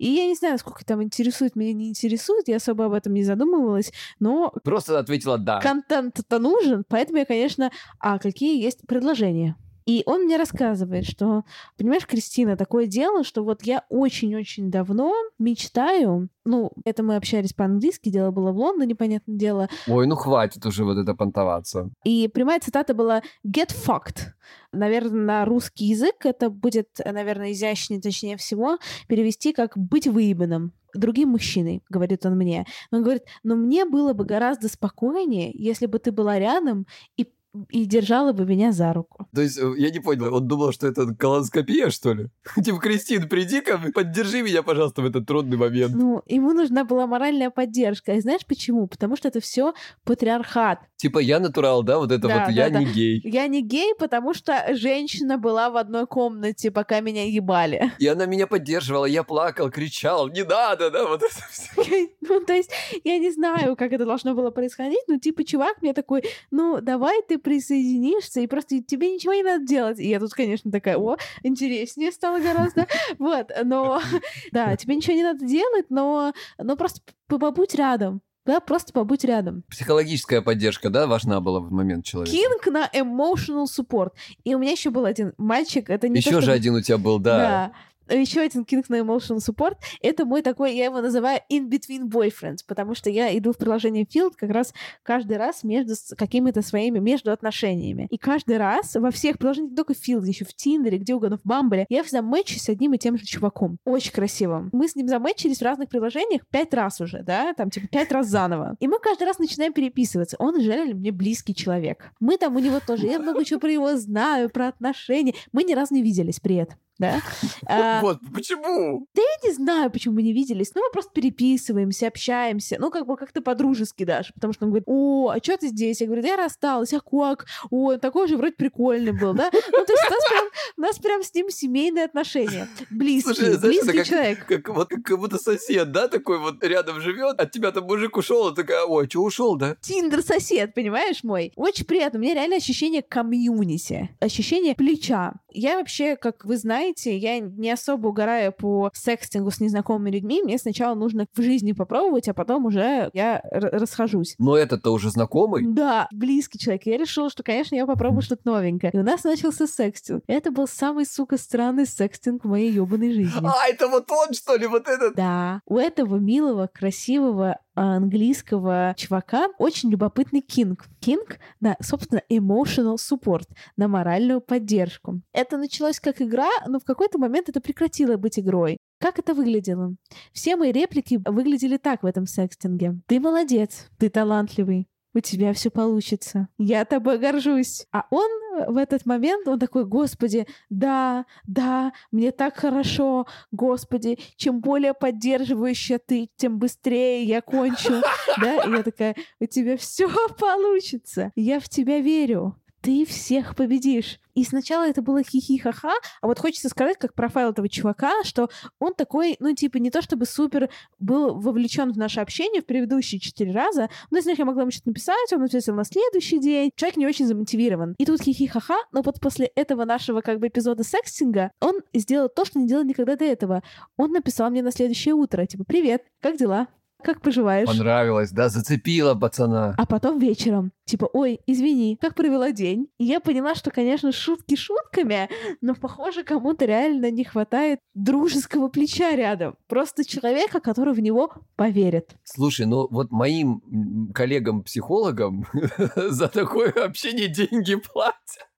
И 0.00 0.08
я 0.08 0.26
не 0.26 0.34
знаю, 0.34 0.58
сколько 0.58 0.82
там 0.82 1.02
интересует, 1.02 1.56
меня 1.56 1.74
не 1.74 1.90
интересует, 1.90 2.48
я 2.48 2.56
особо 2.56 2.86
об 2.86 2.94
этом 2.94 3.12
не 3.12 3.22
задумывалась, 3.22 3.92
но 4.18 4.50
Просто 4.64 4.98
ответила 4.98 5.36
«да». 5.36 5.60
контент-то 5.60 6.38
нужен, 6.38 6.84
поэтому 6.88 7.18
я, 7.18 7.26
конечно, 7.26 7.70
а 7.98 8.18
какие 8.18 8.62
есть 8.62 8.86
предложения? 8.86 9.56
И 9.90 10.04
он 10.06 10.22
мне 10.26 10.36
рассказывает, 10.36 11.04
что, 11.04 11.42
понимаешь, 11.76 12.06
Кристина, 12.06 12.56
такое 12.56 12.86
дело, 12.86 13.24
что 13.24 13.42
вот 13.42 13.64
я 13.64 13.84
очень-очень 13.88 14.70
давно 14.70 15.12
мечтаю, 15.36 16.28
ну, 16.44 16.70
это 16.84 17.02
мы 17.02 17.16
общались 17.16 17.52
по-английски, 17.52 18.08
дело 18.08 18.30
было 18.30 18.52
в 18.52 18.56
Лондоне, 18.56 18.94
понятное 18.94 19.36
дело, 19.36 19.68
Ой, 19.88 20.06
ну 20.06 20.14
хватит 20.14 20.64
уже 20.64 20.84
вот 20.84 20.96
это 20.96 21.14
понтоваться. 21.14 21.90
и 22.04 22.28
прямая 22.28 22.60
цитата 22.60 22.94
была 22.94 23.22
«get 23.44 23.70
fucked». 23.74 24.28
Наверное, 24.72 25.24
на 25.24 25.44
русский 25.44 25.86
язык 25.86 26.24
это 26.24 26.50
будет, 26.50 26.86
наверное, 27.04 27.50
изящнее, 27.50 28.00
точнее 28.00 28.36
всего, 28.36 28.78
перевести 29.08 29.52
как 29.52 29.76
«быть 29.76 30.06
выебанным» 30.06 30.72
другим 30.94 31.30
мужчиной, 31.30 31.82
говорит 31.88 32.26
он 32.26 32.36
мне. 32.36 32.64
Он 32.92 33.02
говорит, 33.02 33.22
но 33.42 33.56
мне 33.56 33.84
было 33.84 34.12
бы 34.12 34.24
гораздо 34.24 34.68
спокойнее, 34.68 35.50
если 35.54 35.86
бы 35.86 35.98
ты 35.98 36.12
была 36.12 36.38
рядом 36.38 36.86
и 37.16 37.28
и 37.68 37.84
держала 37.84 38.32
бы 38.32 38.44
меня 38.44 38.72
за 38.72 38.92
руку. 38.92 39.26
То 39.34 39.42
есть, 39.42 39.58
э, 39.58 39.72
я 39.76 39.90
не 39.90 40.00
понял, 40.00 40.34
он 40.34 40.46
думал, 40.46 40.72
что 40.72 40.86
это 40.86 41.14
колоноскопия, 41.14 41.90
что 41.90 42.12
ли? 42.12 42.28
Типа, 42.64 42.78
Кристин, 42.78 43.28
приди-ка, 43.28 43.80
поддержи 43.92 44.42
меня, 44.42 44.62
пожалуйста, 44.62 45.02
в 45.02 45.06
этот 45.06 45.26
трудный 45.26 45.56
момент. 45.56 45.94
Ну, 45.94 46.22
ему 46.26 46.52
нужна 46.52 46.84
была 46.84 47.06
моральная 47.06 47.50
поддержка. 47.50 48.12
И 48.12 48.20
знаешь 48.20 48.46
почему? 48.46 48.86
Потому 48.86 49.16
что 49.16 49.28
это 49.28 49.40
все 49.40 49.74
патриархат. 50.04 50.80
Типа, 50.96 51.18
я 51.18 51.40
натурал, 51.40 51.82
да, 51.82 51.98
вот 51.98 52.12
это 52.12 52.28
Да, 52.28 52.34
вот, 52.38 52.46
да, 52.46 52.50
я 52.52 52.70
да. 52.70 52.78
не 52.78 52.86
гей. 52.86 53.20
Я 53.24 53.46
не 53.48 53.62
гей, 53.62 53.94
потому 53.98 54.34
что 54.34 54.66
женщина 54.74 55.38
была 55.38 55.70
в 55.70 55.76
одной 55.76 56.06
комнате, 56.06 56.70
пока 56.70 57.00
меня 57.00 57.24
ебали. 57.24 57.92
И 57.98 58.06
она 58.06 58.26
меня 58.26 58.46
поддерживала, 58.46 59.06
я 59.06 59.24
плакал, 59.24 59.70
кричал, 59.70 60.28
не 60.28 60.44
надо, 60.44 60.90
да, 60.90 61.06
вот 61.06 61.22
это 61.22 61.34
все. 61.50 62.10
Ну, 62.20 62.44
то 62.44 62.52
есть, 62.52 62.70
я 63.02 63.18
не 63.18 63.30
знаю, 63.32 63.74
как 63.74 63.92
это 63.92 64.04
должно 64.04 64.34
было 64.34 64.50
происходить, 64.50 65.02
но 65.08 65.18
типа 65.18 65.42
чувак 65.42 65.82
мне 65.82 65.92
такой, 65.92 66.22
ну, 66.50 66.80
давай 66.80 67.22
ты 67.22 67.39
присоединишься, 67.40 68.40
и 68.40 68.46
просто 68.46 68.82
тебе 68.82 69.12
ничего 69.14 69.34
не 69.34 69.42
надо 69.42 69.64
делать. 69.64 69.98
И 69.98 70.08
я 70.08 70.20
тут, 70.20 70.32
конечно, 70.32 70.70
такая, 70.70 70.96
о, 70.96 71.16
интереснее 71.42 72.12
стало 72.12 72.40
гораздо. 72.40 72.86
Вот, 73.18 73.50
но, 73.64 74.00
да, 74.52 74.76
тебе 74.76 74.96
ничего 74.96 75.14
не 75.16 75.22
надо 75.22 75.44
делать, 75.44 75.86
но, 75.90 76.32
но 76.58 76.76
просто 76.76 77.00
побудь 77.28 77.74
рядом. 77.74 78.22
Да, 78.46 78.58
просто 78.60 78.92
побудь 78.92 79.22
рядом. 79.24 79.64
Психологическая 79.68 80.40
поддержка, 80.40 80.88
да, 80.88 81.06
важна 81.06 81.40
была 81.40 81.60
в 81.60 81.70
момент 81.70 82.06
человека? 82.06 82.34
Кинг 82.36 82.66
на 82.66 82.88
emotional 82.92 83.66
support. 83.66 84.12
И 84.44 84.54
у 84.54 84.58
меня 84.58 84.72
еще 84.72 84.90
был 84.90 85.04
один 85.04 85.34
мальчик, 85.36 85.90
это 85.90 86.08
не 86.08 86.18
Еще 86.18 86.30
то, 86.30 86.36
же 86.36 86.42
чтобы- 86.42 86.56
один 86.56 86.74
у 86.74 86.80
тебя 86.80 86.96
был, 86.98 87.18
да. 87.18 87.38
Да. 87.38 87.72
Еще 88.10 88.40
один 88.40 88.64
кинг 88.64 88.88
на 88.88 88.96
emotional 88.96 89.38
support. 89.38 89.76
Это 90.02 90.24
мой 90.24 90.42
такой, 90.42 90.74
я 90.74 90.86
его 90.86 91.00
называю 91.00 91.40
in-between 91.50 92.08
boyfriends, 92.08 92.58
потому 92.66 92.94
что 92.94 93.08
я 93.08 93.36
иду 93.36 93.52
в 93.52 93.58
приложение 93.58 94.04
Field 94.04 94.32
как 94.36 94.50
раз 94.50 94.74
каждый 95.02 95.36
раз 95.36 95.62
между 95.64 95.94
какими-то 96.16 96.62
своими, 96.62 96.98
между 96.98 97.30
отношениями. 97.32 98.06
И 98.10 98.18
каждый 98.18 98.58
раз 98.58 98.96
во 98.96 99.10
всех 99.10 99.38
приложениях, 99.38 99.70
не 99.70 99.76
только 99.76 99.92
Field, 99.92 100.26
еще 100.26 100.44
в 100.44 100.54
Тиндере, 100.54 100.98
где 100.98 101.14
угодно, 101.14 101.38
в 101.38 101.44
Бамбле, 101.44 101.86
я 101.88 102.02
всегда 102.02 102.22
мэчусь 102.22 102.62
с 102.62 102.68
одним 102.68 102.94
и 102.94 102.98
тем 102.98 103.16
же 103.16 103.24
чуваком. 103.24 103.78
Очень 103.84 104.12
красиво. 104.12 104.68
Мы 104.72 104.88
с 104.88 104.96
ним 104.96 105.08
замэчились 105.08 105.58
в 105.58 105.62
разных 105.62 105.88
приложениях 105.88 106.42
пять 106.50 106.74
раз 106.74 107.00
уже, 107.00 107.22
да, 107.22 107.54
там 107.54 107.70
типа 107.70 107.86
пять 107.88 108.12
раз 108.12 108.26
заново. 108.26 108.76
И 108.80 108.88
мы 108.88 108.98
каждый 108.98 109.24
раз 109.24 109.38
начинаем 109.38 109.72
переписываться. 109.72 110.36
Он 110.38 110.58
реально 110.60 110.94
мне 110.94 111.12
близкий 111.12 111.54
человек. 111.54 112.12
Мы 112.20 112.36
там 112.38 112.56
у 112.56 112.58
него 112.58 112.80
тоже, 112.84 113.06
я 113.06 113.18
много 113.18 113.44
чего 113.44 113.60
про 113.60 113.70
него 113.70 113.96
знаю, 113.96 114.50
про 114.50 114.68
отношения. 114.68 115.34
Мы 115.52 115.64
ни 115.64 115.74
разу 115.74 115.94
не 115.94 116.02
виделись 116.02 116.40
при 116.40 116.56
этом. 116.56 116.78
Да? 117.00 117.20
А, 117.66 118.00
Вот, 118.02 118.18
почему? 118.34 119.06
да 119.14 119.22
я 119.22 119.48
не 119.48 119.54
знаю, 119.54 119.90
почему 119.90 120.16
мы 120.16 120.22
не 120.22 120.32
виделись. 120.32 120.72
Ну, 120.74 120.82
мы 120.82 120.90
просто 120.92 121.10
переписываемся, 121.14 122.08
общаемся. 122.08 122.76
Ну, 122.78 122.90
как 122.90 123.06
бы 123.06 123.16
как-то 123.16 123.40
по-дружески 123.42 124.04
даже. 124.04 124.32
Потому 124.34 124.52
что 124.52 124.64
он 124.66 124.70
говорит, 124.70 124.84
о, 124.86 125.30
а 125.30 125.38
что 125.42 125.56
ты 125.56 125.68
здесь? 125.68 126.00
Я 126.00 126.06
говорю, 126.06 126.22
да 126.22 126.28
я 126.28 126.36
рассталась. 126.36 126.92
А 126.92 127.00
как? 127.00 127.46
О, 127.70 127.96
такой 127.96 128.28
же 128.28 128.36
вроде 128.36 128.54
прикольный 128.54 129.12
был, 129.12 129.32
да? 129.34 129.50
Ну, 129.52 129.84
то 129.86 129.92
есть 129.92 130.04
у 130.06 130.12
нас 130.12 130.24
прям, 130.28 130.44
у 130.76 130.80
нас 130.80 130.98
прям 130.98 131.22
с 131.22 131.34
ним 131.34 131.50
семейные 131.50 132.04
отношения. 132.04 132.68
Близкие, 132.90 133.34
Слушай, 133.34 133.52
знаешь, 133.54 133.76
близкий 133.76 133.98
как, 133.98 134.06
человек. 134.06 134.46
как, 134.46 134.68
вот, 134.68 134.88
как, 134.88 135.02
как 135.02 135.18
будто 135.18 135.38
сосед, 135.38 135.92
да, 135.92 136.08
такой 136.08 136.38
вот 136.38 136.62
рядом 136.62 137.00
живет, 137.00 137.40
от 137.40 137.50
тебя 137.50 137.70
там 137.72 137.84
мужик 137.84 138.16
ушел, 138.16 138.48
а 138.48 138.54
такая, 138.54 138.84
ой, 138.84 139.08
что 139.08 139.22
ушел, 139.22 139.56
да? 139.56 139.76
Тиндер-сосед, 139.80 140.74
понимаешь, 140.74 141.22
мой? 141.24 141.52
Очень 141.56 141.86
приятно. 141.86 142.18
У 142.18 142.22
меня 142.22 142.34
реально 142.34 142.56
ощущение 142.56 143.02
комьюнити, 143.02 144.10
ощущение 144.20 144.74
плеча. 144.74 145.34
Я 145.52 145.78
вообще, 145.78 146.16
как 146.16 146.44
вы 146.44 146.56
знаете, 146.56 146.89
я 146.96 147.38
не 147.38 147.70
особо 147.70 148.08
угораю 148.08 148.52
по 148.52 148.90
секстингу 148.94 149.50
с 149.50 149.60
незнакомыми 149.60 150.10
людьми. 150.10 150.42
Мне 150.42 150.58
сначала 150.58 150.94
нужно 150.94 151.26
в 151.34 151.42
жизни 151.42 151.72
попробовать, 151.72 152.28
а 152.28 152.34
потом 152.34 152.66
уже 152.66 153.10
я 153.12 153.42
расхожусь. 153.50 154.34
Но 154.38 154.56
этот-то 154.56 154.92
уже 154.92 155.10
знакомый. 155.10 155.64
Да, 155.66 156.08
близкий 156.12 156.58
человек. 156.58 156.86
Я 156.86 156.98
решила, 156.98 157.30
что, 157.30 157.42
конечно, 157.42 157.74
я 157.74 157.86
попробую 157.86 158.22
что-то 158.22 158.42
новенькое. 158.44 158.92
И 158.94 158.98
у 158.98 159.02
нас 159.02 159.24
начался 159.24 159.66
секстинг. 159.66 160.22
Это 160.26 160.50
был 160.50 160.66
самый, 160.66 161.06
сука, 161.06 161.36
странный 161.38 161.86
секстинг 161.86 162.44
в 162.44 162.48
моей 162.48 162.72
ебаной 162.72 163.12
жизни. 163.12 163.46
А, 163.46 163.68
это 163.68 163.88
вот 163.88 164.10
он, 164.10 164.34
что 164.34 164.56
ли, 164.56 164.66
вот 164.66 164.88
этот? 164.88 165.14
Да, 165.14 165.60
у 165.66 165.78
этого 165.78 166.16
милого, 166.16 166.68
красивого 166.72 167.58
английского 167.80 168.94
чувака 168.96 169.48
очень 169.58 169.90
любопытный 169.90 170.40
кинг. 170.40 170.86
Кинг 171.00 171.38
на, 171.60 171.76
собственно, 171.80 172.22
emotional 172.30 172.96
support, 172.96 173.48
на 173.76 173.88
моральную 173.88 174.40
поддержку. 174.40 175.20
Это 175.32 175.56
началось 175.56 176.00
как 176.00 176.20
игра, 176.20 176.48
но 176.66 176.78
в 176.78 176.84
какой-то 176.84 177.18
момент 177.18 177.48
это 177.48 177.60
прекратило 177.60 178.16
быть 178.16 178.38
игрой. 178.38 178.76
Как 178.98 179.18
это 179.18 179.32
выглядело? 179.32 179.94
Все 180.32 180.56
мои 180.56 180.72
реплики 180.72 181.20
выглядели 181.24 181.78
так 181.78 182.02
в 182.02 182.06
этом 182.06 182.26
секстинге. 182.26 183.00
Ты 183.06 183.18
молодец, 183.18 183.88
ты 183.98 184.10
талантливый, 184.10 184.86
у 185.14 185.20
тебя 185.20 185.52
все 185.52 185.70
получится. 185.70 186.48
Я 186.58 186.84
тобой 186.84 187.18
горжусь. 187.18 187.86
А 187.92 188.06
он 188.10 188.28
в 188.68 188.76
этот 188.76 189.06
момент, 189.06 189.46
он 189.48 189.58
такой, 189.58 189.84
господи, 189.84 190.46
да, 190.68 191.26
да, 191.46 191.92
мне 192.10 192.32
так 192.32 192.56
хорошо, 192.56 193.26
господи, 193.50 194.18
чем 194.36 194.60
более 194.60 194.94
поддерживающая 194.94 195.98
ты, 195.98 196.28
тем 196.36 196.58
быстрее 196.58 197.24
я 197.24 197.40
кончу. 197.40 198.02
Да, 198.40 198.64
и 198.64 198.70
я 198.70 198.82
такая, 198.82 199.16
у 199.40 199.46
тебя 199.46 199.76
все 199.76 200.08
получится. 200.38 201.32
Я 201.34 201.60
в 201.60 201.68
тебя 201.68 202.00
верю 202.00 202.56
ты 202.80 203.04
всех 203.04 203.54
победишь. 203.56 204.18
И 204.34 204.44
сначала 204.44 204.88
это 204.88 205.02
было 205.02 205.22
хихи-ха-ха, 205.22 205.92
а 206.20 206.26
вот 206.26 206.38
хочется 206.38 206.68
сказать, 206.68 206.96
как 206.98 207.14
профайл 207.14 207.50
этого 207.50 207.68
чувака, 207.68 208.12
что 208.24 208.48
он 208.78 208.94
такой, 208.94 209.36
ну, 209.40 209.54
типа, 209.54 209.78
не 209.78 209.90
то 209.90 210.02
чтобы 210.02 210.24
супер 210.24 210.70
был 210.98 211.34
вовлечен 211.34 211.92
в 211.92 211.98
наше 211.98 212.20
общение 212.20 212.62
в 212.62 212.66
предыдущие 212.66 213.20
четыре 213.20 213.52
раза, 213.52 213.90
но 214.10 214.18
если 214.18 214.34
я 214.36 214.44
могла 214.44 214.62
ему 214.62 214.70
что-то 214.70 214.90
написать, 214.90 215.32
он 215.32 215.42
ответил 215.42 215.74
на 215.74 215.84
следующий 215.84 216.38
день. 216.38 216.70
Человек 216.76 216.96
не 216.96 217.06
очень 217.06 217.26
замотивирован. 217.26 217.94
И 217.98 218.06
тут 218.06 218.22
хихи-ха-ха, 218.22 218.76
но 218.92 219.02
вот 219.02 219.20
после 219.20 219.46
этого 219.56 219.84
нашего 219.84 220.20
как 220.20 220.38
бы 220.38 220.48
эпизода 220.48 220.84
секстинга 220.84 221.50
он 221.60 221.80
сделал 221.92 222.28
то, 222.28 222.44
что 222.44 222.58
не 222.58 222.66
делал 222.66 222.84
никогда 222.84 223.16
до 223.16 223.24
этого. 223.24 223.62
Он 223.96 224.12
написал 224.12 224.50
мне 224.50 224.62
на 224.62 224.70
следующее 224.70 225.14
утро, 225.14 225.44
типа, 225.44 225.64
привет, 225.64 226.04
как 226.20 226.36
дела? 226.36 226.68
Как 227.02 227.20
поживаешь? 227.20 227.66
Понравилось, 227.66 228.30
да, 228.30 228.48
зацепила 228.48 229.14
пацана. 229.14 229.74
А 229.76 229.86
потом 229.86 230.18
вечером, 230.18 230.72
типа, 230.84 231.08
ой, 231.12 231.40
извини, 231.46 231.98
как 232.00 232.14
провела 232.14 232.52
день? 232.52 232.88
И 232.98 233.04
я 233.04 233.20
поняла, 233.20 233.54
что, 233.54 233.70
конечно, 233.70 234.12
шутки 234.12 234.56
шутками, 234.56 235.28
но, 235.60 235.74
похоже, 235.74 236.24
кому-то 236.24 236.64
реально 236.64 237.10
не 237.10 237.24
хватает 237.24 237.80
дружеского 237.94 238.68
плеча 238.68 239.14
рядом. 239.16 239.56
Просто 239.68 240.04
человека, 240.04 240.60
который 240.60 240.94
в 240.94 241.00
него 241.00 241.32
поверит. 241.56 242.16
Слушай, 242.24 242.66
ну 242.66 242.88
вот 242.90 243.10
моим 243.10 244.10
коллегам-психологам 244.14 245.46
за 245.96 246.28
такое 246.28 246.70
общение 246.70 247.28
деньги 247.28 247.74
платят 247.74 248.48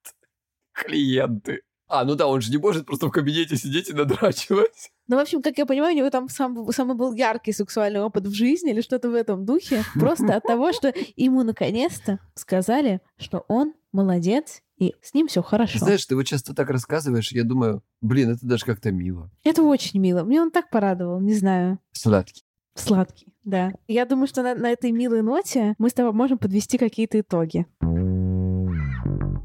клиенты. 0.72 1.62
А, 1.88 2.04
ну 2.04 2.14
да, 2.14 2.26
он 2.26 2.40
же 2.40 2.50
не 2.50 2.56
может 2.56 2.86
просто 2.86 3.08
в 3.08 3.10
кабинете 3.10 3.56
сидеть 3.56 3.90
и 3.90 3.92
надрачивать. 3.92 4.91
Ну, 5.08 5.16
в 5.16 5.18
общем, 5.18 5.42
как 5.42 5.58
я 5.58 5.66
понимаю, 5.66 5.94
у 5.94 5.98
него 5.98 6.10
там 6.10 6.28
сам, 6.28 6.70
самый 6.72 6.96
был 6.96 7.12
яркий 7.12 7.52
сексуальный 7.52 8.00
опыт 8.00 8.26
в 8.26 8.32
жизни 8.32 8.70
или 8.70 8.80
что-то 8.80 9.10
в 9.10 9.14
этом 9.14 9.44
духе. 9.44 9.82
Просто 9.94 10.36
от 10.36 10.44
того, 10.44 10.72
что 10.72 10.92
ему 11.16 11.42
наконец-то 11.42 12.20
сказали, 12.34 13.00
что 13.16 13.44
он 13.48 13.74
молодец, 13.92 14.62
и 14.78 14.94
с 15.02 15.14
ним 15.14 15.28
все 15.28 15.42
хорошо. 15.42 15.78
Знаешь, 15.78 16.04
ты 16.06 16.16
вот 16.16 16.24
часто 16.24 16.54
так 16.54 16.70
рассказываешь, 16.70 17.32
я 17.32 17.44
думаю, 17.44 17.82
блин, 18.00 18.30
это 18.30 18.46
даже 18.46 18.64
как-то 18.64 18.90
мило. 18.90 19.30
Это 19.44 19.62
очень 19.62 20.00
мило. 20.00 20.24
Мне 20.24 20.40
он 20.40 20.50
так 20.50 20.70
порадовал, 20.70 21.20
не 21.20 21.34
знаю. 21.34 21.78
Сладкий. 21.92 22.44
Сладкий, 22.74 23.34
да. 23.44 23.70
Я 23.86 24.06
думаю, 24.06 24.26
что 24.26 24.42
на, 24.42 24.54
на 24.54 24.70
этой 24.70 24.92
милой 24.92 25.22
ноте 25.22 25.74
мы 25.78 25.90
с 25.90 25.92
тобой 25.92 26.12
можем 26.12 26.38
подвести 26.38 26.78
какие-то 26.78 27.20
итоги. 27.20 27.66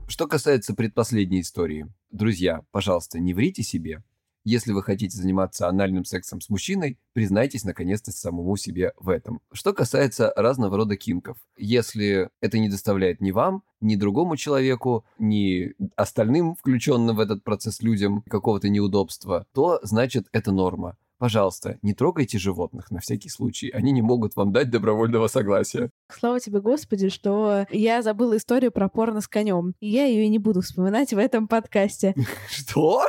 Что 0.07 0.27
касается 0.27 0.73
предпоследней 0.73 1.41
истории, 1.41 1.87
друзья, 2.09 2.61
пожалуйста, 2.71 3.19
не 3.19 3.33
врите 3.33 3.63
себе. 3.63 4.01
Если 4.49 4.71
вы 4.71 4.81
хотите 4.81 5.17
заниматься 5.17 5.67
анальным 5.67 6.05
сексом 6.05 6.39
с 6.39 6.47
мужчиной, 6.47 6.97
признайтесь 7.11 7.65
наконец-то 7.65 8.13
самому 8.13 8.55
себе 8.55 8.93
в 8.97 9.09
этом. 9.09 9.41
Что 9.51 9.73
касается 9.73 10.31
разного 10.37 10.77
рода 10.77 10.95
кинков. 10.95 11.35
Если 11.57 12.29
это 12.39 12.57
не 12.57 12.69
доставляет 12.69 13.19
ни 13.19 13.31
вам, 13.31 13.63
ни 13.81 13.97
другому 13.97 14.37
человеку, 14.37 15.03
ни 15.19 15.73
остальным 15.97 16.55
включенным 16.55 17.17
в 17.17 17.19
этот 17.19 17.43
процесс 17.43 17.81
людям 17.81 18.23
какого-то 18.29 18.69
неудобства, 18.69 19.45
то 19.53 19.81
значит 19.83 20.27
это 20.31 20.53
норма. 20.53 20.95
Пожалуйста, 21.17 21.77
не 21.81 21.93
трогайте 21.93 22.37
животных 22.37 22.89
на 22.89 23.01
всякий 23.01 23.27
случай. 23.27 23.69
Они 23.71 23.91
не 23.91 24.01
могут 24.01 24.37
вам 24.37 24.53
дать 24.53 24.69
добровольного 24.69 25.27
согласия. 25.27 25.89
Слава 26.09 26.39
тебе, 26.39 26.61
Господи, 26.61 27.09
что 27.09 27.65
я 27.69 28.01
забыла 28.01 28.37
историю 28.37 28.71
про 28.71 28.87
порно 28.87 29.19
с 29.19 29.27
конем. 29.27 29.73
И 29.81 29.89
я 29.89 30.05
ее 30.05 30.29
не 30.29 30.39
буду 30.39 30.61
вспоминать 30.61 31.11
в 31.11 31.17
этом 31.17 31.49
подкасте. 31.49 32.15
Что? 32.49 33.03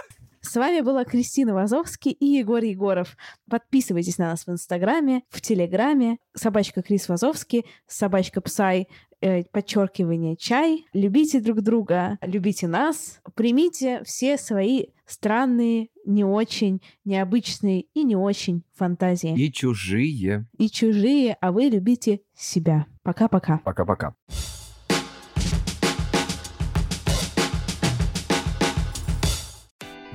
С 0.49 0.57
вами 0.57 0.81
была 0.81 1.05
Кристина 1.05 1.53
Вазовский 1.53 2.11
и 2.11 2.25
Егор 2.25 2.63
Егоров. 2.63 3.19
Подписывайтесь 3.51 4.17
на 4.17 4.31
нас 4.31 4.47
в 4.47 4.51
Инстаграме, 4.51 5.25
в 5.29 5.43
Телеграме. 5.43 6.21
Собачка 6.35 6.81
Крис 6.81 7.07
Вазовский, 7.11 7.67
собачка 7.87 8.41
Псай, 8.41 8.89
э, 9.21 9.45
подчеркивание 9.45 10.37
чай. 10.37 10.87
Любите 10.95 11.43
друг 11.43 11.61
друга, 11.61 12.17
любите 12.23 12.67
нас. 12.67 13.21
Примите 13.35 14.03
все 14.05 14.39
свои 14.39 14.87
странные, 15.05 15.89
не 16.07 16.25
очень, 16.25 16.81
необычные 17.05 17.83
и 17.93 18.03
не 18.03 18.17
очень 18.17 18.63
фантазии. 18.75 19.39
И 19.39 19.53
чужие. 19.53 20.47
И 20.57 20.71
чужие, 20.71 21.37
а 21.43 21.53
вы 21.53 21.65
любите 21.65 22.21
себя. 22.35 22.87
Пока-пока. 23.03 23.59
Пока-пока. 23.59 24.15